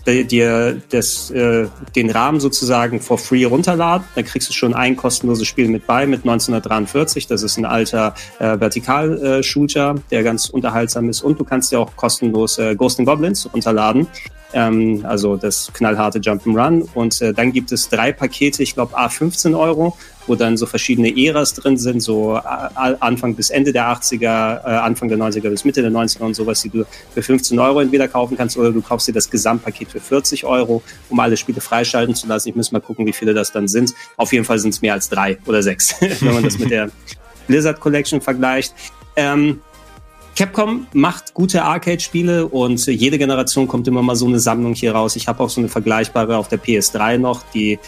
dir 0.06 0.80
das, 0.90 1.30
äh, 1.30 1.66
den 1.94 2.10
Rahmen 2.10 2.40
sozusagen 2.40 3.00
for 3.00 3.18
free 3.18 3.44
runterladen. 3.44 4.06
Dann 4.14 4.24
kriegst 4.24 4.48
du 4.48 4.52
schon 4.52 4.74
ein 4.74 4.96
kostenloses 4.96 5.46
Spiel 5.46 5.68
mit 5.68 5.86
bei 5.86 6.06
mit 6.06 6.20
1943. 6.20 7.26
Das 7.26 7.42
ist 7.42 7.56
ein 7.56 7.64
alter 7.64 8.14
äh, 8.38 8.58
Vertikal-Shooter, 8.58 9.94
äh, 9.96 10.00
der 10.10 10.22
ganz 10.22 10.48
unterhaltsam 10.48 11.08
ist. 11.08 11.22
Und 11.22 11.40
du 11.40 11.44
kannst 11.44 11.72
dir 11.72 11.80
auch 11.80 11.94
kostenlos 11.96 12.58
äh, 12.58 12.74
Ghost 12.74 12.98
and 12.98 13.08
Goblins 13.08 13.48
runterladen. 13.52 14.06
Ähm, 14.56 15.04
also 15.04 15.36
das 15.36 15.70
knallharte 15.72 16.18
Jump'n'Run. 16.18 16.88
Und 16.94 17.22
äh, 17.22 17.32
dann 17.32 17.52
gibt 17.52 17.70
es 17.70 17.88
drei 17.88 18.10
Pakete, 18.10 18.64
ich 18.64 18.74
glaube 18.74 18.98
A15 18.98 19.56
Euro 19.56 19.96
wo 20.26 20.34
dann 20.34 20.56
so 20.56 20.66
verschiedene 20.66 21.16
Äras 21.16 21.54
drin 21.54 21.76
sind, 21.76 22.00
so 22.00 22.36
äh, 22.36 22.40
Anfang 23.00 23.34
bis 23.34 23.50
Ende 23.50 23.72
der 23.72 23.84
80er, 23.84 24.24
äh, 24.24 24.68
Anfang 24.68 25.08
der 25.08 25.18
90er 25.18 25.50
bis 25.50 25.64
Mitte 25.64 25.82
der 25.82 25.90
90er 25.90 26.22
und 26.22 26.34
sowas, 26.34 26.62
die 26.62 26.70
du 26.70 26.84
für 27.14 27.22
15 27.22 27.58
Euro 27.58 27.80
entweder 27.80 28.08
kaufen 28.08 28.36
kannst 28.36 28.56
oder 28.56 28.72
du 28.72 28.82
kaufst 28.82 29.08
dir 29.08 29.12
das 29.12 29.30
Gesamtpaket 29.30 29.90
für 29.90 30.00
40 30.00 30.44
Euro, 30.44 30.82
um 31.08 31.20
alle 31.20 31.36
Spiele 31.36 31.60
freischalten 31.60 32.14
zu 32.14 32.26
lassen. 32.26 32.48
Ich 32.48 32.56
muss 32.56 32.72
mal 32.72 32.80
gucken, 32.80 33.06
wie 33.06 33.12
viele 33.12 33.34
das 33.34 33.52
dann 33.52 33.68
sind. 33.68 33.94
Auf 34.16 34.32
jeden 34.32 34.44
Fall 34.44 34.58
sind 34.58 34.70
es 34.74 34.82
mehr 34.82 34.94
als 34.94 35.08
drei 35.08 35.38
oder 35.46 35.62
sechs, 35.62 35.94
wenn 36.00 36.34
man 36.34 36.42
das 36.42 36.58
mit 36.58 36.70
der 36.70 36.90
Blizzard 37.46 37.80
Collection 37.80 38.20
vergleicht. 38.20 38.74
Ähm, 39.18 39.60
Capcom 40.36 40.86
macht 40.92 41.32
gute 41.32 41.62
Arcade-Spiele 41.62 42.46
und 42.46 42.86
jede 42.86 43.16
Generation 43.16 43.66
kommt 43.66 43.88
immer 43.88 44.02
mal 44.02 44.16
so 44.16 44.26
eine 44.26 44.38
Sammlung 44.38 44.74
hier 44.74 44.94
raus. 44.94 45.16
Ich 45.16 45.28
habe 45.28 45.42
auch 45.42 45.48
so 45.48 45.62
eine 45.62 45.68
vergleichbare 45.68 46.36
auf 46.36 46.48
der 46.48 46.62
PS3 46.62 47.16
noch, 47.16 47.42
die 47.54 47.78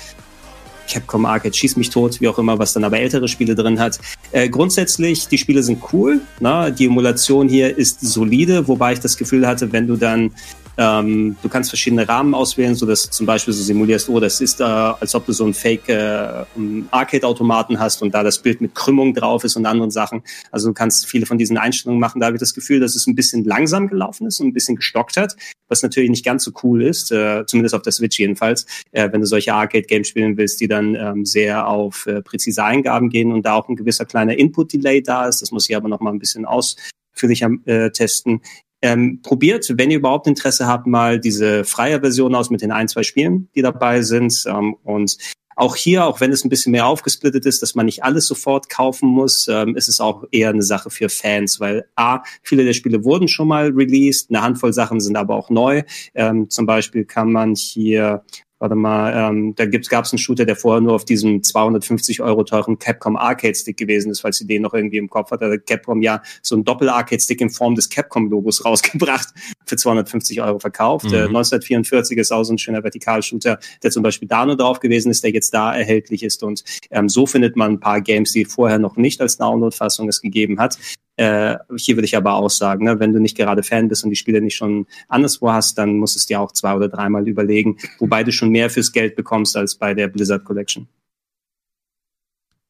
Capcom 0.91 1.27
Arcade 1.27 1.55
Schieß 1.55 1.77
mich 1.77 1.91
tot, 1.91 2.23
wie 2.23 2.29
auch 2.29 2.39
immer, 2.39 2.59
was 2.59 2.73
dann 2.73 2.85
aber 2.85 2.99
ältere 2.99 3.29
Spiele 3.29 3.55
drin 3.55 3.79
hat. 3.79 4.01
Äh, 4.33 4.49
grundsätzlich, 4.49 5.29
die 5.29 5.37
Spiele 5.37 5.63
sind 5.63 5.83
cool. 5.93 6.23
Na? 6.41 6.71
Die 6.71 6.87
Emulation 6.87 7.51
hier 7.51 7.77
ist 7.77 8.01
solide, 8.01 8.67
wobei 8.67 8.95
ich 8.95 9.01
das 9.01 9.19
Gefühl 9.19 9.47
hatte, 9.47 9.71
wenn 9.73 9.87
du 9.87 9.97
dann 9.97 10.33
ähm, 10.79 11.37
du 11.43 11.49
kannst 11.49 11.71
verschiedene 11.71 12.09
Rahmen 12.09 12.35
auswählen, 12.35 12.77
so 12.77 12.87
dass 12.87 13.03
du 13.03 13.11
zum 13.11 13.27
Beispiel 13.27 13.53
so 13.53 13.63
simulierst, 13.65 14.09
oh, 14.09 14.21
das 14.21 14.41
ist 14.41 14.61
äh, 14.61 14.65
als 14.65 15.13
ob 15.17 15.27
du 15.27 15.33
so 15.33 15.43
einen 15.43 15.53
Fake 15.53 15.89
äh, 15.89 16.45
Arcade-Automaten 16.93 17.81
hast 17.81 18.01
und 18.01 18.15
da 18.15 18.23
das 18.23 18.39
Bild 18.39 18.61
mit 18.61 18.77
Krümmung 18.77 19.13
drauf 19.13 19.43
ist 19.43 19.57
und 19.57 19.67
anderen 19.67 19.91
Sachen. 19.91 20.23
Also 20.53 20.69
du 20.69 20.75
kannst 20.75 21.07
viele 21.07 21.27
von 21.27 21.37
diesen 21.37 21.59
Einstellungen 21.59 22.01
machen. 22.01 22.21
Da 22.21 22.27
habe 22.27 22.37
ich 22.37 22.41
das 22.41 22.55
Gefühl, 22.55 22.79
dass 22.79 22.95
es 22.95 23.09
ein 23.09 23.17
bisschen 23.17 23.45
langsam 23.45 23.89
gelaufen 23.89 24.29
ist 24.29 24.41
und 24.41 24.47
ein 24.47 24.53
bisschen 24.53 24.77
gestockt 24.77 25.17
hat, 25.17 25.35
was 25.67 25.83
natürlich 25.83 26.11
nicht 26.11 26.25
ganz 26.25 26.45
so 26.45 26.53
cool 26.63 26.81
ist, 26.85 27.11
äh, 27.11 27.45
zumindest 27.45 27.75
auf 27.75 27.83
der 27.83 27.93
Switch 27.93 28.17
jedenfalls, 28.21 28.65
äh, 28.93 29.11
wenn 29.11 29.21
du 29.21 29.27
solche 29.27 29.53
Arcade-Games 29.55 30.07
spielen 30.07 30.37
willst, 30.37 30.61
die 30.61 30.69
dann 30.69 30.95
ähm, 30.95 31.25
sehr 31.25 31.67
auf 31.67 32.07
äh, 32.07 32.23
präzise 32.23 32.63
Eingaben 32.63 33.11
gehen 33.11 33.33
und 33.33 33.45
da 33.45 33.55
auch 33.55 33.69
ein 33.69 33.75
gewisser 33.75 34.05
kleiner 34.05 34.39
Input-Delay 34.39 35.03
da 35.03 35.27
ist. 35.27 35.43
Das 35.43 35.51
muss 35.51 35.69
ich 35.69 35.75
aber 35.75 35.89
noch 35.89 35.99
mal 35.99 36.13
ein 36.13 36.21
bisschen 36.21 36.45
ausführlicher 36.45 37.51
äh, 37.65 37.91
testen. 37.91 38.43
Ähm, 38.81 39.21
probiert, 39.23 39.67
wenn 39.77 39.91
ihr 39.91 39.99
überhaupt 39.99 40.27
Interesse 40.27 40.67
habt, 40.67 40.87
mal 40.87 41.19
diese 41.19 41.65
freie 41.65 42.01
Version 42.01 42.35
aus 42.35 42.51
mit 42.51 42.63
den 42.63 42.71
ein, 42.71 42.89
zwei 42.89 43.03
Spielen, 43.03 43.49
die 43.55 43.63
dabei 43.63 44.03
sind. 44.03 44.45
Ähm, 44.47 44.77
und 44.85 45.17
auch 45.59 45.75
hier, 45.75 46.07
auch 46.07 46.21
wenn 46.21 46.31
es 46.31 46.45
ein 46.45 46.51
bisschen 46.51 46.71
mehr 46.71 46.87
aufgesplittet 46.87 47.45
ist, 47.45 47.63
dass 47.63 47.75
man 47.75 47.87
nicht 47.87 48.05
alles 48.05 48.29
sofort 48.29 48.71
kaufen 48.71 49.09
muss, 49.09 49.49
ähm, 49.49 49.75
ist 49.75 49.89
es 49.89 49.99
auch 49.99 50.23
eher 50.31 50.51
eine 50.51 50.63
Sache 50.63 50.89
für 50.89 51.09
Fans, 51.09 51.59
weil 51.59 51.87
A, 51.97 52.23
viele 52.45 52.65
der 52.65 52.75
Spiele 52.75 53.03
wurden 53.03 53.27
schon 53.27 53.49
mal 53.49 53.71
released, 53.71 54.31
eine 54.31 54.41
Handvoll 54.41 54.73
Sachen 54.73 55.01
sind 55.01 55.17
aber 55.17 55.35
auch 55.35 55.51
neu. 55.51 55.83
Ähm, 56.15 56.49
zum 56.49 56.67
Beispiel 56.67 57.05
kann 57.05 57.33
man 57.33 57.57
hier 57.57 58.23
warte 58.59 58.75
mal, 58.75 59.31
ähm, 59.31 59.55
da 59.55 59.67
gab 59.67 60.05
es 60.05 60.13
einen 60.13 60.19
Shooter, 60.19 60.45
der 60.45 60.57
vorher 60.57 60.81
nur 60.81 60.95
auf 60.95 61.05
diesem 61.05 61.43
250 61.43 62.21
Euro 62.23 62.43
teuren 62.43 62.79
Capcom 62.79 63.17
Arcade 63.17 63.55
Stick 63.55 63.77
gewesen 63.77 64.11
ist, 64.11 64.21
falls 64.21 64.41
ihr 64.41 64.47
den 64.47 64.63
noch 64.63 64.75
irgendwie 64.75 64.99
im 64.99 65.09
Kopf 65.09 65.31
hat. 65.31 65.43
Da 65.43 65.51
hat 65.51 65.67
Capcom 65.67 66.03
ja 66.03 66.23
so 66.43 66.57
ein 66.57 66.65
Doppel-Arcade 66.65 67.21
Stick 67.21 67.41
in 67.41 67.51
Form 67.51 67.75
des 67.75 67.89
Capcom-Logos 67.89 68.65
rausgebracht, 68.65 69.29
für 69.65 69.77
250 69.77 70.43
Euro 70.43 70.59
verkauft. 70.59 71.07
Mhm. 71.07 71.15
Äh, 71.15 71.27
1944 71.27 72.19
ist 72.19 72.33
auch 72.33 72.45
so 72.45 72.53
ein 72.53 72.59
schöner 72.59 72.83
Vertikalshooter, 72.83 73.59
der 73.83 73.91
zum 73.91 74.03
Beispiel 74.03 74.29
da 74.29 74.45
nur 74.45 74.57
drauf 74.57 74.81
gewesen 74.81 75.11
ist, 75.11 75.23
der 75.23 75.31
jetzt 75.31 75.55
da 75.55 75.75
erhältlich 75.75 76.23
ist. 76.23 76.43
Und 76.43 76.65
ähm, 76.91 77.09
so 77.09 77.27
findet 77.27 77.57
man 77.57 77.73
ein 77.73 77.81
paar 77.81 78.01
Games, 78.01 78.33
die 78.33 78.45
vorher 78.45 78.79
noch 78.79 78.97
nicht 78.97 79.21
als 79.21 79.37
Download-Fassung 79.37 80.09
es 80.09 80.21
gegeben 80.21 80.59
hat. 80.59 80.79
Äh, 81.19 81.59
hier 81.77 81.97
würde 81.97 82.05
ich 82.05 82.17
aber 82.17 82.35
auch 82.35 82.49
sagen, 82.49 82.85
ne, 82.85 83.01
wenn 83.01 83.13
du 83.13 83.19
nicht 83.19 83.37
gerade 83.37 83.65
Fan 83.65 83.89
bist 83.89 84.05
und 84.05 84.11
die 84.11 84.17
Spiele 84.17 84.41
nicht 84.41 84.55
schon 84.55 84.87
anderswo 85.09 85.51
hast, 85.51 85.77
dann 85.77 85.97
musst 85.97 86.15
du 86.15 86.19
es 86.19 86.27
dir 86.27 86.41
auch 86.41 86.53
zwei 86.53 86.75
oder 86.75 86.89
dreimal 86.89 87.27
überlegen, 87.27 87.77
wobei 87.99 88.23
du 88.23 88.31
schon 88.31 88.51
mehr 88.51 88.71
fürs 88.71 88.93
Geld 88.93 89.17
bekommst 89.17 89.57
als 89.57 89.75
bei 89.75 89.95
der 89.95 90.07
Blizzard 90.07 90.45
Collection. 90.45 90.87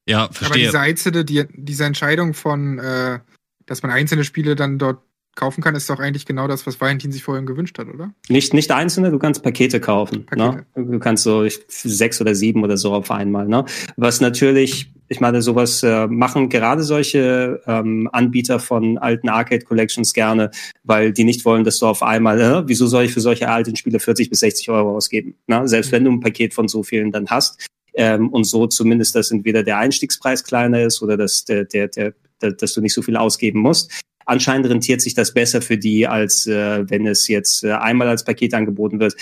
Ja, 0.07 0.29
verstehe. 0.33 0.47
Aber 0.49 0.57
diese 0.57 0.81
einzelne, 0.81 1.25
die, 1.27 1.45
diese 1.53 1.85
Entscheidung 1.85 2.33
von, 2.33 2.79
äh, 2.79 3.19
dass 3.67 3.83
man 3.83 3.93
einzelne 3.93 4.25
Spiele 4.25 4.57
dann 4.57 4.79
dort 4.79 5.03
kaufen 5.35 5.63
kann, 5.63 5.75
ist 5.75 5.89
doch 5.89 6.01
eigentlich 6.01 6.27
genau 6.27 6.49
das, 6.49 6.67
was 6.67 6.81
Valentin 6.81 7.13
sich 7.13 7.23
vorhin 7.23 7.47
gewünscht 7.47 7.79
hat, 7.79 7.89
oder? 7.89 8.13
Nicht, 8.29 8.55
nicht 8.55 8.71
einzelne, 8.73 9.11
du 9.11 9.19
kannst 9.19 9.43
Pakete 9.43 9.81
kaufen. 9.81 10.27
Ne? 10.35 10.65
Pakete. 10.75 10.81
Ne? 10.81 10.93
Du 10.93 10.99
kannst 10.99 11.25
so 11.25 11.47
sechs 11.69 12.21
oder 12.21 12.35
sieben 12.35 12.65
oder 12.65 12.77
so 12.77 12.93
auf 12.93 13.11
einmal. 13.11 13.47
Ne? 13.47 13.65
Was 13.97 14.21
natürlich 14.21 14.93
ich 15.09 15.21
meine, 15.21 15.41
sowas 15.43 15.83
äh, 15.83 16.07
machen 16.07 16.49
gerade 16.49 16.83
solche 16.83 17.63
ähm, 17.67 18.09
Anbieter 18.13 18.61
von 18.61 18.99
alten 18.99 19.29
Arcade 19.29 19.65
Collections 19.65 20.13
gerne, 20.13 20.51
weil 20.85 21.13
die 21.13 21.25
nicht 21.25 21.45
wollen, 21.45 21.65
dass 21.65 21.79
du 21.79 21.87
auf 21.87 22.03
einmal, 22.03 22.41
äh, 22.41 22.63
wieso 22.67 22.87
soll 22.87 23.05
ich 23.05 23.13
für 23.13 23.21
solche 23.21 23.49
alten 23.49 23.75
Spiele 23.77 24.01
40 24.01 24.29
bis 24.29 24.41
60 24.41 24.69
Euro 24.71 24.97
ausgeben? 24.97 25.35
Na, 25.47 25.67
selbst 25.67 25.93
wenn 25.93 26.05
du 26.05 26.13
ein 26.13 26.21
Paket 26.21 26.53
von 26.53 26.69
so 26.69 26.83
vielen 26.83 27.11
dann 27.11 27.29
hast. 27.29 27.67
Ähm, 27.95 28.29
und 28.29 28.45
so 28.45 28.67
zumindest, 28.67 29.15
dass 29.15 29.31
entweder 29.31 29.63
der 29.63 29.79
Einstiegspreis 29.79 30.45
kleiner 30.45 30.83
ist 30.83 31.03
oder 31.03 31.17
dass, 31.17 31.45
der, 31.47 31.65
der, 31.65 31.89
der, 31.89 32.13
dass 32.39 32.75
du 32.75 32.81
nicht 32.81 32.95
so 32.95 33.03
viel 33.03 33.17
ausgeben 33.17 33.61
musst. 33.61 33.91
Anscheinend 34.29 34.67
rentiert 34.69 35.01
sich 35.01 35.15
das 35.15 35.33
besser 35.33 35.63
für 35.63 35.79
die, 35.79 36.07
als 36.07 36.47
äh, 36.47 36.89
wenn 36.91 37.07
es 37.07 37.29
jetzt 37.29 37.65
äh, 37.65 37.73
einmal 37.73 38.09
als 38.09 38.25
Paket 38.25 38.53
angeboten 38.53 39.01
wird. 39.01 39.17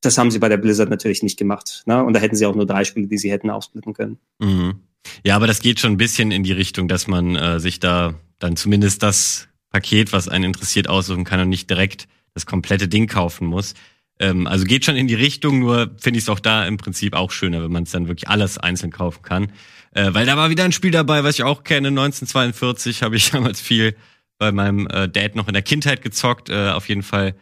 Das 0.00 0.16
haben 0.16 0.30
sie 0.30 0.38
bei 0.38 0.48
der 0.48 0.56
Blizzard 0.56 0.88
natürlich 0.88 1.22
nicht 1.22 1.38
gemacht. 1.38 1.82
Ne? 1.84 2.02
Und 2.02 2.14
da 2.14 2.20
hätten 2.20 2.34
sie 2.34 2.46
auch 2.46 2.54
nur 2.54 2.66
drei 2.66 2.84
Spiele, 2.84 3.08
die 3.08 3.18
sie 3.18 3.30
hätten 3.30 3.50
aufsplitten 3.50 3.92
können. 3.92 4.18
Mhm. 4.38 4.80
Ja, 5.22 5.36
aber 5.36 5.46
das 5.46 5.60
geht 5.60 5.80
schon 5.80 5.92
ein 5.92 5.96
bisschen 5.98 6.30
in 6.30 6.44
die 6.44 6.52
Richtung, 6.52 6.88
dass 6.88 7.06
man 7.06 7.36
äh, 7.36 7.60
sich 7.60 7.78
da 7.78 8.14
dann 8.38 8.56
zumindest 8.56 9.02
das 9.02 9.48
Paket, 9.70 10.14
was 10.14 10.28
einen 10.28 10.44
interessiert, 10.44 10.88
aussuchen 10.88 11.24
kann 11.24 11.40
und 11.40 11.50
nicht 11.50 11.68
direkt 11.68 12.08
das 12.32 12.46
komplette 12.46 12.88
Ding 12.88 13.06
kaufen 13.06 13.46
muss. 13.46 13.74
Ähm, 14.18 14.46
also 14.46 14.64
geht 14.64 14.86
schon 14.86 14.96
in 14.96 15.08
die 15.08 15.14
Richtung, 15.14 15.58
nur 15.58 15.90
finde 15.98 16.18
ich 16.18 16.24
es 16.24 16.30
auch 16.30 16.40
da 16.40 16.66
im 16.66 16.78
Prinzip 16.78 17.12
auch 17.12 17.30
schöner, 17.30 17.62
wenn 17.62 17.72
man 17.72 17.82
es 17.82 17.90
dann 17.90 18.08
wirklich 18.08 18.28
alles 18.28 18.56
einzeln 18.56 18.90
kaufen 18.90 19.22
kann. 19.22 19.52
Äh, 19.96 20.12
weil 20.12 20.26
da 20.26 20.36
war 20.36 20.50
wieder 20.50 20.64
ein 20.64 20.72
Spiel 20.72 20.90
dabei, 20.90 21.24
was 21.24 21.36
ich 21.36 21.42
auch 21.42 21.64
kenne, 21.64 21.88
1942 21.88 23.02
habe 23.02 23.16
ich 23.16 23.30
damals 23.32 23.60
viel 23.60 23.96
bei 24.38 24.52
meinem 24.52 24.86
äh, 24.88 25.08
Dad 25.08 25.34
noch 25.34 25.48
in 25.48 25.54
der 25.54 25.62
Kindheit 25.62 26.02
gezockt. 26.02 26.50
Äh, 26.50 26.68
auf 26.70 26.88
jeden 26.88 27.02
Fall 27.02 27.34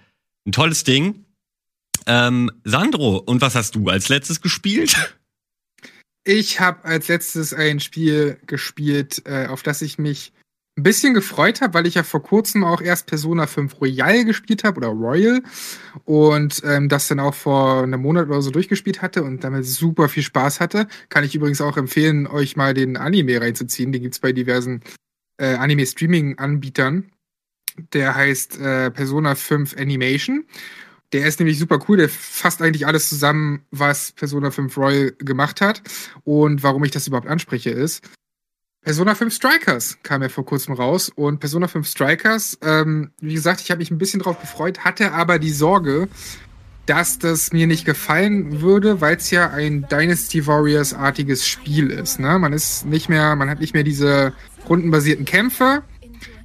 ein 0.46 0.52
tolles 0.52 0.84
Ding. 0.84 1.24
Ähm, 2.06 2.50
Sandro, 2.62 3.16
und 3.16 3.40
was 3.40 3.56
hast 3.56 3.74
du 3.74 3.88
als 3.88 4.08
letztes 4.08 4.40
gespielt? 4.40 5.16
Ich 6.22 6.60
habe 6.60 6.84
als 6.84 7.08
letztes 7.08 7.52
ein 7.52 7.80
Spiel 7.80 8.38
gespielt, 8.46 9.22
äh, 9.26 9.46
auf 9.48 9.64
das 9.64 9.82
ich 9.82 9.98
mich 9.98 10.32
ein 10.76 10.82
bisschen 10.82 11.14
gefreut 11.14 11.60
habe, 11.60 11.74
weil 11.74 11.86
ich 11.86 11.94
ja 11.94 12.02
vor 12.02 12.22
kurzem 12.22 12.64
auch 12.64 12.80
erst 12.80 13.06
Persona 13.06 13.46
5 13.46 13.80
Royal 13.80 14.24
gespielt 14.24 14.64
habe 14.64 14.78
oder 14.78 14.88
Royal 14.88 15.42
und 16.04 16.62
ähm, 16.64 16.88
das 16.88 17.06
dann 17.06 17.20
auch 17.20 17.34
vor 17.34 17.84
einem 17.84 18.02
Monat 18.02 18.26
oder 18.26 18.42
so 18.42 18.50
durchgespielt 18.50 19.00
hatte 19.00 19.22
und 19.22 19.44
damit 19.44 19.64
super 19.66 20.08
viel 20.08 20.24
Spaß 20.24 20.58
hatte. 20.58 20.88
Kann 21.10 21.22
ich 21.22 21.34
übrigens 21.34 21.60
auch 21.60 21.76
empfehlen, 21.76 22.26
euch 22.26 22.56
mal 22.56 22.74
den 22.74 22.96
Anime 22.96 23.40
reinzuziehen. 23.40 23.92
Den 23.92 24.02
gibt's 24.02 24.18
bei 24.18 24.32
diversen 24.32 24.82
äh, 25.38 25.54
Anime-Streaming-Anbietern. 25.54 27.10
Der 27.92 28.14
heißt 28.14 28.58
äh, 28.58 28.90
Persona 28.90 29.36
5 29.36 29.76
Animation 29.78 30.44
der 31.14 31.28
ist 31.28 31.38
nämlich 31.38 31.60
super 31.60 31.78
cool. 31.88 31.96
Der 31.96 32.08
fasst 32.08 32.60
eigentlich 32.60 32.88
alles 32.88 33.08
zusammen, 33.08 33.64
was 33.70 34.10
Persona 34.12 34.50
5 34.50 34.76
Royal 34.76 35.12
gemacht 35.12 35.60
hat. 35.60 35.80
Und 36.24 36.64
warum 36.64 36.82
ich 36.82 36.90
das 36.90 37.06
überhaupt 37.06 37.28
anspreche, 37.28 37.70
ist, 37.70 38.04
Persona 38.84 39.14
5 39.14 39.34
Strikers 39.34 39.98
kam 40.02 40.22
ja 40.22 40.28
vor 40.28 40.44
kurzem 40.44 40.74
raus. 40.74 41.10
Und 41.14 41.40
Persona 41.40 41.68
5 41.68 41.86
Strikers, 41.88 42.58
ähm, 42.62 43.10
wie 43.20 43.34
gesagt, 43.34 43.60
ich 43.62 43.70
habe 43.70 43.78
mich 43.78 43.90
ein 43.90 43.98
bisschen 43.98 44.20
drauf 44.20 44.40
gefreut, 44.40 44.80
hatte 44.80 45.12
aber 45.12 45.38
die 45.38 45.50
Sorge, 45.50 46.08
dass 46.86 47.18
das 47.18 47.52
mir 47.52 47.66
nicht 47.66 47.86
gefallen 47.86 48.60
würde, 48.60 49.00
weil 49.00 49.16
es 49.16 49.30
ja 49.30 49.50
ein 49.50 49.86
Dynasty 49.90 50.46
Warriors-artiges 50.46 51.48
Spiel 51.48 51.90
ist. 51.90 52.20
Ne? 52.20 52.38
Man 52.38 52.52
ist 52.52 52.84
nicht 52.84 53.08
mehr, 53.08 53.34
man 53.36 53.48
hat 53.48 53.60
nicht 53.60 53.72
mehr 53.72 53.84
diese 53.84 54.34
rundenbasierten 54.68 55.24
Kämpfe 55.24 55.82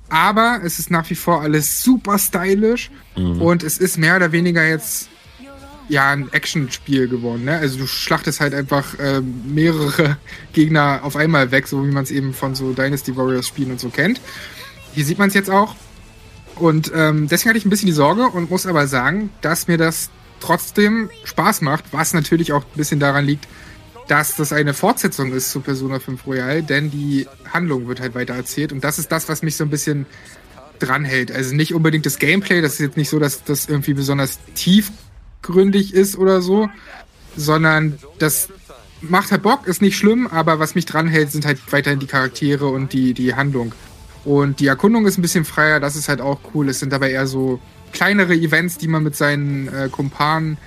aber 0.10 0.62
es 0.64 0.80
ist 0.80 0.92
nach 0.92 1.10
wie 1.10 1.16
vor 1.16 1.42
alles 1.42 1.82
super 1.82 2.18
stylisch 2.18 2.92
mhm. 3.16 3.42
und 3.42 3.64
es 3.64 3.78
ist 3.78 3.98
mehr 3.98 4.16
oder 4.16 4.32
weniger 4.32 4.66
jetzt 4.68 5.10
ja 5.90 6.12
ein 6.12 6.32
Actionspiel 6.32 7.08
geworden. 7.08 7.46
Ne? 7.46 7.58
Also 7.58 7.80
du 7.80 7.88
schlachtest 7.88 8.40
halt 8.40 8.54
einfach 8.54 8.98
äh, 9.00 9.22
mehrere 9.22 10.18
Gegner 10.54 11.02
auf 11.04 11.16
einmal 11.16 11.52
weg, 11.52 11.68
so 11.68 11.86
wie 11.86 11.92
man 11.92 12.04
es 12.04 12.12
eben 12.12 12.34
von 12.34 12.56
so 12.56 12.74
Dynasty 12.74 13.18
Warriors 13.18 13.48
Spielen 13.48 13.72
und 13.72 13.80
so 13.80 13.90
kennt. 13.90 14.22
Hier 14.94 15.06
sieht 15.06 15.20
man 15.20 15.30
es 15.30 15.34
jetzt 15.34 15.50
auch. 15.50 15.76
Und 16.56 16.92
ähm, 16.94 17.28
deswegen 17.28 17.50
hatte 17.50 17.58
ich 17.58 17.66
ein 17.66 17.70
bisschen 17.70 17.88
die 17.88 17.94
Sorge 17.94 18.28
und 18.28 18.50
muss 18.50 18.66
aber 18.66 18.88
sagen, 18.88 19.30
dass 19.42 19.68
mir 19.68 19.78
das 19.78 20.10
trotzdem 20.40 21.10
Spaß 21.24 21.62
macht, 21.62 21.86
was 21.92 22.14
natürlich 22.14 22.54
auch 22.54 22.64
ein 22.64 22.78
bisschen 22.78 23.00
daran 23.00 23.26
liegt, 23.26 23.48
dass 24.08 24.36
das 24.36 24.52
eine 24.52 24.74
Fortsetzung 24.74 25.32
ist 25.34 25.52
zu 25.52 25.62
Persona 25.62 26.00
5 26.00 26.26
Royal, 26.26 26.64
denn 26.64 26.90
die 26.90 27.28
Handlung 27.54 27.88
wird 27.88 28.00
halt 28.02 28.16
weiter 28.16 28.34
erzählt 28.34 28.74
und 28.74 28.84
das 28.84 29.00
ist 29.00 29.12
das, 29.12 29.30
was 29.30 29.44
mich 29.44 29.56
so 29.56 29.64
ein 29.64 29.70
bisschen 29.70 30.06
dranhält. 30.80 31.32
Also 31.32 31.56
nicht 31.56 31.74
unbedingt 31.74 32.06
das 32.06 32.18
Gameplay, 32.20 32.62
das 32.62 32.74
ist 32.74 32.80
jetzt 32.80 32.98
nicht 32.98 33.10
so, 33.10 33.20
dass 33.20 33.44
das 33.44 33.68
irgendwie 33.68 33.94
besonders 33.94 34.40
tiefgründig 35.42 35.94
ist 35.94 36.18
oder 36.18 36.42
so, 36.42 36.70
sondern 37.36 38.00
das 38.20 38.50
macht 39.02 39.32
halt 39.32 39.44
Bock, 39.44 39.68
ist 39.68 39.82
nicht 39.82 39.98
schlimm, 39.98 40.28
aber 40.28 40.60
was 40.60 40.76
mich 40.76 40.86
dranhält, 40.86 41.32
sind 41.32 41.46
halt 41.46 41.60
weiterhin 41.72 42.00
die 42.00 42.08
Charaktere 42.08 42.68
und 42.68 42.94
die, 42.94 43.14
die 43.14 43.36
Handlung. 43.36 43.74
Und 44.26 44.60
die 44.60 44.68
Erkundung 44.68 45.06
ist 45.08 45.18
ein 45.18 45.22
bisschen 45.22 45.46
freier, 45.46 45.80
das 45.80 45.96
ist 45.96 46.10
halt 46.10 46.20
auch 46.20 46.40
cool. 46.54 46.70
Es 46.70 46.80
sind 46.80 46.92
dabei 46.92 47.12
eher 47.12 47.26
so 47.26 47.60
kleinere 47.94 48.34
Events, 48.34 48.78
die 48.78 48.88
man 48.88 49.04
mit 49.04 49.16
seinen 49.16 49.68
äh, 49.70 49.90
Kumpanen 49.90 50.58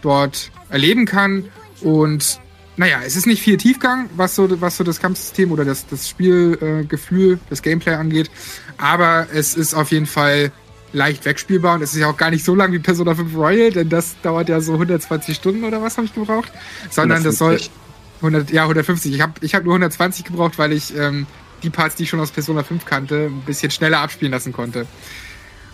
dort 0.00 0.52
erleben 0.70 1.04
kann. 1.04 1.44
Und 1.80 2.40
naja, 2.76 3.00
es 3.04 3.16
ist 3.16 3.26
nicht 3.26 3.42
viel 3.42 3.56
Tiefgang, 3.56 4.08
was 4.16 4.36
so, 4.36 4.60
was 4.60 4.76
so 4.76 4.84
das 4.84 5.00
Kampfsystem 5.00 5.50
oder 5.50 5.64
das, 5.64 5.86
das 5.88 6.08
Spielgefühl, 6.08 7.34
äh, 7.34 7.38
das 7.50 7.62
Gameplay 7.62 7.94
angeht. 7.94 8.30
Aber 8.78 9.26
es 9.32 9.54
ist 9.54 9.74
auf 9.74 9.90
jeden 9.90 10.06
Fall 10.06 10.52
leicht 10.92 11.24
wegspielbar 11.24 11.76
und 11.76 11.82
es 11.82 11.94
ist 11.94 12.00
ja 12.00 12.08
auch 12.08 12.16
gar 12.16 12.30
nicht 12.30 12.44
so 12.44 12.54
lang 12.54 12.72
wie 12.72 12.78
Persona 12.78 13.14
5 13.14 13.34
Royal, 13.34 13.70
denn 13.70 13.88
das 13.88 14.14
dauert 14.22 14.48
ja 14.48 14.60
so 14.60 14.74
120 14.74 15.36
Stunden 15.36 15.64
oder 15.64 15.82
was 15.82 15.96
habe 15.96 16.06
ich 16.06 16.14
gebraucht, 16.14 16.52
sondern 16.90 17.18
150. 17.18 17.24
das 17.24 17.38
soll 17.38 17.82
100, 18.18 18.50
ja 18.50 18.62
150. 18.62 19.14
Ich 19.14 19.20
habe 19.20 19.32
ich 19.40 19.54
hab 19.54 19.64
nur 19.64 19.74
120 19.74 20.24
gebraucht, 20.24 20.58
weil 20.58 20.72
ich 20.72 20.96
ähm, 20.96 21.26
die 21.62 21.70
Parts, 21.70 21.96
die 21.96 22.04
ich 22.04 22.08
schon 22.08 22.20
aus 22.20 22.30
Persona 22.30 22.62
5 22.62 22.84
kannte, 22.84 23.26
ein 23.26 23.42
bisschen 23.42 23.70
schneller 23.70 24.00
abspielen 24.00 24.32
lassen 24.32 24.52
konnte. 24.52 24.86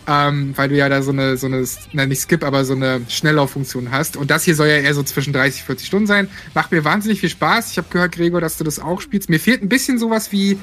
Ähm, 0.06 0.56
weil 0.56 0.70
du 0.70 0.76
ja 0.76 0.88
da 0.88 1.02
so 1.02 1.10
eine, 1.10 1.36
so 1.36 1.46
eine, 1.46 1.62
na 1.92 2.06
nicht 2.06 2.22
Skip, 2.22 2.42
aber 2.42 2.64
so 2.64 2.72
eine 2.72 3.02
Schnelllauffunktion 3.08 3.90
hast. 3.90 4.16
Und 4.16 4.30
das 4.30 4.44
hier 4.44 4.54
soll 4.54 4.68
ja 4.68 4.76
eher 4.76 4.94
so 4.94 5.02
zwischen 5.02 5.34
30, 5.34 5.64
40 5.64 5.86
Stunden 5.86 6.06
sein. 6.06 6.30
Macht 6.54 6.72
mir 6.72 6.82
wahnsinnig 6.82 7.20
viel 7.20 7.28
Spaß. 7.28 7.72
Ich 7.72 7.76
habe 7.76 7.88
gehört, 7.90 8.12
Gregor, 8.12 8.40
dass 8.40 8.56
du 8.56 8.64
das 8.64 8.78
auch 8.78 9.02
spielst. 9.02 9.28
Mir 9.28 9.38
fehlt 9.38 9.62
ein 9.62 9.68
bisschen 9.68 9.98
sowas 9.98 10.32
wie 10.32 10.58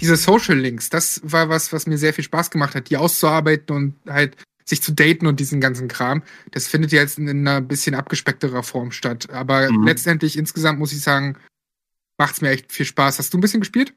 diese 0.00 0.16
Social 0.16 0.56
Links. 0.56 0.90
Das 0.90 1.20
war 1.24 1.48
was, 1.48 1.72
was 1.72 1.86
mir 1.86 1.98
sehr 1.98 2.14
viel 2.14 2.24
Spaß 2.24 2.50
gemacht 2.50 2.74
hat, 2.74 2.90
die 2.90 2.96
auszuarbeiten 2.96 3.74
und 3.74 3.94
halt 4.08 4.36
sich 4.64 4.82
zu 4.82 4.92
daten 4.92 5.26
und 5.26 5.38
diesen 5.38 5.60
ganzen 5.60 5.88
Kram. 5.88 6.22
Das 6.50 6.66
findet 6.66 6.92
jetzt 6.92 7.18
in 7.18 7.28
einer 7.28 7.60
bisschen 7.60 7.94
abgespeckterer 7.94 8.62
Form 8.62 8.90
statt. 8.90 9.30
Aber 9.30 9.70
mhm. 9.70 9.84
letztendlich 9.84 10.36
insgesamt 10.36 10.78
muss 10.78 10.92
ich 10.92 11.00
sagen, 11.00 11.36
macht's 12.18 12.40
mir 12.40 12.50
echt 12.50 12.72
viel 12.72 12.86
Spaß. 12.86 13.18
Hast 13.18 13.32
du 13.32 13.38
ein 13.38 13.40
bisschen 13.40 13.60
gespielt? 13.60 13.94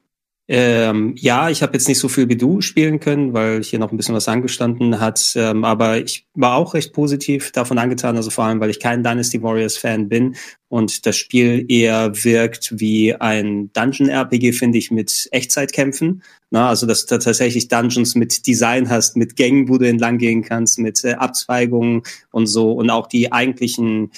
Ähm, 0.51 1.13
ja, 1.15 1.51
ich 1.51 1.61
habe 1.61 1.73
jetzt 1.73 1.87
nicht 1.87 1.99
so 1.99 2.07
viel 2.07 2.27
wie 2.27 2.35
du 2.35 2.59
spielen 2.61 2.99
können, 2.99 3.33
weil 3.35 3.61
hier 3.61 3.77
noch 3.77 3.91
ein 3.91 3.97
bisschen 3.97 4.15
was 4.15 4.27
angestanden 4.27 4.99
hat. 4.99 5.33
Ähm, 5.35 5.63
aber 5.63 5.99
ich 5.99 6.25
war 6.33 6.55
auch 6.55 6.73
recht 6.73 6.91
positiv 6.91 7.51
davon 7.51 7.77
angetan, 7.77 8.15
also 8.15 8.31
vor 8.31 8.45
allem, 8.45 8.59
weil 8.59 8.71
ich 8.71 8.79
kein 8.79 9.03
Dynasty 9.03 9.43
Warriors 9.43 9.77
Fan 9.77 10.09
bin 10.09 10.35
und 10.67 11.05
das 11.05 11.17
Spiel 11.17 11.65
eher 11.69 12.23
wirkt 12.23 12.79
wie 12.79 13.13
ein 13.13 13.71
Dungeon 13.73 14.09
RPG, 14.09 14.53
finde 14.53 14.79
ich, 14.79 14.89
mit 14.89 15.27
Echtzeitkämpfen. 15.29 16.23
Na, 16.49 16.69
also, 16.69 16.87
dass 16.87 17.05
du 17.05 17.19
tatsächlich 17.19 17.67
Dungeons 17.67 18.15
mit 18.15 18.47
Design 18.47 18.89
hast, 18.89 19.17
mit 19.17 19.35
Gängen, 19.35 19.69
wo 19.69 19.77
du 19.77 19.87
entlang 19.87 20.17
gehen 20.17 20.41
kannst, 20.41 20.79
mit 20.79 21.03
äh, 21.03 21.13
Abzweigungen 21.13 22.01
und 22.31 22.47
so 22.47 22.71
und 22.71 22.89
auch 22.89 23.05
die 23.05 23.31
eigentlichen 23.31 24.09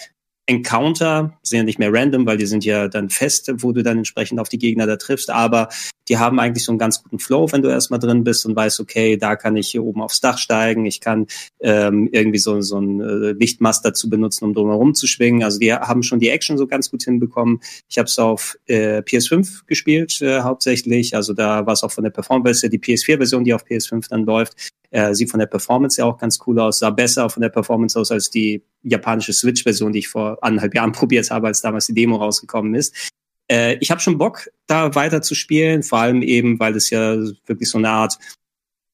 Encounter 0.51 1.37
sind 1.43 1.59
ja 1.59 1.63
nicht 1.63 1.79
mehr 1.79 1.93
random, 1.93 2.25
weil 2.25 2.37
die 2.37 2.45
sind 2.45 2.65
ja 2.65 2.89
dann 2.89 3.09
fest, 3.09 3.51
wo 3.57 3.71
du 3.71 3.83
dann 3.83 3.99
entsprechend 3.99 4.39
auf 4.39 4.49
die 4.49 4.57
Gegner 4.57 4.85
da 4.85 4.97
triffst, 4.97 5.29
aber 5.29 5.69
die 6.09 6.17
haben 6.17 6.39
eigentlich 6.39 6.65
so 6.65 6.73
einen 6.73 6.79
ganz 6.79 7.01
guten 7.01 7.19
Flow, 7.19 7.49
wenn 7.51 7.61
du 7.61 7.69
erstmal 7.69 7.99
drin 7.99 8.25
bist 8.25 8.45
und 8.45 8.55
weißt, 8.55 8.81
okay, 8.81 9.15
da 9.15 9.37
kann 9.37 9.55
ich 9.55 9.69
hier 9.69 9.83
oben 9.83 10.01
aufs 10.01 10.19
Dach 10.19 10.37
steigen, 10.37 10.85
ich 10.85 10.99
kann 10.99 11.27
ähm, 11.61 12.09
irgendwie 12.11 12.39
so, 12.39 12.59
so 12.61 12.79
ein 12.79 13.01
äh, 13.01 13.31
Lichtmast 13.33 13.85
dazu 13.85 14.09
benutzen, 14.09 14.45
um 14.45 14.53
drumherum 14.53 14.95
zu 14.95 15.07
schwingen. 15.07 15.43
Also 15.43 15.59
die 15.59 15.73
haben 15.73 16.03
schon 16.03 16.19
die 16.19 16.29
Action 16.29 16.57
so 16.57 16.67
ganz 16.67 16.89
gut 16.89 17.03
hinbekommen. 17.03 17.59
Ich 17.87 17.97
habe 17.97 18.07
es 18.07 18.17
auf 18.17 18.57
äh, 18.65 18.99
PS5 18.99 19.65
gespielt 19.67 20.21
äh, 20.21 20.41
hauptsächlich, 20.41 21.15
also 21.15 21.33
da 21.33 21.65
war 21.65 21.73
es 21.73 21.83
auch 21.83 21.91
von 21.91 22.03
der 22.03 22.11
Performance, 22.11 22.67
die 22.69 22.79
PS4-Version, 22.79 23.43
die 23.43 23.53
auf 23.53 23.65
PS5 23.65 24.09
dann 24.09 24.25
läuft. 24.25 24.71
Äh, 24.89 25.13
sieht 25.13 25.31
von 25.31 25.39
der 25.39 25.47
Performance 25.47 26.01
ja 26.01 26.05
auch 26.05 26.17
ganz 26.17 26.39
cool 26.45 26.59
aus, 26.59 26.79
sah 26.79 26.89
besser 26.89 27.29
von 27.29 27.41
der 27.41 27.49
Performance 27.49 27.97
aus 27.97 28.11
als 28.11 28.29
die 28.29 28.61
japanische 28.83 29.31
Switch-Version, 29.31 29.93
die 29.93 29.99
ich 29.99 30.09
vor 30.09 30.37
anderthalb 30.41 30.75
Jahren 30.75 30.91
probiert 30.91 31.29
habe, 31.31 31.47
als 31.47 31.61
damals 31.61 31.85
die 31.85 31.93
Demo 31.93 32.17
rausgekommen 32.17 32.75
ist. 32.75 33.11
Äh, 33.49 33.77
ich 33.79 33.91
habe 33.91 34.01
schon 34.01 34.17
Bock, 34.17 34.49
da 34.67 34.95
weiter 34.95 35.21
zu 35.21 35.35
spielen, 35.35 35.83
vor 35.83 35.99
allem 35.99 36.21
eben, 36.21 36.59
weil 36.59 36.75
es 36.75 36.89
ja 36.89 37.15
wirklich 37.45 37.69
so 37.69 37.77
eine 37.77 37.89
Art 37.89 38.17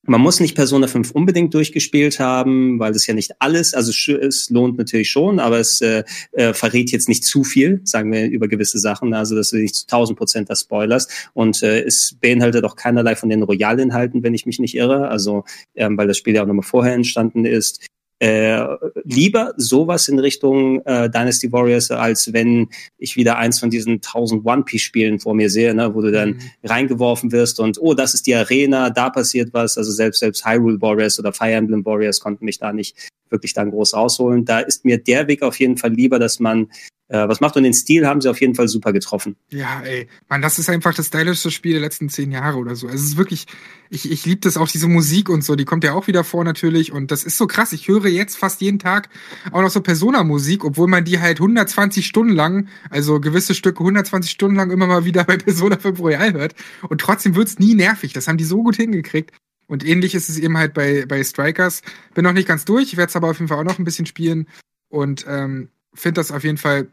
man 0.07 0.21
muss 0.21 0.39
nicht 0.39 0.55
Persona 0.55 0.87
5 0.87 1.11
unbedingt 1.11 1.53
durchgespielt 1.53 2.19
haben, 2.19 2.79
weil 2.79 2.93
es 2.93 3.05
ja 3.07 3.13
nicht 3.13 3.33
alles, 3.39 3.73
also 3.73 3.91
es 3.91 4.49
lohnt 4.49 4.77
natürlich 4.77 5.11
schon, 5.11 5.39
aber 5.39 5.59
es 5.59 5.81
äh, 5.81 6.03
äh, 6.31 6.53
verrät 6.53 6.91
jetzt 6.91 7.09
nicht 7.09 7.25
zu 7.25 7.43
viel, 7.43 7.81
sagen 7.83 8.11
wir, 8.11 8.25
über 8.25 8.47
gewisse 8.47 8.79
Sachen, 8.79 9.13
also 9.13 9.35
dass 9.35 9.49
du 9.49 9.57
nicht 9.57 9.75
zu 9.75 9.85
1000 9.85 10.17
Prozent 10.17 10.49
das 10.49 10.61
spoilerst. 10.61 11.29
Und 11.33 11.61
äh, 11.61 11.81
es 11.83 12.15
beinhaltet 12.21 12.63
auch 12.63 12.75
keinerlei 12.75 13.15
von 13.15 13.29
den 13.29 13.43
Royal-Inhalten, 13.43 14.23
wenn 14.23 14.33
ich 14.33 14.45
mich 14.45 14.59
nicht 14.59 14.75
irre, 14.75 15.09
also 15.09 15.43
ähm, 15.75 15.97
weil 15.97 16.07
das 16.07 16.17
Spiel 16.17 16.35
ja 16.35 16.43
auch 16.43 16.47
nochmal 16.47 16.63
vorher 16.63 16.93
entstanden 16.93 17.45
ist 17.45 17.85
äh, 18.19 18.65
lieber 19.03 19.53
sowas 19.57 20.07
in 20.07 20.17
Richtung 20.17 20.81
äh, 20.85 21.09
Dynasty 21.09 21.51
Warriors, 21.51 21.91
als 21.91 22.33
wenn 22.33 22.69
ich 22.97 23.15
wieder 23.15 23.37
eins 23.37 23.59
von 23.59 23.69
diesen 23.69 23.95
1000 23.95 24.45
One 24.45 24.63
Piece 24.63 24.81
Spielen 24.81 25.19
vor 25.19 25.35
mir 25.35 25.49
sehe, 25.49 25.73
ne, 25.75 25.93
wo 25.93 26.01
du 26.01 26.11
dann 26.11 26.29
mhm. 26.29 26.41
reingeworfen 26.63 27.31
wirst 27.31 27.59
und 27.59 27.77
oh, 27.79 27.93
das 27.93 28.13
ist 28.13 28.25
die 28.25 28.35
Arena, 28.35 28.89
da 28.89 29.09
passiert 29.09 29.53
was. 29.53 29.77
Also 29.77 29.91
selbst 29.91 30.19
selbst 30.19 30.45
Hyrule 30.45 30.81
Warriors 30.81 31.19
oder 31.19 31.31
Fire 31.31 31.51
Emblem 31.51 31.85
Warriors 31.85 32.19
konnten 32.19 32.45
mich 32.45 32.57
da 32.57 32.73
nicht 32.73 32.95
wirklich 33.29 33.53
dann 33.53 33.71
groß 33.71 33.93
rausholen. 33.93 34.45
Da 34.45 34.59
ist 34.59 34.85
mir 34.85 34.97
der 34.97 35.27
Weg 35.27 35.43
auf 35.43 35.59
jeden 35.59 35.77
Fall 35.77 35.93
lieber, 35.93 36.17
dass 36.17 36.39
man 36.39 36.69
äh, 37.09 37.27
was 37.27 37.39
macht. 37.39 37.55
Und 37.55 37.63
den 37.63 37.73
Stil 37.73 38.05
haben 38.05 38.21
sie 38.21 38.29
auf 38.29 38.41
jeden 38.41 38.55
Fall 38.55 38.67
super 38.67 38.91
getroffen. 38.93 39.35
Ja, 39.49 39.81
ey, 39.81 40.07
man, 40.29 40.41
das 40.41 40.59
ist 40.59 40.69
einfach 40.69 40.93
das 40.93 41.07
stylischste 41.07 41.51
Spiel 41.51 41.73
der 41.73 41.81
letzten 41.81 42.09
zehn 42.09 42.31
Jahre 42.31 42.57
oder 42.57 42.75
so. 42.75 42.87
Also 42.87 42.97
es 42.97 43.03
ist 43.11 43.17
wirklich, 43.17 43.45
ich, 43.89 44.11
ich 44.11 44.25
liebe 44.25 44.41
das 44.41 44.57
auch, 44.57 44.67
diese 44.67 44.87
Musik 44.87 45.29
und 45.29 45.43
so, 45.43 45.55
die 45.55 45.65
kommt 45.65 45.83
ja 45.83 45.93
auch 45.93 46.07
wieder 46.07 46.23
vor 46.23 46.43
natürlich. 46.43 46.91
Und 46.91 47.11
das 47.11 47.23
ist 47.23 47.37
so 47.37 47.47
krass. 47.47 47.71
Ich 47.73 47.87
höre 47.87 48.07
jetzt 48.07 48.37
fast 48.37 48.61
jeden 48.61 48.79
Tag 48.79 49.09
auch 49.51 49.61
noch 49.61 49.69
so 49.69 49.81
Persona-Musik, 49.81 50.65
obwohl 50.65 50.87
man 50.87 51.05
die 51.05 51.19
halt 51.19 51.39
120 51.39 52.05
Stunden 52.05 52.33
lang, 52.33 52.67
also 52.89 53.19
gewisse 53.19 53.55
Stücke 53.55 53.79
120 53.79 54.31
Stunden 54.31 54.57
lang 54.57 54.71
immer 54.71 54.87
mal 54.87 55.05
wieder 55.05 55.23
bei 55.23 55.37
Persona 55.37 55.77
5 55.77 55.99
Royal 55.99 56.33
hört. 56.33 56.55
Und 56.89 57.01
trotzdem 57.01 57.35
wird's 57.35 57.59
nie 57.59 57.75
nervig. 57.75 58.13
Das 58.13 58.27
haben 58.27 58.37
die 58.37 58.43
so 58.43 58.63
gut 58.63 58.75
hingekriegt. 58.75 59.31
Und 59.67 59.85
ähnlich 59.85 60.15
ist 60.15 60.29
es 60.29 60.37
eben 60.37 60.57
halt 60.57 60.73
bei, 60.73 61.05
bei 61.05 61.23
Strikers. 61.23 61.81
Bin 62.13 62.23
noch 62.23 62.33
nicht 62.33 62.47
ganz 62.47 62.63
durch, 62.63 62.95
werde 62.95 63.09
es 63.09 63.15
aber 63.15 63.29
auf 63.29 63.37
jeden 63.37 63.49
Fall 63.49 63.59
auch 63.59 63.63
noch 63.63 63.79
ein 63.79 63.83
bisschen 63.83 64.05
spielen. 64.05 64.47
Und 64.89 65.25
ähm, 65.27 65.69
finde 65.93 66.19
das 66.19 66.31
auf 66.31 66.43
jeden 66.43 66.57
Fall 66.57 66.87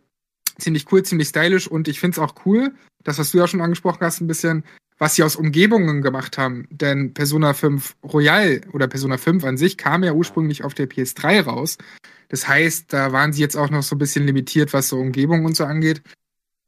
ziemlich 0.59 0.91
cool, 0.93 1.03
ziemlich 1.03 1.29
stylisch 1.29 1.69
und 1.69 1.89
ich 1.89 2.01
finde 2.01 2.15
es 2.15 2.19
auch 2.19 2.35
cool, 2.47 2.75
das, 3.03 3.19
was 3.19 3.31
du 3.31 3.39
ja 3.39 3.47
schon 3.47 3.61
angesprochen 3.61 4.01
hast, 4.01 4.21
ein 4.21 4.27
bisschen, 4.27 4.65
was 4.99 5.15
sie 5.15 5.23
aus 5.23 5.37
Umgebungen 5.37 6.03
gemacht 6.03 6.39
haben. 6.39 6.67
Denn 6.71 7.15
Persona 7.15 7.55
5 7.55 7.97
Royal 8.05 8.61
oder 8.73 8.89
Persona 8.89 9.19
5 9.19 9.45
an 9.45 9.57
sich 9.57 9.77
kam 9.77 10.05
ja 10.05 10.13
ursprünglich 10.13 10.65
auf 10.65 10.75
der 10.75 10.89
PS3 10.89 11.43
raus. 11.43 11.79
Das 12.29 12.49
heißt, 12.49 12.93
da 12.93 13.13
waren 13.13 13.33
sie 13.33 13.43
jetzt 13.43 13.57
auch 13.57 13.71
noch 13.71 13.83
so 13.83 13.95
ein 13.95 13.99
bisschen 13.99 14.25
limitiert, 14.25 14.73
was 14.73 14.89
so 14.89 14.99
Umgebungen 14.99 15.45
und 15.45 15.57
so 15.57 15.65
angeht. 15.65 16.03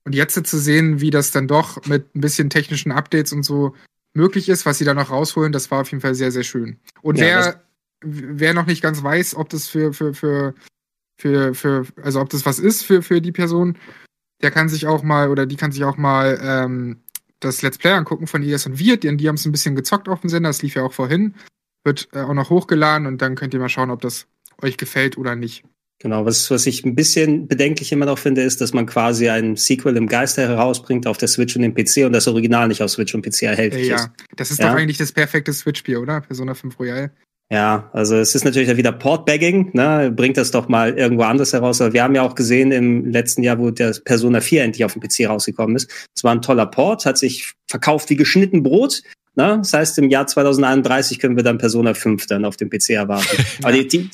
Und 0.04 0.14
jetzt 0.14 0.46
zu 0.46 0.58
sehen, 0.58 1.00
wie 1.00 1.10
das 1.10 1.32
dann 1.32 1.48
doch 1.48 1.84
mit 1.86 2.14
ein 2.14 2.20
bisschen 2.20 2.50
technischen 2.50 2.92
Updates 2.92 3.32
und 3.32 3.42
so 3.42 3.74
möglich 4.14 4.48
ist, 4.48 4.64
was 4.64 4.78
sie 4.78 4.84
da 4.84 4.94
noch 4.94 5.10
rausholen, 5.10 5.52
das 5.52 5.70
war 5.70 5.80
auf 5.80 5.90
jeden 5.90 6.00
Fall 6.00 6.14
sehr, 6.14 6.30
sehr 6.30 6.44
schön. 6.44 6.78
Und 7.02 7.18
ja, 7.18 7.24
wer, 7.24 7.62
wer 8.02 8.54
noch 8.54 8.66
nicht 8.66 8.82
ganz 8.82 9.02
weiß, 9.02 9.34
ob 9.34 9.48
das 9.48 9.68
für, 9.68 9.92
für, 9.92 10.14
für 10.14 10.54
für, 11.16 11.54
für, 11.54 11.86
also 12.02 12.20
ob 12.20 12.28
das 12.28 12.46
was 12.46 12.58
ist 12.58 12.82
für, 12.82 13.02
für 13.02 13.20
die 13.20 13.32
Person, 13.32 13.78
der 14.42 14.50
kann 14.50 14.68
sich 14.68 14.86
auch 14.86 15.02
mal, 15.02 15.30
oder 15.30 15.46
die 15.46 15.56
kann 15.56 15.72
sich 15.72 15.84
auch 15.84 15.96
mal 15.96 16.38
ähm, 16.42 17.00
das 17.40 17.62
Let's 17.62 17.78
Play 17.78 17.92
angucken 17.92 18.26
von 18.26 18.42
IS 18.42 18.66
und 18.66 18.78
Wir, 18.78 18.98
denn 18.98 19.18
die 19.18 19.28
haben 19.28 19.36
es 19.36 19.46
ein 19.46 19.52
bisschen 19.52 19.76
gezockt 19.76 20.08
auf 20.08 20.20
dem 20.20 20.30
Sender, 20.30 20.48
das 20.48 20.62
lief 20.62 20.74
ja 20.74 20.82
auch 20.82 20.92
vorhin, 20.92 21.34
wird 21.84 22.08
äh, 22.12 22.20
auch 22.20 22.34
noch 22.34 22.50
hochgeladen 22.50 23.06
und 23.06 23.22
dann 23.22 23.34
könnt 23.34 23.54
ihr 23.54 23.60
mal 23.60 23.68
schauen, 23.68 23.90
ob 23.90 24.00
das 24.00 24.26
euch 24.62 24.76
gefällt 24.76 25.18
oder 25.18 25.36
nicht. 25.36 25.64
Genau, 25.98 26.26
was, 26.26 26.50
was 26.50 26.66
ich 26.66 26.84
ein 26.84 26.94
bisschen 26.94 27.48
bedenklich 27.48 27.90
immer 27.90 28.04
noch 28.04 28.18
finde, 28.18 28.42
ist, 28.42 28.60
dass 28.60 28.74
man 28.74 28.84
quasi 28.84 29.30
ein 29.30 29.56
Sequel 29.56 29.96
im 29.96 30.08
Geiste 30.08 30.42
herausbringt 30.42 31.06
auf 31.06 31.16
der 31.16 31.28
Switch 31.28 31.56
und 31.56 31.62
dem 31.62 31.74
PC 31.74 32.04
und 32.04 32.12
das 32.12 32.28
Original 32.28 32.68
nicht 32.68 32.82
auf 32.82 32.90
Switch 32.90 33.14
und 33.14 33.24
PC 33.24 33.44
erhältlich 33.44 33.88
ja, 33.88 33.96
ist. 33.96 34.10
Das 34.36 34.50
ist 34.50 34.60
ja? 34.60 34.68
doch 34.68 34.76
eigentlich 34.76 34.98
das 34.98 35.12
perfekte 35.12 35.54
Switch-Spiel, 35.54 35.96
oder? 35.96 36.20
Persona 36.20 36.52
5 36.52 36.78
Royal. 36.78 37.12
Ja, 37.50 37.90
also 37.92 38.16
es 38.16 38.34
ist 38.34 38.44
natürlich 38.44 38.76
wieder 38.76 38.90
Portbagging, 38.90 39.70
ne? 39.72 40.12
bringt 40.14 40.36
das 40.36 40.50
doch 40.50 40.68
mal 40.68 40.98
irgendwo 40.98 41.22
anders 41.22 41.52
heraus. 41.52 41.80
Aber 41.80 41.92
wir 41.92 42.02
haben 42.02 42.16
ja 42.16 42.22
auch 42.22 42.34
gesehen 42.34 42.72
im 42.72 43.08
letzten 43.08 43.44
Jahr, 43.44 43.60
wo 43.60 43.70
der 43.70 43.94
Persona 44.04 44.40
4 44.40 44.64
endlich 44.64 44.84
auf 44.84 44.94
dem 44.94 45.02
PC 45.02 45.28
rausgekommen 45.28 45.76
ist. 45.76 45.88
Es 46.14 46.24
war 46.24 46.32
ein 46.32 46.42
toller 46.42 46.66
Port, 46.66 47.06
hat 47.06 47.18
sich 47.18 47.52
verkauft 47.68 48.10
wie 48.10 48.16
geschnitten 48.16 48.64
Brot. 48.64 49.02
Ne? 49.36 49.58
Das 49.58 49.72
heißt, 49.72 49.98
im 49.98 50.10
Jahr 50.10 50.26
2031 50.26 51.20
können 51.20 51.36
wir 51.36 51.44
dann 51.44 51.58
Persona 51.58 51.94
5 51.94 52.26
dann 52.26 52.44
auf 52.44 52.56
dem 52.56 52.68
PC 52.68 52.90
erwarten. 52.90 53.44
Aber 53.62 53.72
die, 53.72 53.86
die, 53.86 54.10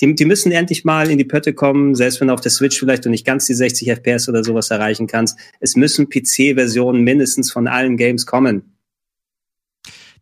die, 0.00 0.14
die 0.14 0.24
müssen 0.24 0.52
endlich 0.52 0.84
mal 0.84 1.10
in 1.10 1.18
die 1.18 1.24
Pötte 1.24 1.54
kommen, 1.54 1.96
selbst 1.96 2.20
wenn 2.20 2.28
du 2.28 2.34
auf 2.34 2.40
der 2.40 2.52
Switch 2.52 2.78
vielleicht 2.78 3.04
du 3.04 3.10
nicht 3.10 3.26
ganz 3.26 3.46
die 3.46 3.54
60 3.54 3.90
FPS 3.90 4.28
oder 4.28 4.44
sowas 4.44 4.70
erreichen 4.70 5.08
kannst. 5.08 5.36
Es 5.58 5.74
müssen 5.74 6.08
PC-Versionen 6.08 7.02
mindestens 7.02 7.50
von 7.50 7.66
allen 7.66 7.96
Games 7.96 8.26
kommen. 8.26 8.75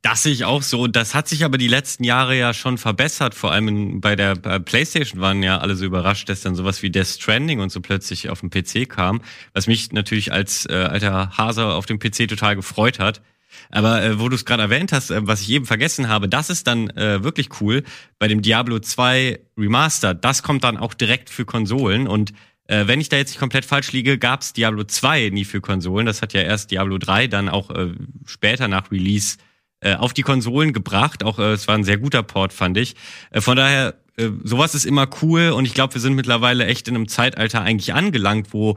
Das 0.04 0.22
sehe 0.22 0.34
ich 0.34 0.44
auch 0.44 0.60
so. 0.60 0.86
Das 0.86 1.14
hat 1.14 1.28
sich 1.28 1.46
aber 1.46 1.56
die 1.56 1.66
letzten 1.66 2.04
Jahre 2.04 2.36
ja 2.36 2.52
schon 2.52 2.76
verbessert. 2.76 3.34
Vor 3.34 3.52
allem 3.52 4.02
bei 4.02 4.14
der 4.16 4.34
PlayStation 4.34 5.22
waren 5.22 5.42
ja 5.42 5.56
alle 5.56 5.76
so 5.76 5.86
überrascht, 5.86 6.28
dass 6.28 6.42
dann 6.42 6.54
sowas 6.54 6.82
wie 6.82 6.90
Death 6.90 7.06
Stranding 7.06 7.60
und 7.60 7.72
so 7.72 7.80
plötzlich 7.80 8.28
auf 8.28 8.40
dem 8.40 8.50
PC 8.50 8.86
kam. 8.86 9.22
Was 9.54 9.66
mich 9.66 9.92
natürlich 9.92 10.30
als 10.30 10.66
äh, 10.66 10.74
alter 10.74 11.38
Hase 11.38 11.68
auf 11.68 11.86
dem 11.86 11.98
PC 11.98 12.28
total 12.28 12.54
gefreut 12.54 12.98
hat. 12.98 13.22
Aber 13.70 14.02
äh, 14.02 14.20
wo 14.20 14.28
du 14.28 14.34
es 14.34 14.44
gerade 14.44 14.64
erwähnt 14.64 14.92
hast, 14.92 15.10
äh, 15.10 15.26
was 15.26 15.40
ich 15.40 15.48
eben 15.48 15.64
vergessen 15.64 16.06
habe, 16.10 16.28
das 16.28 16.50
ist 16.50 16.66
dann 16.66 16.90
äh, 16.90 17.24
wirklich 17.24 17.62
cool. 17.62 17.82
Bei 18.18 18.28
dem 18.28 18.42
Diablo 18.42 18.80
2 18.80 19.40
Remaster, 19.56 20.12
das 20.12 20.42
kommt 20.42 20.64
dann 20.64 20.76
auch 20.76 20.92
direkt 20.92 21.30
für 21.30 21.46
Konsolen. 21.46 22.08
Und 22.08 22.34
äh, 22.66 22.86
wenn 22.86 23.00
ich 23.00 23.08
da 23.08 23.16
jetzt 23.16 23.30
nicht 23.30 23.40
komplett 23.40 23.64
falsch 23.64 23.92
liege, 23.92 24.18
gab's 24.18 24.52
Diablo 24.52 24.84
2 24.84 25.30
nie 25.30 25.46
für 25.46 25.62
Konsolen. 25.62 26.04
Das 26.04 26.20
hat 26.20 26.34
ja 26.34 26.42
erst 26.42 26.72
Diablo 26.72 26.98
3 26.98 27.26
dann 27.26 27.48
auch 27.48 27.70
äh, 27.70 27.94
später 28.26 28.68
nach 28.68 28.90
Release 28.90 29.38
äh, 29.84 29.94
auf 29.94 30.12
die 30.12 30.22
Konsolen 30.22 30.72
gebracht. 30.72 31.22
Auch 31.22 31.38
äh, 31.38 31.52
es 31.52 31.68
war 31.68 31.76
ein 31.76 31.84
sehr 31.84 31.98
guter 31.98 32.22
Port, 32.22 32.52
fand 32.52 32.76
ich. 32.76 32.96
Äh, 33.30 33.40
von 33.40 33.56
daher, 33.56 33.94
äh, 34.16 34.30
sowas 34.42 34.74
ist 34.74 34.84
immer 34.84 35.08
cool 35.22 35.50
und 35.50 35.64
ich 35.64 35.74
glaube, 35.74 35.94
wir 35.94 36.00
sind 36.00 36.14
mittlerweile 36.14 36.66
echt 36.66 36.88
in 36.88 36.96
einem 36.96 37.08
Zeitalter 37.08 37.62
eigentlich 37.62 37.94
angelangt, 37.94 38.52
wo 38.52 38.76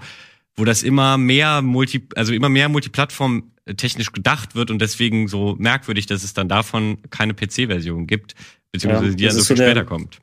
wo 0.60 0.66
das 0.66 0.82
immer 0.82 1.20
mehr 1.20 1.62
Multi, 1.62 2.08
also 2.16 2.34
immer 2.34 2.50
mehr 2.50 2.68
Multiplattform 2.68 3.52
äh, 3.66 3.76
technisch 3.76 4.12
gedacht 4.12 4.56
wird 4.56 4.72
und 4.72 4.80
deswegen 4.80 5.28
so 5.28 5.56
merkwürdig, 5.60 6.08
dass 6.08 6.24
es 6.24 6.34
dann 6.34 6.50
davon 6.50 6.98
keine 7.12 7.36
PC-Version 7.36 8.08
gibt, 8.08 8.34
beziehungsweise 8.72 9.12
ja, 9.12 9.16
die 9.16 9.24
dann 9.26 9.36
so 9.36 9.44
viel 9.44 9.58
so 9.58 9.64
später 9.64 9.86
kommt 9.86 10.20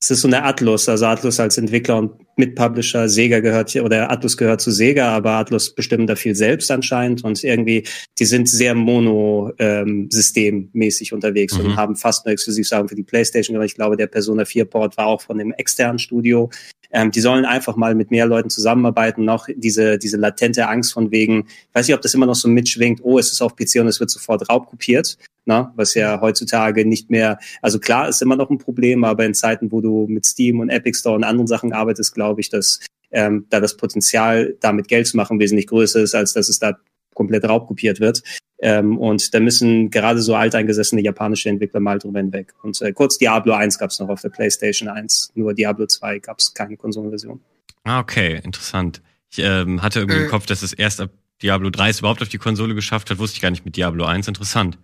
es 0.00 0.10
ist 0.10 0.20
so 0.20 0.28
eine 0.28 0.42
Atlus, 0.42 0.88
also 0.88 1.06
Atlus 1.06 1.40
als 1.40 1.58
Entwickler 1.58 1.96
und 1.96 2.12
Mitpublisher, 2.36 3.08
Sega 3.08 3.40
gehört 3.40 3.74
oder 3.76 4.10
Atlus 4.10 4.36
gehört 4.36 4.60
zu 4.60 4.70
Sega, 4.70 5.08
aber 5.08 5.30
Atlus 5.32 5.74
bestimmt 5.74 6.10
da 6.10 6.16
viel 6.16 6.34
selbst 6.34 6.70
anscheinend 6.70 7.24
und 7.24 7.42
irgendwie, 7.42 7.84
die 8.18 8.26
sind 8.26 8.46
sehr 8.48 8.74
mono-systemmäßig 8.74 11.12
ähm, 11.12 11.16
unterwegs 11.16 11.58
mhm. 11.58 11.64
und 11.64 11.76
haben 11.76 11.96
fast 11.96 12.26
nur 12.26 12.32
Exklusivsachen 12.32 12.88
für 12.88 12.94
die 12.94 13.02
Playstation, 13.02 13.56
aber 13.56 13.64
ich 13.64 13.74
glaube, 13.74 13.96
der 13.96 14.06
Persona 14.06 14.44
4 14.44 14.66
Port 14.66 14.98
war 14.98 15.06
auch 15.06 15.22
von 15.22 15.38
dem 15.38 15.52
externen 15.52 15.98
Studio. 15.98 16.50
Ähm, 16.90 17.10
die 17.10 17.20
sollen 17.20 17.44
einfach 17.44 17.76
mal 17.76 17.94
mit 17.94 18.10
mehr 18.10 18.26
Leuten 18.26 18.50
zusammenarbeiten, 18.50 19.24
noch 19.24 19.48
diese, 19.54 19.98
diese 19.98 20.16
latente 20.16 20.68
Angst 20.68 20.92
von 20.92 21.10
wegen, 21.10 21.46
ich 21.48 21.74
weiß 21.74 21.88
nicht, 21.88 21.94
ob 21.94 22.02
das 22.02 22.14
immer 22.14 22.26
noch 22.26 22.34
so 22.34 22.48
mitschwingt, 22.48 23.00
oh, 23.02 23.18
es 23.18 23.32
ist 23.32 23.42
auf 23.42 23.56
PC 23.56 23.80
und 23.80 23.88
es 23.88 24.00
wird 24.00 24.10
sofort 24.10 24.48
raubkopiert 24.48 25.18
ne? 25.46 25.72
was 25.76 25.94
ja 25.94 26.20
heutzutage 26.20 26.86
nicht 26.86 27.10
mehr, 27.10 27.38
also 27.62 27.78
klar 27.78 28.08
ist 28.08 28.20
immer 28.22 28.36
noch 28.36 28.50
ein 28.50 28.58
Problem, 28.58 29.04
aber 29.04 29.24
in 29.24 29.34
Zeiten, 29.34 29.72
wo 29.72 29.80
du 29.80 30.06
mit 30.08 30.26
Steam 30.26 30.60
und 30.60 30.68
Epic 30.68 30.98
Store 30.98 31.14
und 31.14 31.24
anderen 31.24 31.46
Sachen 31.46 31.72
arbeitest, 31.72 32.14
glaube 32.14 32.40
ich, 32.40 32.50
dass 32.50 32.80
ähm, 33.12 33.46
da 33.50 33.60
das 33.60 33.76
Potenzial, 33.76 34.56
damit 34.60 34.88
Geld 34.88 35.06
zu 35.06 35.16
machen, 35.16 35.38
wesentlich 35.38 35.68
größer 35.68 36.00
ist, 36.00 36.14
als 36.14 36.32
dass 36.34 36.48
es 36.48 36.58
da 36.58 36.76
komplett 37.16 37.44
raubkopiert 37.44 37.98
wird. 37.98 38.22
Ähm, 38.58 38.98
und 38.98 39.34
da 39.34 39.40
müssen 39.40 39.90
gerade 39.90 40.22
so 40.22 40.34
alteingesessene 40.34 41.02
japanische 41.02 41.48
Entwickler 41.48 41.80
mal 41.80 41.98
drüber 41.98 42.20
hinweg. 42.20 42.54
Und 42.62 42.80
äh, 42.80 42.92
kurz 42.92 43.18
Diablo 43.18 43.54
1 43.54 43.78
gab 43.78 43.90
es 43.90 43.98
noch 43.98 44.08
auf 44.08 44.22
der 44.22 44.28
PlayStation 44.28 44.88
1, 44.88 45.32
nur 45.34 45.52
Diablo 45.52 45.86
2 45.86 46.20
gab 46.20 46.38
es 46.38 46.54
keine 46.54 46.76
Konsolenversion. 46.76 47.40
Ah, 47.84 48.00
okay, 48.00 48.40
interessant. 48.42 49.02
Ich 49.30 49.40
ähm, 49.40 49.82
hatte 49.82 50.00
irgendwie 50.00 50.20
äh, 50.20 50.24
im 50.24 50.30
Kopf, 50.30 50.46
dass 50.46 50.62
es 50.62 50.72
erst 50.72 51.00
ab 51.00 51.10
Diablo 51.42 51.68
3 51.70 51.90
es 51.90 51.98
überhaupt 51.98 52.22
auf 52.22 52.28
die 52.28 52.38
Konsole 52.38 52.74
geschafft 52.74 53.10
hat, 53.10 53.18
wusste 53.18 53.36
ich 53.36 53.42
gar 53.42 53.50
nicht 53.50 53.64
mit 53.64 53.76
Diablo 53.76 54.04
1. 54.04 54.28
Interessant. 54.28 54.78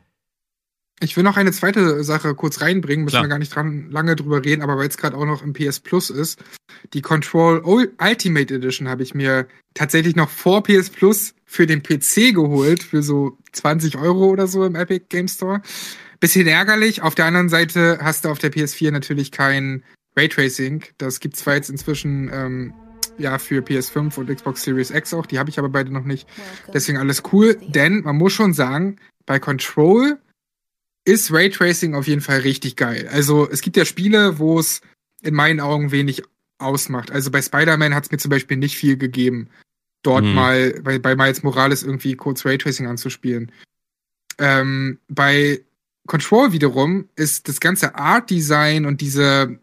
Ich 1.00 1.16
will 1.16 1.24
noch 1.24 1.36
eine 1.36 1.50
zweite 1.50 2.04
Sache 2.04 2.34
kurz 2.34 2.60
reinbringen, 2.60 3.04
müssen 3.04 3.14
Klar. 3.14 3.24
wir 3.24 3.28
gar 3.28 3.38
nicht 3.38 3.54
dran 3.54 3.90
lange 3.90 4.14
drüber 4.14 4.44
reden, 4.44 4.62
aber 4.62 4.76
weil 4.76 4.88
es 4.88 4.96
gerade 4.96 5.16
auch 5.16 5.24
noch 5.24 5.42
im 5.42 5.52
PS 5.52 5.80
Plus 5.80 6.10
ist. 6.10 6.38
Die 6.92 7.02
Control 7.02 7.60
Ultimate 7.64 8.54
Edition 8.54 8.88
habe 8.88 9.02
ich 9.02 9.14
mir 9.14 9.48
tatsächlich 9.74 10.14
noch 10.14 10.30
vor 10.30 10.62
PS 10.62 10.90
Plus 10.90 11.34
für 11.52 11.66
den 11.66 11.82
PC 11.82 12.34
geholt, 12.34 12.82
für 12.82 13.02
so 13.02 13.36
20 13.52 13.98
Euro 13.98 14.30
oder 14.30 14.46
so 14.46 14.64
im 14.64 14.74
Epic 14.74 15.04
Game 15.10 15.28
Store. 15.28 15.60
Bisschen 16.18 16.46
ärgerlich. 16.46 17.02
Auf 17.02 17.14
der 17.14 17.26
anderen 17.26 17.50
Seite 17.50 17.98
hast 18.00 18.24
du 18.24 18.30
auf 18.30 18.38
der 18.38 18.50
PS4 18.50 18.90
natürlich 18.90 19.32
kein 19.32 19.84
Raytracing. 20.16 20.84
Das 20.96 21.20
gibt 21.20 21.36
zwar 21.36 21.56
jetzt 21.56 21.68
inzwischen 21.68 22.30
ähm, 22.32 22.72
ja 23.18 23.38
für 23.38 23.60
PS5 23.60 24.18
und 24.18 24.34
Xbox 24.34 24.62
Series 24.62 24.90
X 24.90 25.12
auch, 25.12 25.26
die 25.26 25.38
habe 25.38 25.50
ich 25.50 25.58
aber 25.58 25.68
beide 25.68 25.92
noch 25.92 26.04
nicht. 26.04 26.26
Deswegen 26.72 26.96
alles 26.96 27.22
cool, 27.32 27.58
denn 27.68 28.00
man 28.00 28.16
muss 28.16 28.32
schon 28.32 28.54
sagen, 28.54 28.96
bei 29.26 29.38
Control 29.38 30.18
ist 31.04 31.32
Raytracing 31.32 31.94
auf 31.94 32.06
jeden 32.06 32.22
Fall 32.22 32.40
richtig 32.40 32.76
geil. 32.76 33.10
Also 33.12 33.46
es 33.50 33.60
gibt 33.60 33.76
ja 33.76 33.84
Spiele, 33.84 34.38
wo 34.38 34.58
es 34.58 34.80
in 35.20 35.34
meinen 35.34 35.60
Augen 35.60 35.90
wenig 35.90 36.22
ausmacht. 36.56 37.10
Also 37.10 37.30
bei 37.30 37.42
Spider-Man 37.42 37.94
hat 37.94 38.04
es 38.04 38.10
mir 38.10 38.18
zum 38.18 38.30
Beispiel 38.30 38.56
nicht 38.56 38.76
viel 38.76 38.96
gegeben, 38.96 39.48
dort 40.02 40.24
mhm. 40.24 40.34
mal 40.34 40.80
bei, 40.82 40.98
bei 40.98 41.14
Miles 41.16 41.42
Morales 41.42 41.82
irgendwie 41.82 42.14
kurz 42.16 42.44
Raytracing 42.44 42.86
anzuspielen. 42.86 43.52
Ähm, 44.38 44.98
bei 45.08 45.60
Control 46.06 46.52
wiederum 46.52 47.08
ist 47.14 47.48
das 47.48 47.60
ganze 47.60 47.94
Art-Design 47.94 48.86
und 48.86 49.00
diese 49.00 49.58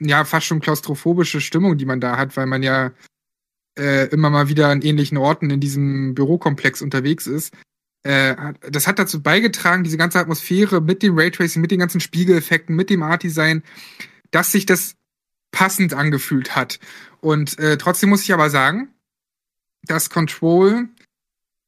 ja 0.00 0.24
fast 0.24 0.46
schon 0.46 0.60
klaustrophobische 0.60 1.40
Stimmung, 1.40 1.78
die 1.78 1.84
man 1.84 2.00
da 2.00 2.16
hat, 2.16 2.36
weil 2.36 2.46
man 2.46 2.62
ja 2.62 2.92
äh, 3.78 4.08
immer 4.08 4.30
mal 4.30 4.48
wieder 4.48 4.68
an 4.68 4.82
ähnlichen 4.82 5.18
Orten 5.18 5.50
in 5.50 5.60
diesem 5.60 6.14
Bürokomplex 6.14 6.82
unterwegs 6.82 7.26
ist, 7.26 7.54
äh, 8.04 8.36
das 8.70 8.86
hat 8.86 8.98
dazu 8.98 9.22
beigetragen, 9.22 9.82
diese 9.82 9.96
ganze 9.96 10.18
Atmosphäre 10.18 10.80
mit 10.80 11.02
dem 11.02 11.18
Raytracing, 11.18 11.62
mit 11.62 11.70
den 11.70 11.80
ganzen 11.80 12.00
Spiegeleffekten, 12.00 12.76
mit 12.76 12.90
dem 12.90 13.02
Art-Design, 13.02 13.62
dass 14.30 14.52
sich 14.52 14.66
das 14.66 14.94
passend 15.52 15.94
angefühlt 15.94 16.54
hat. 16.54 16.80
Und 17.20 17.58
äh, 17.58 17.78
trotzdem 17.78 18.10
muss 18.10 18.22
ich 18.22 18.34
aber 18.34 18.50
sagen, 18.50 18.93
dass 19.86 20.10
Control, 20.10 20.88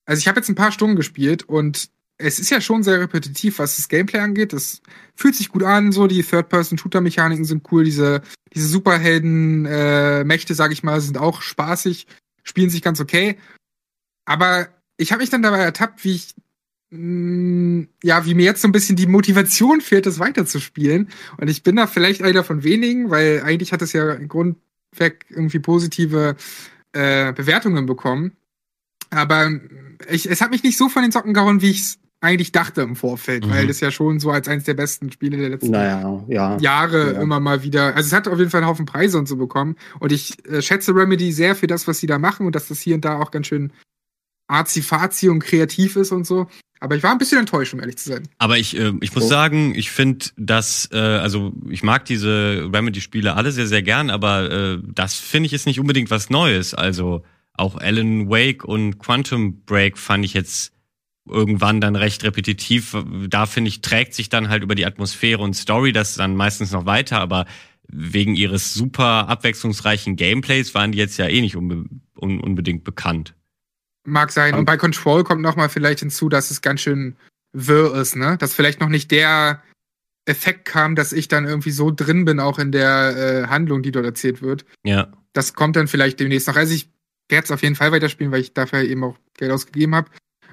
also 0.04 0.20
ich 0.20 0.28
habe 0.28 0.40
jetzt 0.40 0.48
ein 0.48 0.54
paar 0.54 0.72
Stunden 0.72 0.96
gespielt 0.96 1.44
und 1.48 1.90
es 2.18 2.38
ist 2.38 2.50
ja 2.50 2.60
schon 2.60 2.82
sehr 2.82 3.00
repetitiv, 3.00 3.58
was 3.58 3.76
das 3.76 3.88
Gameplay 3.88 4.20
angeht. 4.20 4.52
Das 4.52 4.80
fühlt 5.14 5.34
sich 5.34 5.50
gut 5.50 5.62
an, 5.62 5.92
so 5.92 6.06
die 6.06 6.22
Third-Person-Shooter-Mechaniken 6.22 7.44
sind 7.44 7.70
cool, 7.70 7.84
diese, 7.84 8.22
diese 8.54 8.68
Superhelden-Mächte, 8.68 10.52
äh, 10.52 10.56
sag 10.56 10.72
ich 10.72 10.82
mal, 10.82 11.00
sind 11.00 11.18
auch 11.18 11.42
spaßig, 11.42 12.06
spielen 12.42 12.70
sich 12.70 12.82
ganz 12.82 13.00
okay. 13.00 13.36
Aber 14.24 14.68
ich 14.96 15.12
habe 15.12 15.20
mich 15.20 15.30
dann 15.30 15.42
dabei 15.42 15.58
ertappt, 15.58 16.04
wie 16.04 16.14
ich 16.14 16.34
mh, 16.90 16.98
mm, 17.00 17.88
ja, 18.02 18.24
wie 18.24 18.34
mir 18.34 18.44
jetzt 18.44 18.62
so 18.62 18.68
ein 18.68 18.72
bisschen 18.72 18.96
die 18.96 19.06
Motivation 19.06 19.80
fehlt, 19.80 20.06
das 20.06 20.18
weiterzuspielen. 20.18 21.10
Und 21.36 21.48
ich 21.48 21.62
bin 21.62 21.76
da 21.76 21.86
vielleicht 21.86 22.22
einer 22.22 22.44
von 22.44 22.62
wenigen, 22.64 23.10
weil 23.10 23.42
eigentlich 23.42 23.72
hat 23.72 23.82
es 23.82 23.92
ja 23.92 24.12
im 24.12 24.28
Grundweg 24.28 25.26
irgendwie 25.28 25.58
positive 25.58 26.36
äh, 26.96 27.32
Bewertungen 27.32 27.86
bekommen. 27.86 28.32
Aber 29.10 29.50
ich, 30.08 30.28
es 30.28 30.40
hat 30.40 30.50
mich 30.50 30.62
nicht 30.62 30.78
so 30.78 30.88
von 30.88 31.02
den 31.02 31.12
Socken 31.12 31.34
gehauen, 31.34 31.62
wie 31.62 31.70
ich 31.70 31.80
es 31.80 31.98
eigentlich 32.20 32.50
dachte 32.50 32.80
im 32.80 32.96
Vorfeld, 32.96 33.46
mhm. 33.46 33.50
weil 33.50 33.66
das 33.66 33.80
ja 33.80 33.90
schon 33.90 34.18
so 34.18 34.30
als 34.30 34.48
eines 34.48 34.64
der 34.64 34.74
besten 34.74 35.12
Spiele 35.12 35.36
der 35.36 35.50
letzten 35.50 35.70
naja, 35.70 36.24
ja, 36.28 36.56
Jahre 36.58 37.14
ja. 37.14 37.20
immer 37.20 37.40
mal 37.40 37.62
wieder. 37.62 37.94
Also 37.94 38.06
es 38.06 38.12
hat 38.12 38.26
auf 38.26 38.38
jeden 38.38 38.50
Fall 38.50 38.62
einen 38.62 38.70
Haufen 38.70 38.86
Preise 38.86 39.18
und 39.18 39.28
so 39.28 39.36
bekommen. 39.36 39.76
Und 40.00 40.12
ich 40.12 40.44
äh, 40.48 40.62
schätze 40.62 40.94
Remedy 40.94 41.30
sehr 41.32 41.54
für 41.54 41.66
das, 41.66 41.86
was 41.86 41.98
sie 41.98 42.06
da 42.06 42.18
machen 42.18 42.46
und 42.46 42.54
dass 42.54 42.68
das 42.68 42.80
hier 42.80 42.94
und 42.94 43.04
da 43.04 43.20
auch 43.20 43.30
ganz 43.30 43.46
schön 43.46 43.72
arzi 44.46 45.28
und 45.28 45.40
kreativ 45.40 45.96
ist 45.96 46.12
und 46.12 46.26
so. 46.26 46.46
Aber 46.78 46.94
ich 46.94 47.02
war 47.02 47.10
ein 47.10 47.18
bisschen 47.18 47.38
enttäuscht, 47.38 47.72
um 47.72 47.80
ehrlich 47.80 47.96
zu 47.96 48.10
sein. 48.10 48.28
Aber 48.38 48.58
ich, 48.58 48.76
äh, 48.76 48.92
ich 49.00 49.14
muss 49.14 49.24
oh. 49.24 49.28
sagen, 49.28 49.74
ich 49.74 49.90
finde, 49.90 50.26
dass, 50.36 50.88
äh, 50.92 50.98
also 50.98 51.52
ich 51.70 51.82
mag 51.82 52.04
diese 52.04 52.68
Remedy-Spiele 52.72 53.34
alle 53.34 53.50
sehr, 53.50 53.66
sehr 53.66 53.82
gern, 53.82 54.10
aber 54.10 54.50
äh, 54.50 54.78
das 54.84 55.14
finde 55.14 55.46
ich 55.46 55.52
jetzt 55.52 55.66
nicht 55.66 55.80
unbedingt 55.80 56.10
was 56.10 56.28
Neues. 56.28 56.74
Also 56.74 57.22
auch 57.54 57.76
Alan 57.76 58.28
Wake 58.28 58.64
und 58.64 58.98
Quantum 58.98 59.62
Break 59.64 59.96
fand 59.96 60.24
ich 60.24 60.34
jetzt 60.34 60.72
irgendwann 61.28 61.80
dann 61.80 61.96
recht 61.96 62.22
repetitiv. 62.24 62.96
Da 63.28 63.46
finde 63.46 63.68
ich, 63.68 63.80
trägt 63.80 64.14
sich 64.14 64.28
dann 64.28 64.48
halt 64.48 64.62
über 64.62 64.74
die 64.74 64.86
Atmosphäre 64.86 65.42
und 65.42 65.54
Story 65.54 65.92
das 65.92 66.14
dann 66.14 66.36
meistens 66.36 66.72
noch 66.72 66.86
weiter, 66.86 67.20
aber 67.20 67.46
wegen 67.88 68.34
ihres 68.34 68.74
super 68.74 69.28
abwechslungsreichen 69.28 70.16
Gameplays 70.16 70.74
waren 70.74 70.92
die 70.92 70.98
jetzt 70.98 71.16
ja 71.16 71.26
eh 71.26 71.40
nicht 71.40 71.56
unbe 71.56 71.84
un 72.20 72.40
unbedingt 72.40 72.84
bekannt. 72.84 73.34
Mag 74.06 74.32
sein. 74.32 74.54
Und 74.54 74.64
bei 74.64 74.76
Control 74.76 75.24
kommt 75.24 75.42
nochmal 75.42 75.68
vielleicht 75.68 76.00
hinzu, 76.00 76.28
dass 76.28 76.50
es 76.50 76.62
ganz 76.62 76.80
schön 76.80 77.16
wirr 77.52 77.94
ist, 77.94 78.16
ne? 78.16 78.36
Dass 78.38 78.54
vielleicht 78.54 78.80
noch 78.80 78.88
nicht 78.88 79.10
der 79.10 79.62
Effekt 80.26 80.64
kam, 80.64 80.96
dass 80.96 81.12
ich 81.12 81.28
dann 81.28 81.46
irgendwie 81.46 81.70
so 81.70 81.90
drin 81.90 82.24
bin, 82.24 82.40
auch 82.40 82.58
in 82.58 82.72
der 82.72 83.16
äh, 83.16 83.46
Handlung, 83.48 83.82
die 83.82 83.92
dort 83.92 84.04
erzählt 84.04 84.42
wird. 84.42 84.64
Ja. 84.84 85.12
Das 85.32 85.54
kommt 85.54 85.76
dann 85.76 85.88
vielleicht 85.88 86.20
demnächst 86.20 86.48
noch. 86.48 86.56
Also 86.56 86.74
ich 86.74 86.90
werde 87.28 87.44
es 87.44 87.50
auf 87.50 87.62
jeden 87.62 87.76
Fall 87.76 87.92
weiterspielen, 87.92 88.32
weil 88.32 88.40
ich 88.40 88.52
dafür 88.52 88.82
eben 88.82 89.04
auch 89.04 89.16
Geld 89.34 89.52
ausgegeben 89.52 89.94
habe. 89.94 90.10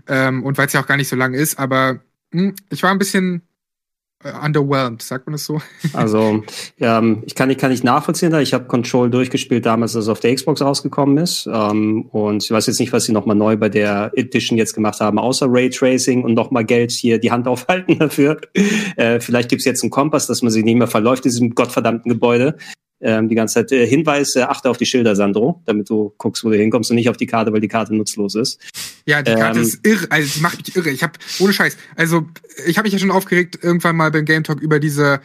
Ähm, 0.07 0.43
und 0.43 0.57
weil 0.57 0.67
es 0.67 0.73
ja 0.73 0.81
auch 0.81 0.87
gar 0.87 0.97
nicht 0.97 1.07
so 1.07 1.15
lang 1.15 1.33
ist, 1.33 1.57
aber 1.57 2.01
mh, 2.31 2.41
hm, 2.41 2.55
ich 2.69 2.83
war 2.83 2.91
ein 2.91 2.99
bisschen 2.99 3.41
underwhelmed, 4.43 5.01
sagt 5.01 5.27
man 5.27 5.33
das 5.33 5.45
so? 5.45 5.61
Also, 5.93 6.43
ähm, 6.79 7.23
ich 7.25 7.35
kann, 7.35 7.49
ich 7.49 7.57
kann 7.57 7.71
nicht 7.71 7.83
nachvollziehen, 7.83 8.33
ich 8.35 8.53
habe 8.53 8.65
Control 8.65 9.09
durchgespielt 9.09 9.65
damals, 9.65 9.95
als 9.95 10.05
es 10.05 10.09
auf 10.09 10.19
der 10.19 10.33
Xbox 10.33 10.61
rausgekommen 10.61 11.17
ist. 11.17 11.47
Ähm, 11.51 12.05
und 12.11 12.43
ich 12.43 12.51
weiß 12.51 12.67
jetzt 12.67 12.79
nicht, 12.79 12.93
was 12.93 13.05
sie 13.05 13.11
nochmal 13.11 13.35
neu 13.35 13.57
bei 13.57 13.69
der 13.69 14.11
Edition 14.15 14.57
jetzt 14.57 14.73
gemacht 14.73 14.99
haben, 14.99 15.19
außer 15.19 15.47
Raytracing 15.49 16.23
und 16.23 16.33
nochmal 16.33 16.65
Geld 16.65 16.91
hier 16.91 17.19
die 17.19 17.31
Hand 17.31 17.47
aufhalten 17.47 17.99
dafür. 17.99 18.39
Äh, 18.95 19.19
vielleicht 19.19 19.49
gibt's 19.49 19.65
jetzt 19.65 19.83
einen 19.83 19.91
Kompass, 19.91 20.27
dass 20.27 20.41
man 20.41 20.51
sich 20.51 20.63
nicht 20.63 20.77
mehr 20.77 20.87
verläuft, 20.87 21.25
in 21.25 21.31
diesem 21.31 21.55
gottverdammten 21.55 22.11
Gebäude. 22.11 22.57
Ähm, 23.03 23.29
die 23.29 23.35
ganze 23.35 23.55
Zeit. 23.55 23.71
Äh, 23.71 23.85
Hinweis, 23.85 24.35
äh, 24.35 24.41
achte 24.41 24.69
auf 24.69 24.77
die 24.77 24.85
Schilder, 24.85 25.15
Sandro, 25.15 25.61
damit 25.65 25.89
du 25.89 26.13
guckst, 26.17 26.43
wo 26.43 26.49
du 26.49 26.57
hinkommst 26.57 26.89
und 26.89 26.95
nicht 26.95 27.09
auf 27.09 27.17
die 27.17 27.27
Karte, 27.27 27.53
weil 27.53 27.61
die 27.61 27.67
Karte 27.67 27.93
nutzlos 27.95 28.35
ist. 28.35 28.59
Ja, 29.05 29.21
die 29.21 29.33
Karte 29.33 29.59
ähm, 29.59 29.65
ist 29.65 29.85
irre, 29.85 30.07
also 30.09 30.29
die 30.35 30.41
macht 30.41 30.57
mich 30.57 30.75
irre. 30.75 30.89
Ich 30.89 31.03
habe 31.03 31.13
ohne 31.39 31.53
Scheiß, 31.53 31.77
also 31.95 32.25
ich 32.65 32.77
habe 32.77 32.85
mich 32.85 32.93
ja 32.93 32.99
schon 32.99 33.11
aufgeregt 33.11 33.59
irgendwann 33.61 33.95
mal 33.95 34.09
beim 34.09 34.25
Game 34.25 34.43
Talk 34.43 34.61
über 34.61 34.79
diese 34.79 35.19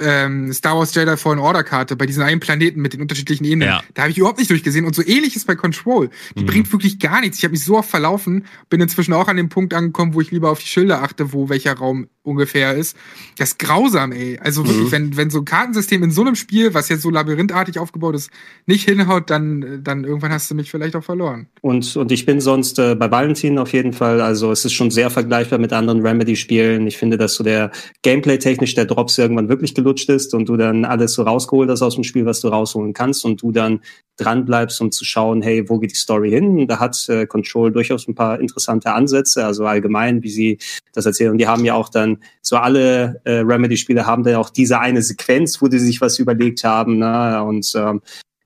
ähm, 0.00 0.52
Star 0.52 0.76
Wars 0.78 0.94
Jedi 0.94 1.16
Fallen 1.16 1.38
Order 1.38 1.64
Karte 1.64 1.96
bei 1.96 2.06
diesen 2.06 2.22
einen 2.22 2.40
Planeten 2.40 2.80
mit 2.80 2.94
den 2.94 3.02
unterschiedlichen 3.02 3.44
Ebenen, 3.44 3.68
ja. 3.68 3.82
da 3.94 4.02
habe 4.02 4.10
ich 4.10 4.18
überhaupt 4.18 4.38
nicht 4.38 4.50
durchgesehen 4.50 4.86
und 4.86 4.94
so 4.94 5.02
ähnlich 5.02 5.36
ist 5.36 5.46
bei 5.46 5.54
Control. 5.54 6.10
Die 6.36 6.42
mhm. 6.42 6.46
bringt 6.46 6.72
wirklich 6.72 6.98
gar 6.98 7.20
nichts. 7.20 7.38
Ich 7.38 7.44
habe 7.44 7.52
mich 7.52 7.64
so 7.64 7.76
oft 7.76 7.90
verlaufen, 7.90 8.46
bin 8.70 8.80
inzwischen 8.80 9.12
auch 9.12 9.28
an 9.28 9.36
dem 9.36 9.48
Punkt 9.48 9.74
angekommen, 9.74 10.14
wo 10.14 10.20
ich 10.20 10.30
lieber 10.30 10.50
auf 10.50 10.60
die 10.60 10.66
Schilder 10.66 11.02
achte, 11.02 11.32
wo 11.32 11.48
welcher 11.48 11.74
Raum 11.74 12.08
ungefähr 12.22 12.74
ist. 12.74 12.96
Das 13.38 13.50
ist 13.50 13.58
grausam, 13.58 14.12
ey. 14.12 14.38
Also 14.40 14.64
wirklich, 14.64 14.86
mhm. 14.86 14.92
wenn, 14.92 15.16
wenn 15.16 15.30
so 15.30 15.40
ein 15.40 15.44
Kartensystem 15.44 16.02
in 16.02 16.10
so 16.10 16.22
einem 16.22 16.34
Spiel, 16.34 16.72
was 16.74 16.88
jetzt 16.88 17.02
so 17.02 17.10
labyrinthartig 17.10 17.78
aufgebaut 17.78 18.14
ist, 18.14 18.30
nicht 18.66 18.88
hinhaut, 18.88 19.28
dann, 19.30 19.80
dann 19.82 20.04
irgendwann 20.04 20.32
hast 20.32 20.50
du 20.50 20.54
mich 20.54 20.70
vielleicht 20.70 20.94
auch 20.94 21.04
verloren. 21.04 21.48
Und, 21.60 21.96
und 21.96 22.12
ich 22.12 22.24
bin 22.24 22.40
sonst 22.40 22.78
äh, 22.78 22.94
bei 22.94 23.10
Valentin 23.10 23.58
auf 23.58 23.72
jeden 23.72 23.92
Fall, 23.92 24.20
also 24.20 24.52
es 24.52 24.64
ist 24.64 24.72
schon 24.72 24.90
sehr 24.90 25.10
vergleichbar 25.10 25.58
mit 25.58 25.72
anderen 25.72 26.06
Remedy-Spielen. 26.06 26.86
Ich 26.86 26.96
finde, 26.96 27.18
dass 27.18 27.34
so 27.34 27.44
der 27.44 27.72
Gameplay-technisch 28.02 28.74
der 28.74 28.84
Drops 28.84 29.18
irgendwann 29.18 29.48
wirklich 29.48 29.74
gelutscht 29.74 30.08
ist 30.08 30.34
und 30.34 30.48
du 30.48 30.56
dann 30.56 30.84
alles 30.84 31.14
so 31.14 31.22
rausgeholt 31.22 31.70
hast 31.70 31.82
aus 31.82 31.96
dem 31.96 32.04
Spiel, 32.04 32.24
was 32.24 32.40
du 32.40 32.48
rausholen 32.48 32.92
kannst 32.92 33.24
und 33.24 33.42
du 33.42 33.50
dann 33.50 33.80
dran 34.16 34.44
bleibst, 34.44 34.80
um 34.80 34.92
zu 34.92 35.04
schauen, 35.04 35.42
hey, 35.42 35.68
wo 35.68 35.78
geht 35.78 35.92
die 35.92 35.96
Story 35.96 36.30
hin? 36.30 36.66
Da 36.68 36.78
hat 36.78 37.08
äh, 37.08 37.26
Control 37.26 37.72
durchaus 37.72 38.06
ein 38.08 38.14
paar 38.14 38.40
interessante 38.40 38.92
Ansätze, 38.92 39.44
also 39.44 39.66
allgemein, 39.66 40.22
wie 40.22 40.30
sie 40.30 40.58
das 40.92 41.06
erzählen. 41.06 41.32
Und 41.32 41.38
die 41.38 41.46
haben 41.46 41.64
ja 41.64 41.74
auch 41.74 41.88
dann, 41.88 42.18
so 42.42 42.56
alle 42.56 43.20
äh, 43.24 43.38
Remedy-Spiele 43.38 44.06
haben 44.06 44.22
dann 44.24 44.36
auch 44.36 44.50
diese 44.50 44.78
eine 44.80 45.02
Sequenz, 45.02 45.62
wo 45.62 45.68
die 45.68 45.78
sich 45.78 46.00
was 46.00 46.18
überlegt 46.18 46.64
haben. 46.64 46.98
Ne? 46.98 47.42
Und 47.42 47.72
ähm, 47.74 48.02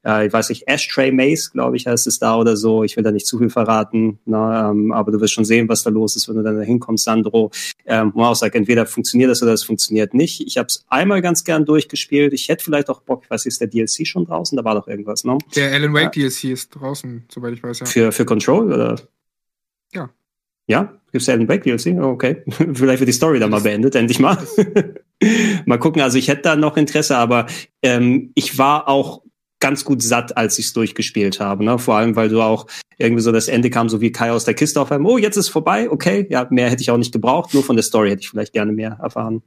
äh, 0.06 0.26
ich 0.26 0.32
weiß 0.32 0.48
nicht, 0.50 0.68
Ashtray 0.68 1.10
Maze, 1.10 1.50
glaube 1.50 1.76
ich, 1.76 1.86
heißt 1.86 2.06
es 2.06 2.18
da 2.18 2.36
oder 2.36 2.56
so. 2.56 2.84
Ich 2.84 2.96
will 2.96 3.02
da 3.02 3.10
nicht 3.10 3.26
zu 3.26 3.38
viel 3.38 3.50
verraten, 3.50 4.18
ne? 4.24 4.68
ähm, 4.70 4.92
aber 4.92 5.10
du 5.10 5.20
wirst 5.20 5.34
schon 5.34 5.44
sehen, 5.44 5.68
was 5.68 5.82
da 5.82 5.90
los 5.90 6.14
ist, 6.16 6.28
wenn 6.28 6.36
du 6.36 6.42
dann 6.42 6.56
da 6.56 6.62
hinkommst, 6.62 7.04
Sandro. 7.04 7.50
Ähm, 7.84 8.14
auch 8.16 8.34
sagt, 8.34 8.54
entweder 8.54 8.86
funktioniert 8.86 9.30
das 9.30 9.42
oder 9.42 9.52
es 9.52 9.64
funktioniert 9.64 10.14
nicht. 10.14 10.40
Ich 10.46 10.58
habe 10.58 10.66
es 10.68 10.84
einmal 10.88 11.22
ganz 11.22 11.44
gern 11.44 11.64
durchgespielt. 11.64 12.32
Ich 12.32 12.48
hätte 12.48 12.64
vielleicht 12.64 12.88
auch 12.88 13.02
Bock, 13.02 13.22
ich 13.24 13.30
weiß 13.30 13.44
nicht, 13.44 13.52
ist 13.52 13.60
der 13.60 13.68
DLC 13.68 14.06
schon 14.06 14.24
draußen? 14.24 14.56
Da 14.56 14.64
war 14.64 14.74
doch 14.74 14.86
irgendwas, 14.86 15.24
ne? 15.24 15.38
Der 15.56 15.72
Alan 15.72 15.92
Wake 15.92 16.16
ja. 16.16 16.28
DLC 16.28 16.44
ist 16.44 16.70
draußen, 16.70 17.24
soweit 17.28 17.54
ich 17.54 17.62
weiß, 17.62 17.80
ja. 17.80 17.86
Für, 17.86 18.12
für 18.12 18.24
Control, 18.24 18.72
oder? 18.72 19.00
Ja. 19.92 20.10
Ja? 20.68 21.00
Gibt's 21.10 21.28
Alan 21.28 21.48
Wake 21.48 21.64
DLC? 21.64 21.96
Oh, 21.98 22.10
okay. 22.10 22.42
vielleicht 22.74 23.00
wird 23.00 23.08
die 23.08 23.12
Story 23.12 23.40
dann 23.40 23.50
mal 23.50 23.60
beendet, 23.60 23.94
endlich 23.96 24.20
mal. 24.20 24.38
mal 25.66 25.78
gucken. 25.78 26.02
Also 26.02 26.18
ich 26.18 26.28
hätte 26.28 26.42
da 26.42 26.56
noch 26.56 26.76
Interesse, 26.76 27.16
aber 27.16 27.46
ähm, 27.82 28.32
ich 28.34 28.58
war 28.58 28.88
auch 28.88 29.22
ganz 29.60 29.84
gut 29.84 30.02
satt, 30.02 30.36
als 30.36 30.58
ich 30.58 30.66
es 30.66 30.72
durchgespielt 30.72 31.40
habe. 31.40 31.64
Ne? 31.64 31.78
Vor 31.78 31.96
allem, 31.96 32.16
weil 32.16 32.28
du 32.28 32.42
auch 32.42 32.66
irgendwie 32.98 33.22
so 33.22 33.32
das 33.32 33.48
Ende 33.48 33.70
kam, 33.70 33.88
so 33.88 34.00
wie 34.00 34.12
Kai 34.12 34.30
aus 34.30 34.44
der 34.44 34.54
Kiste 34.54 34.80
auf 34.80 34.90
einmal, 34.92 35.12
oh, 35.12 35.18
jetzt 35.18 35.36
ist 35.36 35.48
vorbei, 35.48 35.90
okay, 35.90 36.26
ja, 36.30 36.46
mehr 36.50 36.70
hätte 36.70 36.82
ich 36.82 36.90
auch 36.90 36.96
nicht 36.96 37.12
gebraucht, 37.12 37.54
nur 37.54 37.62
von 37.62 37.76
der 37.76 37.82
Story 37.82 38.10
hätte 38.10 38.22
ich 38.22 38.30
vielleicht 38.30 38.52
gerne 38.52 38.72
mehr 38.72 38.98
erfahren. 39.02 39.42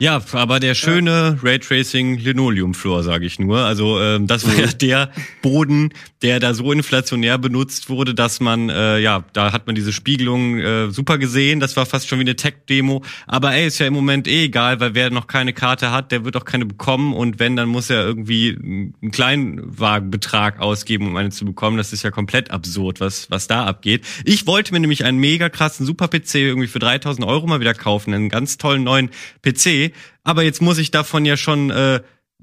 Ja, 0.00 0.20
aber 0.32 0.58
der 0.58 0.74
schöne 0.74 1.38
Raytracing 1.40 2.18
Linoleum 2.18 2.74
Floor, 2.74 3.04
sage 3.04 3.26
ich 3.26 3.38
nur. 3.38 3.60
Also 3.60 4.00
ähm, 4.00 4.26
das 4.26 4.44
war 4.44 4.52
ja 4.56 4.66
mhm. 4.66 4.78
der 4.78 5.10
Boden, 5.40 5.90
der 6.20 6.40
da 6.40 6.52
so 6.52 6.72
inflationär 6.72 7.38
benutzt 7.38 7.88
wurde, 7.88 8.12
dass 8.12 8.40
man 8.40 8.70
äh, 8.70 8.98
ja, 8.98 9.24
da 9.34 9.52
hat 9.52 9.68
man 9.68 9.76
diese 9.76 9.92
Spiegelung 9.92 10.58
äh, 10.58 10.90
super 10.90 11.16
gesehen. 11.16 11.60
Das 11.60 11.76
war 11.76 11.86
fast 11.86 12.08
schon 12.08 12.18
wie 12.18 12.24
eine 12.24 12.34
Tech-Demo. 12.34 13.04
Aber 13.28 13.54
ey, 13.54 13.68
ist 13.68 13.78
ja 13.78 13.86
im 13.86 13.92
Moment 13.92 14.26
eh 14.26 14.46
egal, 14.46 14.80
weil 14.80 14.96
wer 14.96 15.10
noch 15.10 15.28
keine 15.28 15.52
Karte 15.52 15.92
hat, 15.92 16.10
der 16.10 16.24
wird 16.24 16.36
auch 16.36 16.44
keine 16.44 16.66
bekommen. 16.66 17.14
Und 17.14 17.38
wenn, 17.38 17.54
dann 17.54 17.68
muss 17.68 17.88
er 17.88 18.04
irgendwie 18.04 18.58
einen 18.60 19.12
Kleinwagenbetrag 19.12 20.58
ausgeben, 20.58 21.06
um 21.06 21.14
eine 21.14 21.30
zu 21.30 21.44
bekommen. 21.44 21.76
Das 21.76 21.92
ist 21.92 22.02
ja 22.02 22.10
komplett 22.10 22.50
absurd, 22.50 22.98
was 22.98 23.30
was 23.30 23.46
da 23.46 23.64
abgeht. 23.64 24.04
Ich 24.24 24.48
wollte 24.48 24.72
mir 24.72 24.80
nämlich 24.80 25.04
einen 25.04 25.18
mega 25.18 25.48
krassen 25.50 25.86
Super-PC 25.86 26.34
irgendwie 26.34 26.66
für 26.66 26.80
3000 26.80 27.24
Euro 27.24 27.46
mal 27.46 27.60
wieder 27.60 27.74
kaufen, 27.74 28.12
einen 28.12 28.28
ganz 28.28 28.58
tollen 28.58 28.82
neuen 28.82 29.10
PC 29.42 29.83
aber 30.22 30.42
jetzt 30.42 30.62
muss 30.62 30.78
ich 30.78 30.90
davon 30.90 31.24
ja 31.24 31.36
schon 31.36 31.70
äh, 31.70 32.00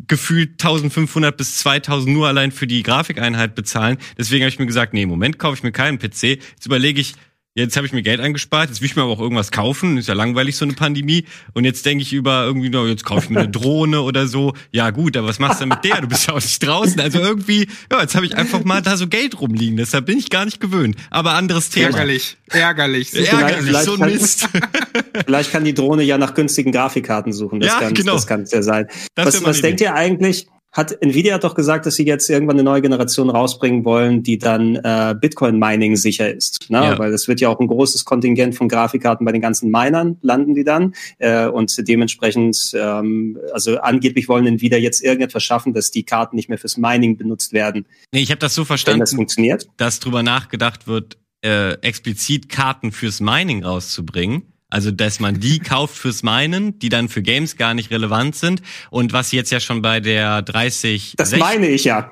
gefühlt 0.07 0.51
1500 0.51 1.35
bis 1.35 1.57
2000 1.57 2.13
nur 2.13 2.27
allein 2.27 2.51
für 2.51 2.67
die 2.67 2.83
Grafikeinheit 2.83 3.55
bezahlen. 3.55 3.97
Deswegen 4.17 4.43
habe 4.43 4.49
ich 4.49 4.59
mir 4.59 4.65
gesagt, 4.65 4.93
nee, 4.93 5.03
im 5.03 5.09
Moment 5.09 5.39
kaufe 5.39 5.55
ich 5.55 5.63
mir 5.63 5.71
keinen 5.71 5.99
PC. 5.99 6.23
Jetzt 6.23 6.65
überlege 6.65 7.01
ich, 7.01 7.15
Jetzt 7.53 7.75
habe 7.75 7.85
ich 7.85 7.91
mir 7.91 8.01
Geld 8.01 8.21
eingespart, 8.21 8.69
jetzt 8.69 8.79
will 8.79 8.85
ich 8.85 8.95
mir 8.95 9.01
aber 9.01 9.11
auch 9.11 9.19
irgendwas 9.19 9.51
kaufen. 9.51 9.97
Ist 9.97 10.07
ja 10.07 10.13
langweilig, 10.13 10.55
so 10.55 10.63
eine 10.63 10.73
Pandemie. 10.73 11.25
Und 11.53 11.65
jetzt 11.65 11.85
denke 11.85 12.01
ich 12.01 12.13
über 12.13 12.45
irgendwie, 12.45 12.69
no, 12.69 12.87
jetzt 12.87 13.03
kaufe 13.03 13.25
ich 13.25 13.29
mir 13.29 13.41
eine 13.41 13.49
Drohne 13.51 14.03
oder 14.03 14.27
so. 14.27 14.53
Ja 14.71 14.89
gut, 14.91 15.17
aber 15.17 15.27
was 15.27 15.37
machst 15.37 15.59
du 15.59 15.65
denn 15.65 15.69
mit 15.69 15.83
der? 15.83 15.99
Du 15.99 16.07
bist 16.07 16.27
ja 16.27 16.33
auch 16.33 16.41
nicht 16.41 16.65
draußen. 16.65 16.97
Also 17.01 17.19
irgendwie, 17.19 17.67
ja, 17.91 18.01
jetzt 18.01 18.15
habe 18.15 18.25
ich 18.25 18.37
einfach 18.37 18.63
mal 18.63 18.81
da 18.81 18.95
so 18.95 19.07
Geld 19.07 19.41
rumliegen. 19.41 19.75
Deshalb 19.75 20.05
bin 20.05 20.17
ich 20.17 20.29
gar 20.29 20.45
nicht 20.45 20.61
gewöhnt. 20.61 20.95
Aber 21.09 21.33
anderes 21.33 21.69
Thema. 21.69 21.87
Ärgerlich, 21.87 22.37
ärgerlich. 22.49 23.13
Ärgerlich, 23.13 23.77
so 23.79 23.95
ein 23.95 23.99
Mist. 23.99 24.47
vielleicht 25.25 25.51
kann 25.51 25.65
die 25.65 25.73
Drohne 25.73 26.03
ja 26.03 26.17
nach 26.17 26.33
günstigen 26.33 26.71
Grafikkarten 26.71 27.33
suchen. 27.33 27.59
Das 27.59 27.69
ja, 27.69 27.79
kann, 27.79 27.93
genau. 27.93 28.13
Das 28.13 28.27
kann 28.27 28.45
ja 28.49 28.61
sein. 28.61 28.87
Das 29.15 29.25
was 29.25 29.43
was 29.43 29.61
denkt 29.61 29.81
ihr 29.81 29.93
eigentlich? 29.93 30.47
Hat 30.71 31.01
Nvidia 31.01 31.37
doch 31.37 31.53
gesagt, 31.53 31.85
dass 31.85 31.95
sie 31.95 32.05
jetzt 32.05 32.29
irgendwann 32.29 32.55
eine 32.55 32.63
neue 32.63 32.81
Generation 32.81 33.29
rausbringen 33.29 33.83
wollen, 33.83 34.23
die 34.23 34.37
dann 34.37 34.75
äh, 34.75 35.13
Bitcoin-Mining 35.19 35.97
sicher 35.97 36.33
ist. 36.33 36.69
Ne? 36.69 36.77
Ja. 36.77 36.99
Weil 36.99 37.13
es 37.13 37.27
wird 37.27 37.41
ja 37.41 37.49
auch 37.49 37.59
ein 37.59 37.67
großes 37.67 38.05
Kontingent 38.05 38.55
von 38.55 38.69
Grafikkarten 38.69 39.25
bei 39.25 39.33
den 39.33 39.41
ganzen 39.41 39.69
Minern 39.69 40.17
landen 40.21 40.55
die 40.55 40.63
dann. 40.63 40.93
Äh, 41.17 41.47
und 41.47 41.75
dementsprechend, 41.87 42.71
ähm, 42.73 43.37
also 43.53 43.79
angeblich 43.79 44.29
wollen 44.29 44.47
Nvidia 44.47 44.77
jetzt 44.77 45.03
irgendetwas 45.03 45.43
schaffen, 45.43 45.73
dass 45.73 45.91
die 45.91 46.03
Karten 46.03 46.37
nicht 46.37 46.47
mehr 46.47 46.57
fürs 46.57 46.77
Mining 46.77 47.17
benutzt 47.17 47.51
werden. 47.51 47.85
Nee, 48.13 48.21
ich 48.21 48.31
habe 48.31 48.39
das 48.39 48.55
so 48.55 48.63
verstanden, 48.63 49.01
das 49.01 49.13
funktioniert. 49.13 49.67
dass 49.77 49.99
drüber 49.99 50.23
nachgedacht 50.23 50.87
wird, 50.87 51.17
äh, 51.43 51.73
explizit 51.81 52.49
Karten 52.49 52.91
fürs 52.91 53.19
Mining 53.19 53.63
rauszubringen. 53.63 54.50
Also, 54.71 54.89
dass 54.89 55.19
man 55.19 55.39
die 55.39 55.59
kauft 55.59 55.95
fürs 55.95 56.23
Meinen, 56.23 56.79
die 56.79 56.89
dann 56.89 57.09
für 57.09 57.21
Games 57.21 57.57
gar 57.57 57.75
nicht 57.75 57.91
relevant 57.91 58.35
sind. 58.35 58.63
Und 58.89 59.13
was 59.13 59.31
jetzt 59.31 59.51
ja 59.51 59.59
schon 59.59 59.83
bei 59.83 59.99
der 59.99 60.41
30. 60.41 61.13
Das 61.17 61.35
meine 61.35 61.67
ich 61.67 61.83
ja. 61.83 62.09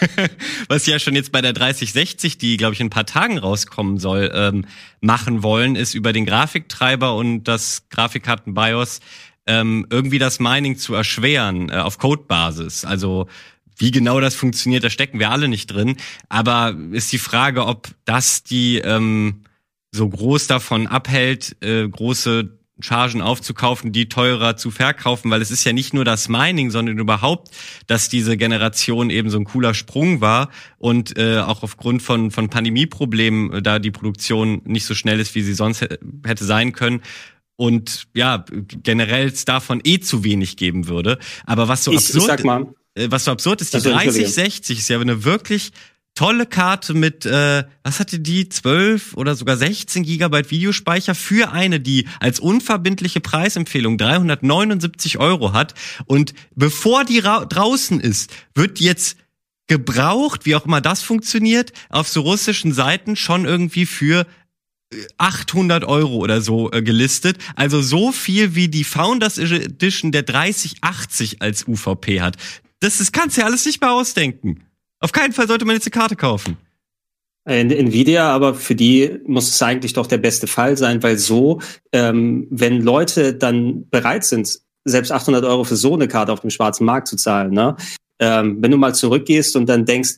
was 0.68 0.84
ja 0.84 0.98
schon 0.98 1.14
jetzt 1.14 1.32
bei 1.32 1.40
der 1.40 1.54
3060, 1.54 2.36
die, 2.36 2.58
glaube 2.58 2.74
ich, 2.74 2.80
in 2.80 2.88
ein 2.88 2.90
paar 2.90 3.06
Tagen 3.06 3.38
rauskommen 3.38 3.98
soll, 3.98 4.30
ähm, 4.34 4.66
machen 5.00 5.42
wollen, 5.42 5.76
ist 5.76 5.94
über 5.94 6.12
den 6.12 6.26
Grafiktreiber 6.26 7.16
und 7.16 7.44
das 7.44 7.84
Grafikkarten 7.88 8.52
BIOS 8.52 9.00
ähm, 9.46 9.86
irgendwie 9.90 10.18
das 10.18 10.40
Mining 10.40 10.76
zu 10.76 10.94
erschweren 10.94 11.70
äh, 11.70 11.76
auf 11.76 11.98
Codebasis. 11.98 12.84
Also 12.84 13.28
wie 13.78 13.90
genau 13.90 14.20
das 14.20 14.34
funktioniert, 14.34 14.84
da 14.84 14.90
stecken 14.90 15.18
wir 15.18 15.30
alle 15.30 15.48
nicht 15.48 15.66
drin. 15.66 15.96
Aber 16.28 16.74
ist 16.92 17.12
die 17.12 17.18
Frage, 17.18 17.66
ob 17.66 17.88
das 18.04 18.42
die 18.42 18.78
ähm, 18.78 19.42
so 19.92 20.08
groß 20.08 20.46
davon 20.46 20.86
abhält, 20.86 21.56
äh, 21.62 21.88
große 21.88 22.58
Chargen 22.78 23.22
aufzukaufen, 23.22 23.92
die 23.92 24.08
teurer 24.08 24.56
zu 24.56 24.70
verkaufen, 24.70 25.30
weil 25.30 25.40
es 25.40 25.50
ist 25.50 25.64
ja 25.64 25.72
nicht 25.72 25.94
nur 25.94 26.04
das 26.04 26.28
Mining, 26.28 26.70
sondern 26.70 26.98
überhaupt, 26.98 27.48
dass 27.86 28.10
diese 28.10 28.36
Generation 28.36 29.08
eben 29.08 29.30
so 29.30 29.38
ein 29.38 29.44
cooler 29.44 29.72
Sprung 29.72 30.20
war 30.20 30.50
und 30.76 31.16
äh, 31.18 31.38
auch 31.38 31.62
aufgrund 31.62 32.02
von 32.02 32.30
von 32.30 32.50
Pandemieproblemen 32.50 33.52
äh, 33.52 33.62
da 33.62 33.78
die 33.78 33.90
Produktion 33.90 34.60
nicht 34.64 34.84
so 34.84 34.94
schnell 34.94 35.20
ist, 35.20 35.34
wie 35.34 35.42
sie 35.42 35.54
sonst 35.54 35.80
hätte 35.80 36.44
sein 36.44 36.72
können 36.72 37.00
und 37.56 38.08
ja 38.14 38.44
generell 38.50 39.28
es 39.28 39.46
davon 39.46 39.80
eh 39.82 40.00
zu 40.00 40.22
wenig 40.22 40.58
geben 40.58 40.86
würde. 40.86 41.18
Aber 41.46 41.68
was 41.68 41.84
so 41.84 41.92
ich, 41.92 41.98
absurd, 41.98 42.20
ich 42.20 42.26
sag 42.26 42.44
mal, 42.44 42.74
äh, 42.94 43.08
was 43.10 43.24
so 43.24 43.30
absurd 43.30 43.62
ist, 43.62 43.72
die 43.72 43.80
3060 43.80 44.78
ist 44.78 44.88
ja 44.88 45.00
eine 45.00 45.24
wirklich 45.24 45.72
tolle 46.16 46.46
Karte 46.46 46.94
mit, 46.94 47.24
äh, 47.24 47.64
was 47.84 48.00
hatte 48.00 48.18
die, 48.18 48.48
12 48.48 49.14
oder 49.14 49.36
sogar 49.36 49.56
16 49.56 50.02
Gigabyte 50.02 50.50
Videospeicher 50.50 51.14
für 51.14 51.52
eine, 51.52 51.78
die 51.78 52.08
als 52.18 52.40
unverbindliche 52.40 53.20
Preisempfehlung 53.20 53.98
379 53.98 55.18
Euro 55.18 55.52
hat. 55.52 55.74
Und 56.06 56.34
bevor 56.56 57.04
die 57.04 57.20
draußen 57.20 58.00
ist, 58.00 58.32
wird 58.54 58.80
jetzt 58.80 59.18
gebraucht, 59.68 60.46
wie 60.46 60.56
auch 60.56 60.64
immer 60.64 60.80
das 60.80 61.02
funktioniert, 61.02 61.72
auf 61.90 62.08
so 62.08 62.22
russischen 62.22 62.72
Seiten 62.72 63.16
schon 63.16 63.44
irgendwie 63.44 63.86
für 63.86 64.26
800 65.18 65.82
äh, 65.82 65.86
Euro 65.86 66.16
oder 66.16 66.40
so 66.40 66.70
äh, 66.72 66.82
gelistet. 66.82 67.38
Also 67.56 67.82
so 67.82 68.10
viel 68.10 68.54
wie 68.54 68.68
die 68.68 68.84
Founders 68.84 69.38
Edition 69.38 70.12
der 70.12 70.22
3080 70.22 71.42
als 71.42 71.68
UVP 71.68 72.20
hat. 72.20 72.36
Das, 72.80 72.98
das 72.98 73.12
kannst 73.12 73.36
du 73.36 73.40
ja 73.40 73.46
alles 73.46 73.66
nicht 73.66 73.80
mehr 73.80 73.92
ausdenken. 73.92 74.65
Auf 75.06 75.12
keinen 75.12 75.32
Fall 75.32 75.46
sollte 75.46 75.64
man 75.64 75.76
jetzt 75.76 75.86
eine 75.86 75.92
Karte 75.92 76.16
kaufen. 76.16 76.56
Nvidia, 77.44 78.28
aber 78.28 78.54
für 78.54 78.74
die 78.74 79.20
muss 79.24 79.48
es 79.48 79.62
eigentlich 79.62 79.92
doch 79.92 80.08
der 80.08 80.18
beste 80.18 80.48
Fall 80.48 80.76
sein, 80.76 81.00
weil 81.00 81.16
so, 81.16 81.60
ähm, 81.92 82.48
wenn 82.50 82.82
Leute 82.82 83.32
dann 83.32 83.88
bereit 83.88 84.24
sind, 84.24 84.58
selbst 84.84 85.12
800 85.12 85.44
Euro 85.44 85.62
für 85.62 85.76
so 85.76 85.94
eine 85.94 86.08
Karte 86.08 86.32
auf 86.32 86.40
dem 86.40 86.50
schwarzen 86.50 86.84
Markt 86.86 87.06
zu 87.06 87.14
zahlen, 87.14 87.52
ne? 87.52 87.76
Ähm, 88.18 88.56
wenn 88.60 88.72
du 88.72 88.78
mal 88.78 88.96
zurückgehst 88.96 89.54
und 89.54 89.68
dann 89.68 89.84
denkst, 89.84 90.14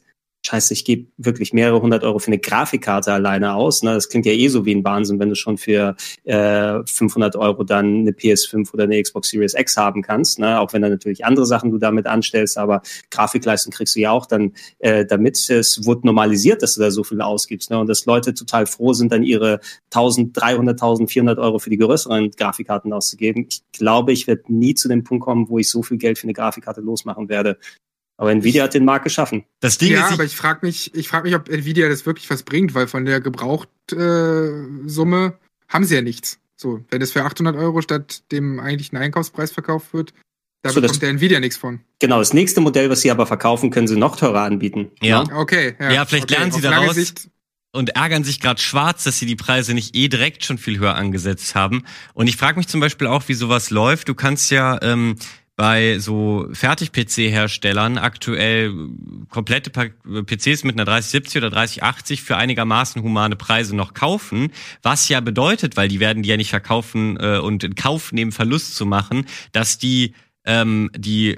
scheiße, 0.46 0.72
ich 0.72 0.84
gebe 0.84 1.10
wirklich 1.16 1.52
mehrere 1.52 1.80
hundert 1.82 2.04
Euro 2.04 2.18
für 2.18 2.28
eine 2.28 2.38
Grafikkarte 2.38 3.12
alleine 3.12 3.54
aus. 3.54 3.82
Ne? 3.82 3.94
Das 3.94 4.08
klingt 4.08 4.24
ja 4.26 4.32
eh 4.32 4.48
so 4.48 4.64
wie 4.64 4.74
ein 4.74 4.84
Wahnsinn, 4.84 5.18
wenn 5.18 5.28
du 5.28 5.34
schon 5.34 5.58
für 5.58 5.96
äh, 6.24 6.78
500 6.86 7.36
Euro 7.36 7.64
dann 7.64 8.00
eine 8.00 8.12
PS5 8.12 8.72
oder 8.72 8.84
eine 8.84 9.02
Xbox 9.02 9.28
Series 9.28 9.54
X 9.54 9.76
haben 9.76 10.02
kannst. 10.02 10.38
Ne? 10.38 10.60
Auch 10.60 10.72
wenn 10.72 10.82
dann 10.82 10.90
natürlich 10.90 11.24
andere 11.24 11.46
Sachen 11.46 11.70
du 11.70 11.78
damit 11.78 12.06
anstellst, 12.06 12.56
aber 12.56 12.82
Grafikleistung 13.10 13.72
kriegst 13.72 13.96
du 13.96 14.00
ja 14.00 14.10
auch 14.10 14.26
dann 14.26 14.52
äh, 14.78 15.04
damit. 15.04 15.50
Es 15.50 15.84
wurde 15.84 16.06
normalisiert, 16.06 16.62
dass 16.62 16.74
du 16.74 16.80
da 16.80 16.90
so 16.90 17.04
viel 17.04 17.20
ausgibst. 17.20 17.70
Ne? 17.70 17.78
Und 17.78 17.88
dass 17.88 18.06
Leute 18.06 18.32
total 18.32 18.66
froh 18.66 18.92
sind, 18.92 19.12
dann 19.12 19.22
ihre 19.22 19.60
1300, 19.92 20.80
1400 20.80 21.38
Euro 21.38 21.58
für 21.58 21.70
die 21.70 21.78
größeren 21.78 22.30
Grafikkarten 22.30 22.92
auszugeben. 22.92 23.46
Ich 23.50 23.62
glaube, 23.72 24.12
ich 24.12 24.26
werde 24.26 24.44
nie 24.48 24.74
zu 24.74 24.88
dem 24.88 25.04
Punkt 25.04 25.24
kommen, 25.24 25.48
wo 25.48 25.58
ich 25.58 25.68
so 25.68 25.82
viel 25.82 25.98
Geld 25.98 26.18
für 26.18 26.24
eine 26.24 26.32
Grafikkarte 26.32 26.80
losmachen 26.80 27.28
werde. 27.28 27.58
Aber 28.18 28.32
Nvidia 28.32 28.64
hat 28.64 28.74
den 28.74 28.84
Markt 28.84 29.04
geschaffen. 29.04 29.44
Das 29.60 29.78
Ding 29.78 29.92
ja, 29.92 30.06
ist, 30.06 30.12
aber 30.12 30.24
ich 30.24 30.36
frage 30.36 30.66
mich, 30.66 30.92
ich 30.94 31.08
frage 31.08 31.28
mich, 31.28 31.36
ob 31.36 31.48
Nvidia 31.48 31.88
das 31.88 32.04
wirklich 32.04 32.28
was 32.28 32.42
bringt, 32.42 32.74
weil 32.74 32.88
von 32.88 33.04
der 33.04 33.20
Gebrauchtsumme 33.20 35.26
äh, 35.26 35.32
haben 35.68 35.84
sie 35.84 35.94
ja 35.94 36.02
nichts. 36.02 36.40
So, 36.56 36.84
wenn 36.90 37.00
es 37.00 37.12
für 37.12 37.24
800 37.24 37.56
Euro 37.56 37.80
statt 37.80 38.24
dem 38.32 38.58
eigentlichen 38.58 38.98
Einkaufspreis 38.98 39.52
verkauft 39.52 39.94
wird, 39.94 40.12
da 40.62 40.70
so, 40.70 40.80
bekommt 40.80 41.00
der 41.00 41.10
Nvidia 41.10 41.38
nichts 41.38 41.56
von. 41.56 41.78
Genau, 42.00 42.18
das 42.18 42.34
nächste 42.34 42.60
Modell, 42.60 42.90
was 42.90 43.02
sie 43.02 43.12
aber 43.12 43.26
verkaufen, 43.26 43.70
können 43.70 43.86
sie 43.86 43.96
noch 43.96 44.16
teurer 44.16 44.42
anbieten. 44.42 44.90
Ja. 45.00 45.22
Okay. 45.32 45.76
Ja, 45.78 45.92
ja 45.92 46.04
vielleicht 46.04 46.24
okay. 46.24 46.34
lernen 46.34 46.50
sie 46.50 46.60
daraus 46.60 46.96
Sicht 46.96 47.30
und 47.72 47.90
ärgern 47.90 48.24
sich 48.24 48.40
gerade 48.40 48.60
schwarz, 48.60 49.04
dass 49.04 49.20
sie 49.20 49.26
die 49.26 49.36
Preise 49.36 49.74
nicht 49.74 49.94
eh 49.94 50.08
direkt 50.08 50.44
schon 50.44 50.58
viel 50.58 50.80
höher 50.80 50.96
angesetzt 50.96 51.54
haben. 51.54 51.84
Und 52.14 52.26
ich 52.26 52.36
frage 52.36 52.58
mich 52.58 52.66
zum 52.66 52.80
Beispiel 52.80 53.06
auch, 53.06 53.28
wie 53.28 53.34
sowas 53.34 53.70
läuft. 53.70 54.08
Du 54.08 54.14
kannst 54.14 54.50
ja 54.50 54.82
ähm, 54.82 55.14
bei 55.58 55.98
so 55.98 56.46
Fertig-PC-Herstellern 56.52 57.98
aktuell 57.98 58.72
komplette 59.28 59.70
PCs 59.70 60.62
mit 60.62 60.76
einer 60.76 60.84
3070 60.84 61.38
oder 61.38 61.50
3080 61.50 62.22
für 62.22 62.36
einigermaßen 62.36 63.02
humane 63.02 63.34
Preise 63.34 63.74
noch 63.74 63.92
kaufen, 63.92 64.52
was 64.82 65.08
ja 65.08 65.18
bedeutet, 65.18 65.76
weil 65.76 65.88
die 65.88 65.98
werden 65.98 66.22
die 66.22 66.28
ja 66.28 66.36
nicht 66.36 66.50
verkaufen 66.50 67.18
äh, 67.18 67.38
und 67.38 67.64
in 67.64 67.74
Kauf 67.74 68.12
nehmen, 68.12 68.30
Verlust 68.30 68.76
zu 68.76 68.86
machen, 68.86 69.26
dass 69.50 69.78
die, 69.78 70.14
ähm, 70.44 70.92
die 70.96 71.34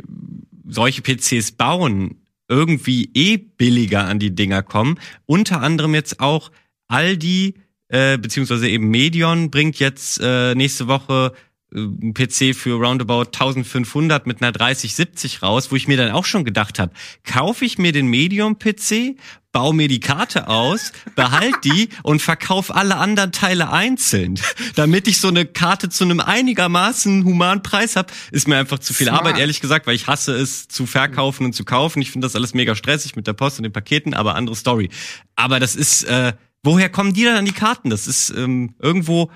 solche 0.69 1.01
PCs 1.01 1.53
bauen, 1.53 2.17
irgendwie 2.47 3.11
eh 3.15 3.39
billiger 3.39 4.05
an 4.05 4.19
die 4.19 4.35
Dinger 4.35 4.63
kommen. 4.63 4.99
Unter 5.25 5.63
anderem 5.63 5.95
jetzt 5.95 6.21
auch 6.21 6.51
Aldi, 6.89 7.55
äh, 7.89 8.19
beziehungsweise 8.19 8.69
eben 8.69 8.91
Medion 8.91 9.51
bringt 9.51 9.79
jetzt 9.79 10.21
äh, 10.23 10.55
nächste 10.55 10.89
Woche 10.89 11.33
ein 11.73 12.15
PC 12.15 12.55
für 12.55 12.75
roundabout 12.75 13.27
1500 13.27 14.27
mit 14.27 14.43
einer 14.43 14.53
3070 14.53 15.43
raus, 15.43 15.71
wo 15.71 15.77
ich 15.77 15.87
mir 15.87 15.97
dann 15.97 16.11
auch 16.11 16.25
schon 16.25 16.45
gedacht 16.45 16.79
habe, 16.79 16.93
kaufe 17.25 17.65
ich 17.65 17.79
mir 17.79 17.93
den 17.93 18.09
Medium-PC, 18.09 19.17
baue 19.53 19.75
mir 19.75 19.89
die 19.89 20.01
Karte 20.01 20.49
aus, 20.49 20.93
behalt 21.15 21.55
die 21.65 21.89
und 22.03 22.23
verkauf 22.23 22.75
alle 22.75 22.97
anderen 22.97 23.31
Teile 23.33 23.71
einzeln. 23.71 24.39
Damit 24.75 25.07
ich 25.07 25.21
so 25.21 25.29
eine 25.29 25.47
Karte 25.47 25.89
zu 25.89 26.05
einem 26.05 26.21
einigermaßen 26.21 27.25
humanen 27.25 27.63
Preis 27.63 27.95
habe, 27.97 28.13
ist 28.33 28.49
mir 28.49 28.57
einfach 28.57 28.81
zu 28.81 28.93
viel 28.93 29.07
Smart. 29.07 29.21
Arbeit, 29.21 29.39
ehrlich 29.39 29.61
gesagt, 29.61 29.87
weil 29.87 29.95
ich 29.95 30.09
hasse 30.09 30.35
es 30.35 30.67
zu 30.67 30.87
verkaufen 30.87 31.45
und 31.47 31.53
zu 31.53 31.65
kaufen. 31.65 32.03
Ich 32.03 32.11
finde 32.11 32.27
das 32.27 32.35
alles 32.35 32.55
mega 32.55 32.75
stressig 32.75 33.15
mit 33.15 33.27
der 33.27 33.33
Post 33.33 33.59
und 33.59 33.63
den 33.63 33.73
Paketen, 33.73 34.15
aber 34.15 34.35
andere 34.35 34.57
Story. 34.57 34.91
Aber 35.37 35.61
das 35.61 35.77
ist, 35.77 36.03
äh, 36.05 36.33
woher 36.65 36.89
kommen 36.89 37.15
die 37.15 37.25
dann 37.25 37.37
an 37.37 37.45
die 37.45 37.53
Karten? 37.53 37.91
Das 37.91 38.09
ist 38.09 38.31
ähm, 38.31 38.75
irgendwo 38.81 39.31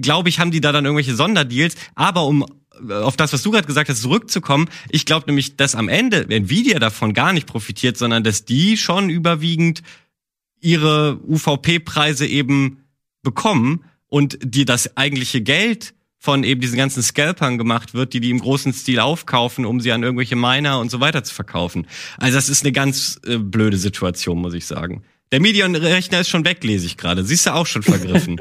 glaube 0.00 0.28
ich, 0.28 0.38
haben 0.38 0.50
die 0.50 0.60
da 0.60 0.72
dann 0.72 0.84
irgendwelche 0.84 1.14
Sonderdeals. 1.14 1.74
Aber 1.94 2.24
um 2.26 2.44
äh, 2.88 2.94
auf 2.94 3.16
das, 3.16 3.32
was 3.32 3.42
du 3.42 3.50
gerade 3.50 3.66
gesagt 3.66 3.88
hast, 3.88 4.02
zurückzukommen, 4.02 4.68
ich 4.90 5.04
glaube 5.04 5.26
nämlich, 5.26 5.56
dass 5.56 5.74
am 5.74 5.88
Ende 5.88 6.28
Nvidia 6.28 6.78
davon 6.78 7.14
gar 7.14 7.32
nicht 7.32 7.46
profitiert, 7.46 7.96
sondern 7.96 8.24
dass 8.24 8.44
die 8.44 8.76
schon 8.76 9.10
überwiegend 9.10 9.82
ihre 10.60 11.20
UVP-Preise 11.26 12.26
eben 12.26 12.84
bekommen 13.22 13.84
und 14.06 14.38
die 14.42 14.64
das 14.64 14.96
eigentliche 14.96 15.40
Geld 15.40 15.94
von 16.18 16.44
eben 16.44 16.60
diesen 16.60 16.76
ganzen 16.76 17.02
Scalpern 17.02 17.58
gemacht 17.58 17.94
wird, 17.94 18.12
die 18.12 18.20
die 18.20 18.30
im 18.30 18.38
großen 18.38 18.72
Stil 18.72 19.00
aufkaufen, 19.00 19.66
um 19.66 19.80
sie 19.80 19.90
an 19.90 20.04
irgendwelche 20.04 20.36
Miner 20.36 20.78
und 20.78 20.88
so 20.88 21.00
weiter 21.00 21.24
zu 21.24 21.34
verkaufen. 21.34 21.88
Also 22.16 22.36
das 22.36 22.48
ist 22.48 22.62
eine 22.62 22.70
ganz 22.70 23.20
äh, 23.26 23.38
blöde 23.38 23.76
Situation, 23.76 24.38
muss 24.38 24.54
ich 24.54 24.66
sagen. 24.66 25.02
Der 25.32 25.40
Medienrechner 25.40 26.20
ist 26.20 26.28
schon 26.28 26.44
weg, 26.44 26.62
lese 26.62 26.86
ich 26.86 26.96
gerade. 26.96 27.24
Siehst 27.24 27.46
du 27.46 27.54
auch 27.54 27.66
schon 27.66 27.82
vergriffen. 27.82 28.40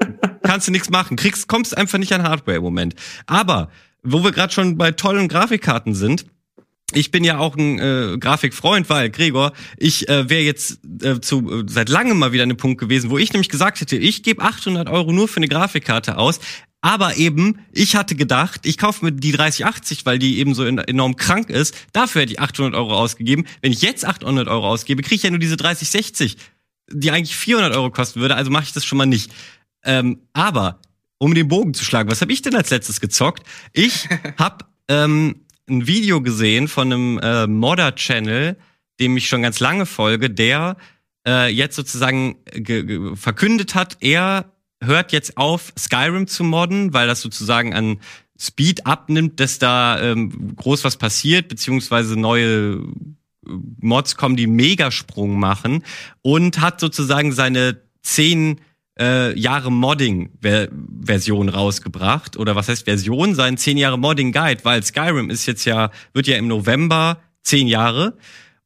Kannst 0.58 0.66
du 0.66 0.72
nichts 0.72 0.90
machen. 0.90 1.16
Kriegst, 1.16 1.46
kommst 1.46 1.76
einfach 1.76 1.98
nicht 1.98 2.12
an 2.12 2.24
Hardware 2.24 2.56
im 2.56 2.64
Moment. 2.64 2.96
Aber, 3.26 3.70
wo 4.02 4.24
wir 4.24 4.32
gerade 4.32 4.52
schon 4.52 4.76
bei 4.76 4.90
tollen 4.90 5.28
Grafikkarten 5.28 5.94
sind, 5.94 6.26
ich 6.92 7.12
bin 7.12 7.22
ja 7.22 7.38
auch 7.38 7.54
ein 7.54 7.78
äh, 7.78 8.18
Grafikfreund, 8.18 8.90
weil 8.90 9.08
Gregor, 9.08 9.52
ich 9.76 10.08
äh, 10.08 10.28
wäre 10.28 10.42
jetzt 10.42 10.80
äh, 11.00 11.20
zu 11.20 11.60
äh, 11.60 11.64
seit 11.68 11.88
langem 11.88 12.18
mal 12.18 12.32
wieder 12.32 12.42
an 12.42 12.48
dem 12.48 12.56
Punkt 12.56 12.80
gewesen, 12.80 13.08
wo 13.10 13.18
ich 13.18 13.32
nämlich 13.32 13.50
gesagt 13.50 13.80
hätte, 13.80 13.96
ich 13.96 14.24
gebe 14.24 14.42
800 14.42 14.88
Euro 14.88 15.12
nur 15.12 15.28
für 15.28 15.36
eine 15.36 15.46
Grafikkarte 15.46 16.18
aus. 16.18 16.40
Aber 16.80 17.16
eben, 17.16 17.60
ich 17.70 17.94
hatte 17.94 18.16
gedacht, 18.16 18.62
ich 18.66 18.78
kaufe 18.78 19.04
mir 19.04 19.12
die 19.12 19.30
3080, 19.30 20.06
weil 20.06 20.18
die 20.18 20.40
eben 20.40 20.56
so 20.56 20.64
enorm 20.64 21.14
krank 21.14 21.50
ist. 21.50 21.72
Dafür 21.92 22.22
hätte 22.22 22.32
ich 22.32 22.40
800 22.40 22.74
Euro 22.74 22.98
ausgegeben. 22.98 23.46
Wenn 23.62 23.70
ich 23.70 23.82
jetzt 23.82 24.04
800 24.04 24.48
Euro 24.48 24.66
ausgebe, 24.66 25.02
kriege 25.02 25.14
ich 25.14 25.22
ja 25.22 25.30
nur 25.30 25.38
diese 25.38 25.56
3060, 25.56 26.36
die 26.90 27.12
eigentlich 27.12 27.36
400 27.36 27.76
Euro 27.76 27.90
kosten 27.90 28.20
würde. 28.20 28.34
Also 28.34 28.50
mache 28.50 28.64
ich 28.64 28.72
das 28.72 28.84
schon 28.84 28.98
mal 28.98 29.06
nicht. 29.06 29.30
Ähm, 29.84 30.20
aber 30.32 30.80
um 31.18 31.34
den 31.34 31.48
Bogen 31.48 31.74
zu 31.74 31.84
schlagen, 31.84 32.10
was 32.10 32.20
habe 32.20 32.32
ich 32.32 32.42
denn 32.42 32.54
als 32.54 32.70
letztes 32.70 33.00
gezockt? 33.00 33.44
Ich 33.72 34.08
habe 34.38 34.64
ähm, 34.88 35.44
ein 35.68 35.86
Video 35.86 36.22
gesehen 36.22 36.68
von 36.68 36.92
einem 36.92 37.18
äh, 37.18 37.46
Modder-Channel, 37.46 38.56
dem 39.00 39.16
ich 39.16 39.28
schon 39.28 39.42
ganz 39.42 39.60
lange 39.60 39.86
folge, 39.86 40.30
der 40.30 40.76
äh, 41.26 41.52
jetzt 41.52 41.76
sozusagen 41.76 42.36
verkündet 43.14 43.74
hat, 43.74 43.98
er 44.00 44.52
hört 44.82 45.12
jetzt 45.12 45.36
auf, 45.36 45.72
Skyrim 45.78 46.26
zu 46.26 46.44
modden, 46.44 46.92
weil 46.92 47.06
das 47.06 47.20
sozusagen 47.20 47.74
an 47.74 47.98
Speed 48.40 48.86
abnimmt, 48.86 49.40
dass 49.40 49.58
da 49.58 50.00
ähm, 50.00 50.54
groß 50.56 50.84
was 50.84 50.96
passiert, 50.96 51.48
beziehungsweise 51.48 52.18
neue 52.18 52.46
äh, 52.46 53.50
Mods 53.80 54.16
kommen, 54.16 54.36
die 54.36 54.46
Megasprung 54.46 55.38
machen 55.38 55.84
und 56.22 56.60
hat 56.60 56.78
sozusagen 56.80 57.32
seine 57.32 57.82
zehn 58.02 58.60
äh, 58.98 59.38
Jahre 59.38 59.70
Modding-Version 59.70 61.48
rausgebracht. 61.48 62.36
Oder 62.36 62.56
was 62.56 62.68
heißt 62.68 62.84
Version? 62.84 63.34
Sein 63.34 63.56
10 63.56 63.76
Jahre 63.76 63.98
Modding-Guide, 63.98 64.64
weil 64.64 64.82
Skyrim 64.82 65.30
ist 65.30 65.46
jetzt 65.46 65.64
ja, 65.64 65.90
wird 66.12 66.26
ja 66.26 66.36
im 66.36 66.48
November 66.48 67.18
10 67.42 67.68
Jahre. 67.68 68.14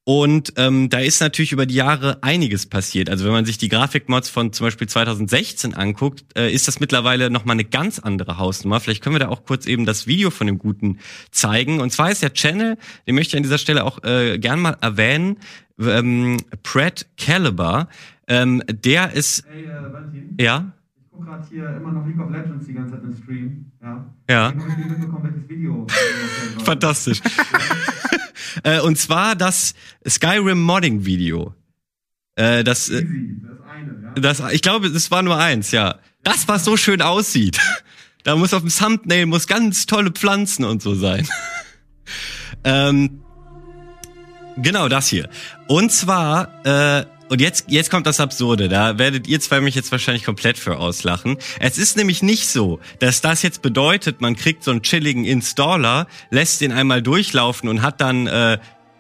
Und 0.05 0.55
ähm, 0.57 0.91
da 0.91 0.99
ist 0.99 1.21
natürlich 1.21 1.53
über 1.53 1.65
die 1.65 1.77
Jahre 1.77 2.19
einiges 2.25 2.67
passiert. 2.67 3.09
Also 3.09 3.25
wenn 3.25 3.33
man 3.33 3.45
sich 3.45 3.57
die 3.57 3.69
Grafikmods 3.69 4.31
von 4.31 4.53
zum 4.53 4.67
Beispiel 4.67 4.89
2016 4.89 5.75
anguckt, 5.75 6.25
äh, 6.37 6.53
ist 6.53 6.67
das 6.67 6.81
mittlerweile 6.81 7.31
nochmal 7.31 7.55
eine 7.55 7.65
ganz 7.65 8.01
andere 8.01 8.37
Hausnummer. 8.37 8.81
Vielleicht 8.81 9.01
können 9.01 9.15
wir 9.15 9.21
da 9.21 9.29
auch 9.29 9.45
kurz 9.45 9.65
eben 9.67 9.87
das 9.87 10.09
Video 10.09 10.31
von 10.31 10.49
dem 10.49 10.59
Guten 10.59 10.99
zeigen. 11.31 11.81
Und 11.81 11.93
zwar 11.93 12.11
ist 12.11 12.21
der 12.21 12.33
Channel, 12.33 12.79
den 13.07 13.15
möchte 13.15 13.31
ich 13.31 13.37
an 13.37 13.45
dieser 13.45 13.59
Stelle 13.59 13.85
auch 13.85 14.03
äh, 14.03 14.41
gern 14.41 14.61
mal 14.61 14.77
erwähnen, 14.81 15.39
ähm, 15.81 16.39
Pratt 16.65 17.07
Caliber. 17.17 17.89
Ähm, 18.33 18.63
der 18.67 19.13
ist. 19.13 19.45
Hey, 19.47 19.65
äh, 19.65 19.93
Valentin. 19.93 20.37
Ja. 20.41 20.73
Ich 20.97 21.11
gucke 21.11 21.27
gerade 21.27 21.47
hier 21.51 21.69
immer 21.77 21.93
noch 21.93 22.07
League 22.07 22.19
of 22.19 22.31
Legends 22.31 22.67
die 22.67 22.73
ganze 22.73 22.95
Zeit 22.95 23.05
im 23.05 23.15
Stream. 23.15 23.67
Ja. 23.83 24.07
Ja. 24.31 24.55
Ich 24.57 25.49
Video. 25.51 25.87
Fantastisch. 26.65 27.21
äh, 28.63 28.81
und 28.81 28.97
zwar 28.97 29.37
das 29.37 29.75
Skyrim 30.09 30.63
Modding 30.63 31.05
Video. 31.05 31.55
Äh, 32.37 32.65
das, 32.65 32.89
äh, 32.89 33.03
Easy, 33.03 33.43
das 33.43 33.59
eine, 33.69 34.03
ja. 34.03 34.15
Das, 34.15 34.53
ich 34.53 34.63
glaube, 34.63 34.87
es 34.87 35.11
war 35.11 35.23
nur 35.23 35.37
eins, 35.37 35.71
ja. 35.71 35.99
Das, 36.23 36.49
was 36.49 36.65
so 36.65 36.79
schön 36.79 37.03
aussieht. 37.03 37.61
da 38.25 38.35
muss 38.35 38.55
auf 38.55 38.63
dem 38.63 38.71
Thumbnail 38.71 39.27
muss 39.27 39.47
ganz 39.47 39.85
tolle 39.85 40.11
Pflanzen 40.11 40.65
und 40.65 40.81
so 40.81 40.95
sein. 40.95 41.29
ähm, 42.65 43.21
genau 44.57 44.89
das 44.89 45.09
hier. 45.09 45.29
Und 45.69 45.93
zwar 45.93 46.65
äh, 46.65 47.05
und 47.33 47.41
jetzt, 47.41 47.65
jetzt 47.69 47.91
kommt 47.91 48.07
das 48.07 48.21
Absurde. 48.21 48.69
Da 48.69 48.99
werdet 48.99 49.27
ihr 49.27 49.41
zwei 49.41 49.63
mich 49.63 49.75
jetzt 49.75 49.91
wahrscheinlich 49.91 50.23
komplett 50.23 50.59
für 50.59 50.77
auslachen. 50.77 51.39
Es 51.61 51.79
ist 51.79 51.97
nämlich 51.97 52.23
nicht 52.23 52.47
so, 52.47 52.79
dass 52.99 53.23
das 53.23 53.41
jetzt 53.41 53.63
bedeutet, 53.63 54.21
man 54.21 54.37
kriegt 54.37 54.63
so 54.63 54.71
einen 54.71 54.83
chilligen 54.83 55.25
Installer, 55.25 56.09
lässt 56.29 56.61
den 56.61 56.73
einmal 56.73 57.01
durchlaufen 57.01 57.71
und 57.71 57.81
hat 57.81 58.03
dann 58.03 58.27
äh, 58.27 58.59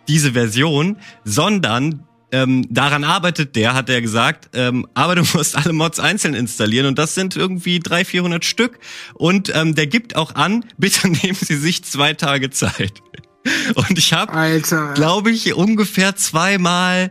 diese 0.08 0.32
Version, 0.32 0.96
sondern 1.24 2.04
ähm, 2.30 2.66
daran 2.70 3.04
arbeitet 3.04 3.54
der, 3.54 3.74
hat 3.74 3.90
er 3.90 4.00
gesagt, 4.00 4.48
ähm, 4.54 4.86
aber 4.94 5.14
du 5.14 5.24
musst 5.34 5.54
alle 5.54 5.74
Mods 5.74 6.00
einzeln 6.00 6.32
installieren 6.32 6.86
und 6.86 6.98
das 6.98 7.14
sind 7.14 7.36
irgendwie 7.36 7.80
300, 7.80 8.06
400 8.06 8.44
Stück 8.46 8.78
und 9.12 9.54
ähm, 9.54 9.74
der 9.74 9.88
gibt 9.88 10.16
auch 10.16 10.34
an, 10.36 10.64
bitte 10.78 11.06
nehmen 11.06 11.36
Sie 11.38 11.56
sich 11.56 11.84
zwei 11.84 12.14
Tage 12.14 12.48
Zeit. 12.48 12.94
Und 13.74 13.98
ich 13.98 14.14
habe, 14.14 14.62
glaube 14.94 15.32
ich, 15.32 15.52
ungefähr 15.52 16.14
zweimal 16.14 17.10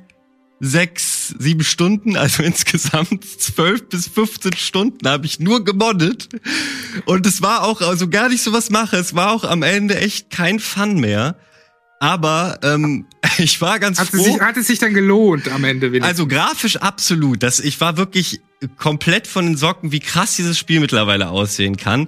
sechs, 0.62 1.34
sieben 1.40 1.64
Stunden, 1.64 2.16
also 2.16 2.44
insgesamt 2.44 3.26
zwölf 3.26 3.90
bis 3.90 4.08
15 4.08 4.54
Stunden 4.56 5.08
habe 5.08 5.26
ich 5.26 5.40
nur 5.40 5.66
gemoddet. 5.66 6.30
Und 7.06 7.26
es 7.26 7.42
war 7.42 7.64
auch, 7.64 7.82
also 7.82 8.08
gar 8.08 8.30
nicht 8.30 8.44
so 8.44 8.54
was 8.54 8.70
mache, 8.70 8.96
es 8.98 9.16
war 9.16 9.32
auch 9.32 9.44
am 9.44 9.64
Ende 9.64 9.98
echt 9.98 10.30
kein 10.30 10.60
Fun 10.60 11.00
mehr. 11.00 11.36
Aber 12.00 12.60
ähm, 12.64 13.06
ich 13.38 13.60
war 13.60 13.80
ganz 13.80 14.00
Hat, 14.00 14.10
froh. 14.10 14.18
es 14.18 14.24
sich, 14.26 14.40
hat 14.40 14.58
es 14.58 14.68
sich 14.68 14.80
dann 14.80 14.94
gelohnt 14.94 15.50
am 15.50 15.64
Ende 15.64 15.92
wenigstens? 15.92 16.20
Also 16.20 16.28
grafisch 16.28 16.78
absolut. 16.78 17.44
Das, 17.44 17.60
ich 17.60 17.82
war 17.82 17.98
wirklich 17.98 18.42
komplett 18.78 19.28
von 19.28 19.46
den 19.46 19.58
Socken, 19.58 19.92
wie 19.92 20.00
krass 20.00 20.36
dieses 20.36 20.58
Spiel 20.58 20.80
mittlerweile 20.80 21.30
aussehen 21.30 21.78
kann. 21.78 22.08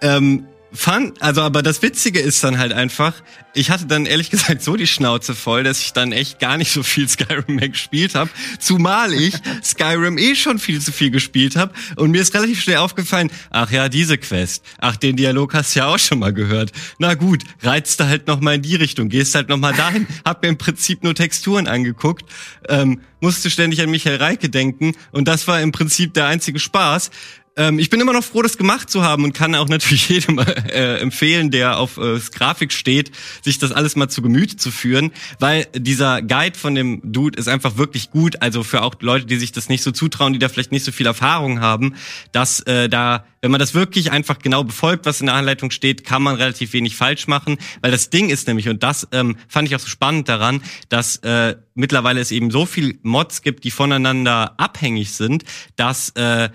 Ähm, 0.00 0.46
fand, 0.72 1.20
also 1.22 1.42
aber 1.42 1.62
das 1.62 1.82
Witzige 1.82 2.20
ist 2.20 2.42
dann 2.42 2.58
halt 2.58 2.72
einfach, 2.72 3.14
ich 3.54 3.70
hatte 3.70 3.86
dann 3.86 4.06
ehrlich 4.06 4.30
gesagt 4.30 4.62
so 4.62 4.76
die 4.76 4.86
Schnauze 4.86 5.34
voll, 5.34 5.62
dass 5.64 5.80
ich 5.80 5.92
dann 5.92 6.12
echt 6.12 6.38
gar 6.38 6.56
nicht 6.56 6.72
so 6.72 6.82
viel 6.82 7.08
Skyrim 7.12 7.56
mehr 7.56 7.68
gespielt 7.68 8.14
habe, 8.14 8.30
zumal 8.58 9.12
ich 9.12 9.34
Skyrim 9.64 10.18
eh 10.18 10.34
schon 10.34 10.58
viel 10.58 10.80
zu 10.80 10.92
viel 10.92 11.10
gespielt 11.10 11.56
habe 11.56 11.72
und 11.96 12.10
mir 12.10 12.22
ist 12.22 12.34
relativ 12.34 12.62
schnell 12.62 12.78
aufgefallen, 12.78 13.30
ach 13.50 13.70
ja, 13.70 13.88
diese 13.88 14.18
Quest, 14.18 14.64
ach 14.78 14.96
den 14.96 15.16
Dialog 15.16 15.54
hast 15.54 15.74
du 15.74 15.80
ja 15.80 15.86
auch 15.86 15.98
schon 15.98 16.18
mal 16.18 16.32
gehört. 16.32 16.72
Na 16.98 17.14
gut, 17.14 17.42
reizt 17.62 18.00
du 18.00 18.06
halt 18.06 18.26
noch 18.26 18.40
mal 18.40 18.54
in 18.54 18.62
die 18.62 18.76
Richtung, 18.76 19.08
gehst 19.08 19.34
halt 19.34 19.48
noch 19.48 19.58
mal 19.58 19.74
dahin, 19.74 20.06
hab 20.24 20.42
mir 20.42 20.48
im 20.48 20.58
Prinzip 20.58 21.02
nur 21.02 21.14
Texturen 21.14 21.66
angeguckt, 21.66 22.24
ähm, 22.68 23.00
musste 23.20 23.50
ständig 23.50 23.80
an 23.82 23.90
Michael 23.90 24.16
Reike 24.16 24.48
denken 24.48 24.92
und 25.12 25.28
das 25.28 25.46
war 25.46 25.60
im 25.60 25.72
Prinzip 25.72 26.14
der 26.14 26.26
einzige 26.26 26.58
Spaß. 26.58 27.10
Ähm, 27.56 27.78
ich 27.78 27.90
bin 27.90 28.00
immer 28.00 28.14
noch 28.14 28.24
froh, 28.24 28.40
das 28.40 28.56
gemacht 28.56 28.88
zu 28.88 29.02
haben 29.02 29.24
und 29.24 29.34
kann 29.34 29.54
auch 29.54 29.68
natürlich 29.68 30.08
jedem 30.08 30.38
äh, 30.38 30.98
empfehlen, 30.98 31.50
der 31.50 31.78
auf 31.78 31.98
äh, 31.98 32.18
Grafik 32.32 32.72
steht, 32.72 33.12
sich 33.42 33.58
das 33.58 33.72
alles 33.72 33.94
mal 33.94 34.08
zu 34.08 34.22
Gemüte 34.22 34.56
zu 34.56 34.70
führen, 34.70 35.12
weil 35.38 35.66
dieser 35.74 36.22
Guide 36.22 36.58
von 36.58 36.74
dem 36.74 37.00
Dude 37.04 37.38
ist 37.38 37.48
einfach 37.48 37.76
wirklich 37.76 38.10
gut. 38.10 38.40
Also 38.40 38.62
für 38.62 38.82
auch 38.82 38.94
Leute, 39.00 39.26
die 39.26 39.36
sich 39.36 39.52
das 39.52 39.68
nicht 39.68 39.82
so 39.82 39.90
zutrauen, 39.90 40.32
die 40.32 40.38
da 40.38 40.48
vielleicht 40.48 40.72
nicht 40.72 40.84
so 40.84 40.92
viel 40.92 41.06
Erfahrung 41.06 41.60
haben, 41.60 41.94
dass 42.32 42.60
äh, 42.60 42.88
da, 42.88 43.26
wenn 43.42 43.50
man 43.50 43.60
das 43.60 43.74
wirklich 43.74 44.12
einfach 44.12 44.38
genau 44.38 44.64
befolgt, 44.64 45.04
was 45.04 45.20
in 45.20 45.26
der 45.26 45.34
Anleitung 45.34 45.70
steht, 45.70 46.04
kann 46.04 46.22
man 46.22 46.36
relativ 46.36 46.72
wenig 46.72 46.96
falsch 46.96 47.26
machen, 47.26 47.58
weil 47.82 47.90
das 47.90 48.08
Ding 48.08 48.30
ist 48.30 48.46
nämlich 48.46 48.68
und 48.70 48.82
das 48.82 49.08
ähm, 49.12 49.36
fand 49.48 49.68
ich 49.68 49.76
auch 49.76 49.80
so 49.80 49.88
spannend 49.88 50.28
daran, 50.28 50.62
dass 50.88 51.16
äh, 51.16 51.56
mittlerweile 51.74 52.20
es 52.20 52.30
eben 52.30 52.50
so 52.50 52.64
viel 52.64 52.98
Mods 53.02 53.42
gibt, 53.42 53.64
die 53.64 53.70
voneinander 53.70 54.54
abhängig 54.58 55.12
sind, 55.12 55.44
dass 55.76 56.10
äh, 56.10 56.48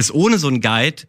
es 0.00 0.12
ohne 0.12 0.38
so 0.38 0.48
einen 0.48 0.60
Guide 0.60 1.04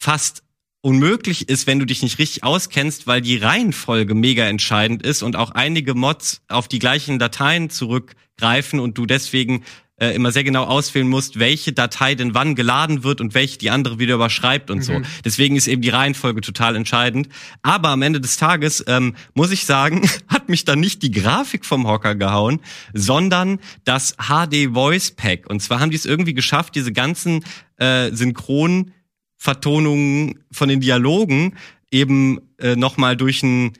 fast 0.00 0.44
unmöglich 0.82 1.48
ist, 1.48 1.66
wenn 1.66 1.78
du 1.78 1.86
dich 1.86 2.02
nicht 2.02 2.18
richtig 2.18 2.44
auskennst, 2.44 3.06
weil 3.06 3.22
die 3.22 3.38
Reihenfolge 3.38 4.14
mega 4.14 4.44
entscheidend 4.44 5.02
ist 5.02 5.22
und 5.22 5.34
auch 5.34 5.50
einige 5.52 5.94
Mods 5.94 6.42
auf 6.48 6.68
die 6.68 6.78
gleichen 6.78 7.18
Dateien 7.18 7.70
zurückgreifen 7.70 8.80
und 8.80 8.98
du 8.98 9.06
deswegen 9.06 9.64
äh, 9.96 10.14
immer 10.14 10.32
sehr 10.32 10.44
genau 10.44 10.64
auswählen 10.64 11.08
musst, 11.08 11.38
welche 11.38 11.72
Datei 11.72 12.16
denn 12.16 12.34
wann 12.34 12.56
geladen 12.56 13.04
wird 13.04 13.20
und 13.20 13.34
welche 13.34 13.58
die 13.58 13.70
andere 13.70 14.00
wieder 14.00 14.16
überschreibt 14.16 14.70
und 14.70 14.82
so. 14.82 15.00
Deswegen 15.24 15.54
ist 15.56 15.68
eben 15.68 15.82
die 15.82 15.90
Reihenfolge 15.90 16.40
total 16.40 16.74
entscheidend. 16.74 17.28
Aber 17.62 17.90
am 17.90 18.02
Ende 18.02 18.20
des 18.20 18.36
Tages 18.36 18.82
ähm, 18.88 19.14
muss 19.34 19.52
ich 19.52 19.66
sagen, 19.66 20.08
hat 20.28 20.48
mich 20.48 20.64
dann 20.64 20.80
nicht 20.80 21.02
die 21.02 21.12
Grafik 21.12 21.64
vom 21.64 21.86
Hocker 21.86 22.16
gehauen, 22.16 22.58
sondern 22.92 23.60
das 23.84 24.16
HD 24.16 24.70
Voice 24.72 25.12
Pack. 25.12 25.48
Und 25.48 25.60
zwar 25.60 25.78
haben 25.80 25.90
die 25.90 25.96
es 25.96 26.06
irgendwie 26.06 26.34
geschafft, 26.34 26.74
diese 26.74 26.92
ganzen 26.92 27.44
äh, 27.76 28.10
Synchronvertonungen 28.10 30.40
von 30.50 30.68
den 30.68 30.80
Dialogen 30.80 31.54
eben 31.90 32.40
äh, 32.58 32.74
nochmal 32.76 33.16
durch 33.16 33.44
ein 33.44 33.72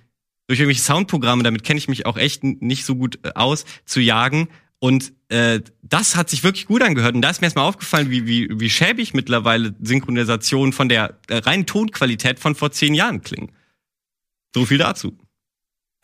durch 0.46 0.60
irgendwelche 0.60 0.82
Soundprogramme, 0.82 1.42
damit 1.42 1.64
kenne 1.64 1.78
ich 1.78 1.88
mich 1.88 2.04
auch 2.04 2.18
echt 2.18 2.44
nicht 2.44 2.84
so 2.84 2.96
gut 2.96 3.18
äh, 3.22 3.30
aus, 3.34 3.64
zu 3.86 3.98
jagen. 4.00 4.48
Und 4.78 5.12
äh, 5.28 5.60
das 5.82 6.16
hat 6.16 6.28
sich 6.28 6.44
wirklich 6.44 6.66
gut 6.66 6.82
angehört. 6.82 7.14
Und 7.14 7.22
da 7.22 7.30
ist 7.30 7.40
mir 7.40 7.46
erstmal 7.46 7.66
aufgefallen, 7.66 8.10
wie, 8.10 8.26
wie, 8.26 8.48
wie 8.50 8.70
schäbig 8.70 9.14
mittlerweile 9.14 9.74
Synchronisationen 9.80 10.72
von 10.72 10.88
der 10.88 11.18
äh, 11.28 11.38
reinen 11.38 11.66
Tonqualität 11.66 12.38
von 12.38 12.54
vor 12.54 12.70
zehn 12.70 12.94
Jahren 12.94 13.22
klingen. 13.22 13.52
So 14.54 14.66
viel 14.66 14.78
dazu. 14.78 15.16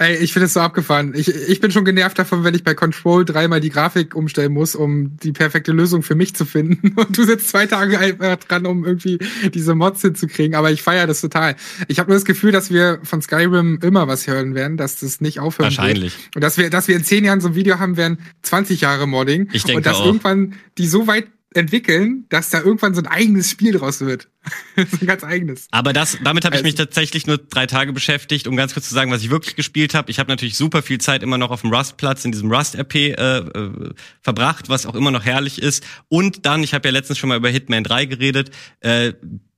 Ey, 0.00 0.16
ich 0.16 0.32
finde 0.32 0.46
es 0.46 0.54
so 0.54 0.60
abgefahren. 0.60 1.12
Ich, 1.14 1.28
ich 1.28 1.60
bin 1.60 1.70
schon 1.70 1.84
genervt 1.84 2.18
davon, 2.18 2.42
wenn 2.42 2.54
ich 2.54 2.64
bei 2.64 2.72
Control 2.72 3.26
dreimal 3.26 3.60
die 3.60 3.68
Grafik 3.68 4.14
umstellen 4.14 4.50
muss, 4.50 4.74
um 4.74 5.18
die 5.18 5.32
perfekte 5.32 5.72
Lösung 5.72 6.02
für 6.02 6.14
mich 6.14 6.34
zu 6.34 6.46
finden. 6.46 6.92
Und 6.96 7.18
du 7.18 7.24
sitzt 7.24 7.50
zwei 7.50 7.66
Tage 7.66 7.98
einfach 7.98 8.36
dran, 8.36 8.64
um 8.64 8.86
irgendwie 8.86 9.18
diese 9.52 9.74
Mods 9.74 10.00
hinzukriegen. 10.00 10.54
Aber 10.54 10.70
ich 10.70 10.82
feiere 10.82 11.06
das 11.06 11.20
total. 11.20 11.54
Ich 11.86 11.98
habe 11.98 12.08
nur 12.08 12.16
das 12.16 12.24
Gefühl, 12.24 12.50
dass 12.50 12.70
wir 12.70 13.00
von 13.02 13.20
Skyrim 13.20 13.78
immer 13.82 14.08
was 14.08 14.26
hören 14.26 14.54
werden, 14.54 14.78
dass 14.78 15.00
das 15.00 15.20
nicht 15.20 15.38
aufhören 15.38 15.66
Wahrscheinlich. 15.66 16.14
wird. 16.16 16.36
Und 16.36 16.40
dass 16.44 16.56
wir, 16.56 16.70
dass 16.70 16.88
wir 16.88 16.96
in 16.96 17.04
zehn 17.04 17.22
Jahren 17.26 17.42
so 17.42 17.48
ein 17.48 17.54
Video 17.54 17.78
haben 17.78 17.98
werden, 17.98 18.20
20 18.40 18.80
Jahre 18.80 19.06
Modding. 19.06 19.50
Ich 19.52 19.64
denke 19.64 19.76
Und 19.80 19.86
dass 19.86 19.98
auch. 19.98 20.06
irgendwann 20.06 20.54
die 20.78 20.86
so 20.86 21.08
weit 21.08 21.26
entwickeln, 21.54 22.26
dass 22.28 22.50
da 22.50 22.60
irgendwann 22.60 22.94
so 22.94 23.00
ein 23.00 23.06
eigenes 23.06 23.50
Spiel 23.50 23.72
draus 23.72 24.00
wird. 24.00 24.28
so 24.76 24.98
ein 25.00 25.06
ganz 25.06 25.24
eigenes. 25.24 25.66
Aber 25.70 25.92
das, 25.92 26.18
damit 26.22 26.44
habe 26.44 26.54
ich 26.54 26.60
Also- 26.60 26.68
mich 26.68 26.74
tatsächlich 26.76 27.26
nur 27.26 27.38
drei 27.38 27.66
Tage 27.66 27.92
beschäftigt, 27.92 28.46
um 28.46 28.56
ganz 28.56 28.72
kurz 28.72 28.88
zu 28.88 28.94
sagen, 28.94 29.10
was 29.10 29.22
ich 29.22 29.30
wirklich 29.30 29.56
gespielt 29.56 29.94
habe. 29.94 30.10
Ich 30.10 30.18
habe 30.18 30.30
natürlich 30.30 30.56
super 30.56 30.82
viel 30.82 30.98
Zeit 30.98 31.22
immer 31.22 31.38
noch 31.38 31.50
auf 31.50 31.62
dem 31.62 31.72
Rust-Platz 31.72 32.24
in 32.24 32.32
diesem 32.32 32.52
Rust-RP 32.52 32.94
äh, 32.94 33.38
äh, 33.38 33.92
verbracht, 34.22 34.68
was 34.68 34.86
auch 34.86 34.94
immer 34.94 35.10
noch 35.10 35.24
herrlich 35.24 35.60
ist. 35.60 35.84
Und 36.08 36.46
dann, 36.46 36.62
ich 36.62 36.72
habe 36.72 36.88
ja 36.88 36.92
letztens 36.92 37.18
schon 37.18 37.28
mal 37.28 37.36
über 37.36 37.50
Hitman 37.50 37.84
3 37.84 38.04
geredet, 38.06 38.50
äh, 38.80 39.12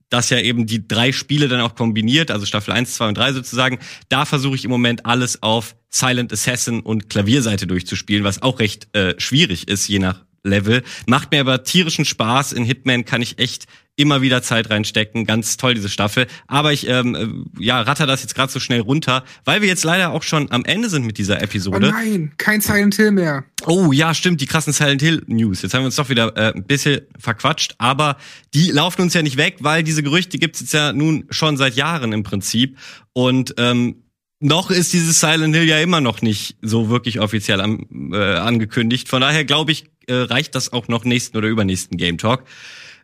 das 0.09 0.29
ja 0.29 0.39
eben 0.39 0.67
die 0.67 0.87
drei 0.87 1.11
Spiele 1.11 1.47
dann 1.47 1.61
auch 1.61 1.73
kombiniert, 1.75 2.29
also 2.29 2.45
Staffel 2.45 2.71
1, 2.73 2.95
2 2.95 3.07
und 3.09 3.17
3 3.17 3.33
sozusagen. 3.33 3.79
Da 4.09 4.25
versuche 4.25 4.55
ich 4.55 4.63
im 4.65 4.69
Moment 4.71 5.05
alles 5.05 5.41
auf 5.41 5.75
Silent 5.89 6.31
Assassin 6.31 6.81
und 6.81 7.09
Klavierseite 7.09 7.65
durchzuspielen, 7.65 8.23
was 8.23 8.41
auch 8.41 8.59
recht 8.59 8.95
äh, 8.95 9.15
schwierig 9.19 9.67
ist, 9.67 9.87
je 9.87 9.99
nach 9.99 10.23
Level. 10.43 10.83
Macht 11.07 11.31
mir 11.31 11.39
aber 11.41 11.63
tierischen 11.63 12.05
Spaß. 12.05 12.53
In 12.53 12.65
Hitman 12.65 13.05
kann 13.05 13.21
ich 13.21 13.39
echt 13.39 13.65
immer 13.95 14.21
wieder 14.21 14.41
Zeit 14.41 14.69
reinstecken. 14.69 15.25
Ganz 15.25 15.55
toll, 15.57 15.75
diese 15.75 15.87
Staffel. 15.87 16.25
Aber 16.47 16.73
ich 16.73 16.87
ähm, 16.87 17.15
äh, 17.59 17.63
ja, 17.63 17.79
ratter 17.81 18.07
das 18.07 18.23
jetzt 18.23 18.33
gerade 18.33 18.51
so 18.51 18.59
schnell 18.59 18.81
runter, 18.81 19.23
weil 19.45 19.61
wir 19.61 19.67
jetzt 19.67 19.83
leider 19.83 20.11
auch 20.11 20.23
schon 20.23 20.49
am 20.51 20.65
Ende 20.65 20.89
sind 20.89 21.05
mit 21.05 21.17
dieser 21.17 21.37
Oh 21.37 21.43
Episode. 21.43 21.91
nein, 21.91 22.33
kein 22.37 22.59
Silent 22.59 22.95
Hill 22.95 23.11
mehr. 23.11 23.45
Oh 23.67 23.91
ja, 23.91 24.13
stimmt, 24.13 24.41
die 24.41 24.47
krassen 24.47 24.73
Silent 24.73 25.01
Hill 25.01 25.23
News. 25.27 25.61
Jetzt 25.61 25.73
haben 25.75 25.81
wir 25.83 25.87
uns 25.87 25.95
doch 25.95 26.09
wieder 26.09 26.35
äh, 26.35 26.53
ein 26.55 26.65
bisschen 26.65 27.01
verquatscht, 27.19 27.75
aber 27.77 28.17
die 28.55 28.71
laufen 28.71 29.03
uns 29.03 29.13
ja 29.13 29.21
nicht 29.21 29.37
weg, 29.37 29.57
weil 29.59 29.83
diese 29.83 30.01
Gerüchte 30.01 30.39
gibt's 30.39 30.59
jetzt 30.61 30.73
ja 30.73 30.91
nun 30.91 31.25
schon 31.29 31.55
seit 31.57 31.75
Jahren 31.75 32.13
im 32.13 32.23
Prinzip. 32.23 32.77
Und 33.13 33.53
ähm, 33.57 33.97
noch 34.39 34.71
ist 34.71 34.91
dieses 34.91 35.19
Silent 35.19 35.55
Hill 35.55 35.65
ja 35.69 35.79
immer 35.79 36.01
noch 36.01 36.21
nicht 36.21 36.57
so 36.61 36.89
wirklich 36.89 37.19
offiziell 37.19 37.61
am, 37.61 38.11
äh, 38.11 38.17
angekündigt. 38.17 39.07
Von 39.07 39.21
daher 39.21 39.45
glaube 39.45 39.71
ich, 39.71 39.85
äh, 40.07 40.13
reicht 40.13 40.55
das 40.55 40.73
auch 40.73 40.87
noch 40.87 41.05
nächsten 41.05 41.37
oder 41.37 41.47
übernächsten 41.47 41.97
Game 41.97 42.17
Talk. 42.17 42.43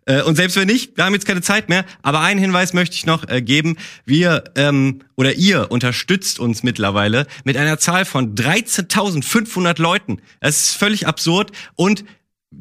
Äh, 0.06 0.22
Und 0.24 0.36
selbst 0.36 0.58
wenn 0.58 0.68
nicht, 0.68 0.98
wir 0.98 1.06
haben 1.06 1.14
jetzt 1.14 1.28
keine 1.28 1.42
Zeit 1.42 1.70
mehr, 1.70 1.86
aber 2.02 2.22
einen 2.22 2.40
Hinweis 2.40 2.74
möchte 2.74 2.96
ich 2.96 3.06
noch 3.06 3.28
äh, 3.30 3.42
geben. 3.42 3.78
Wir 4.06 4.44
ähm, 4.56 5.02
oder 5.16 5.36
ihr 5.36 5.72
unterstützt 5.72 6.40
uns 6.40 6.64
mittlerweile 6.64 7.28
mit 7.44 7.58
einer 7.58 7.78
Zahl 7.78 8.06
von 8.06 8.36
13.500 8.36 9.82
Leuten. 9.82 10.22
Das 10.40 10.62
ist 10.62 10.76
völlig 10.76 11.08
absurd 11.08 11.52
und 11.76 12.04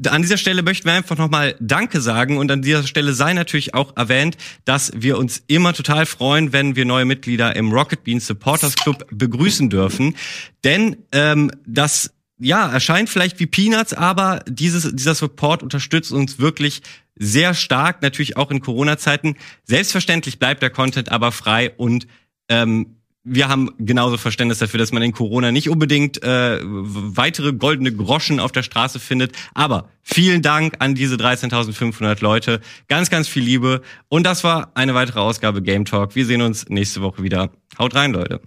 an 0.06 0.20
dieser 0.20 0.36
Stelle 0.36 0.62
möchten 0.62 0.86
wir 0.86 0.92
einfach 0.92 1.16
nochmal 1.16 1.56
Danke 1.60 2.02
sagen 2.02 2.36
und 2.36 2.50
an 2.50 2.60
dieser 2.60 2.86
Stelle 2.86 3.14
sei 3.14 3.32
natürlich 3.32 3.72
auch 3.72 3.96
erwähnt, 3.96 4.36
dass 4.66 4.92
wir 4.94 5.16
uns 5.16 5.42
immer 5.46 5.72
total 5.72 6.04
freuen, 6.04 6.52
wenn 6.52 6.76
wir 6.76 6.84
neue 6.84 7.06
Mitglieder 7.06 7.56
im 7.56 7.72
Rocket 7.72 8.04
Beans 8.04 8.26
Supporters 8.26 8.74
Club 8.76 9.06
begrüßen 9.10 9.70
dürfen. 9.70 10.14
Denn 10.62 10.96
ähm, 11.12 11.50
das 11.66 12.10
ja, 12.38 12.70
erscheint 12.70 13.08
vielleicht 13.08 13.40
wie 13.40 13.46
Peanuts, 13.46 13.92
aber 13.92 14.44
dieses, 14.48 14.94
dieser 14.94 15.14
Support 15.14 15.62
unterstützt 15.62 16.12
uns 16.12 16.38
wirklich 16.38 16.82
sehr 17.16 17.54
stark, 17.54 18.02
natürlich 18.02 18.36
auch 18.36 18.50
in 18.50 18.60
Corona-Zeiten. 18.60 19.36
Selbstverständlich 19.64 20.38
bleibt 20.38 20.62
der 20.62 20.70
Content 20.70 21.10
aber 21.10 21.32
frei 21.32 21.72
und 21.76 22.06
ähm, 22.48 22.98
wir 23.30 23.48
haben 23.48 23.70
genauso 23.78 24.16
Verständnis 24.16 24.58
dafür, 24.58 24.78
dass 24.78 24.92
man 24.92 25.02
in 25.02 25.12
Corona 25.12 25.52
nicht 25.52 25.68
unbedingt 25.68 26.22
äh, 26.22 26.60
weitere 26.62 27.52
goldene 27.52 27.92
Groschen 27.92 28.40
auf 28.40 28.52
der 28.52 28.62
Straße 28.62 29.00
findet. 29.00 29.32
Aber 29.54 29.90
vielen 30.02 30.40
Dank 30.40 30.76
an 30.78 30.94
diese 30.94 31.16
13.500 31.16 32.22
Leute. 32.22 32.60
Ganz, 32.86 33.10
ganz 33.10 33.28
viel 33.28 33.42
Liebe. 33.42 33.82
Und 34.08 34.24
das 34.24 34.44
war 34.44 34.70
eine 34.74 34.94
weitere 34.94 35.20
Ausgabe 35.20 35.62
Game 35.62 35.84
Talk. 35.84 36.14
Wir 36.14 36.24
sehen 36.24 36.40
uns 36.40 36.68
nächste 36.68 37.02
Woche 37.02 37.22
wieder. 37.22 37.50
Haut 37.78 37.94
rein, 37.94 38.12
Leute. 38.12 38.40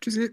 Tschüssi. 0.00 0.30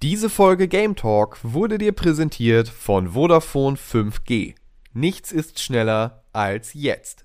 Diese 0.00 0.30
Folge 0.30 0.68
Game 0.68 0.94
Talk 0.94 1.38
wurde 1.42 1.76
dir 1.76 1.90
präsentiert 1.90 2.68
von 2.68 3.14
Vodafone 3.14 3.76
5G. 3.76 4.54
Nichts 4.92 5.32
ist 5.32 5.58
schneller 5.58 6.22
als 6.32 6.72
jetzt. 6.72 7.24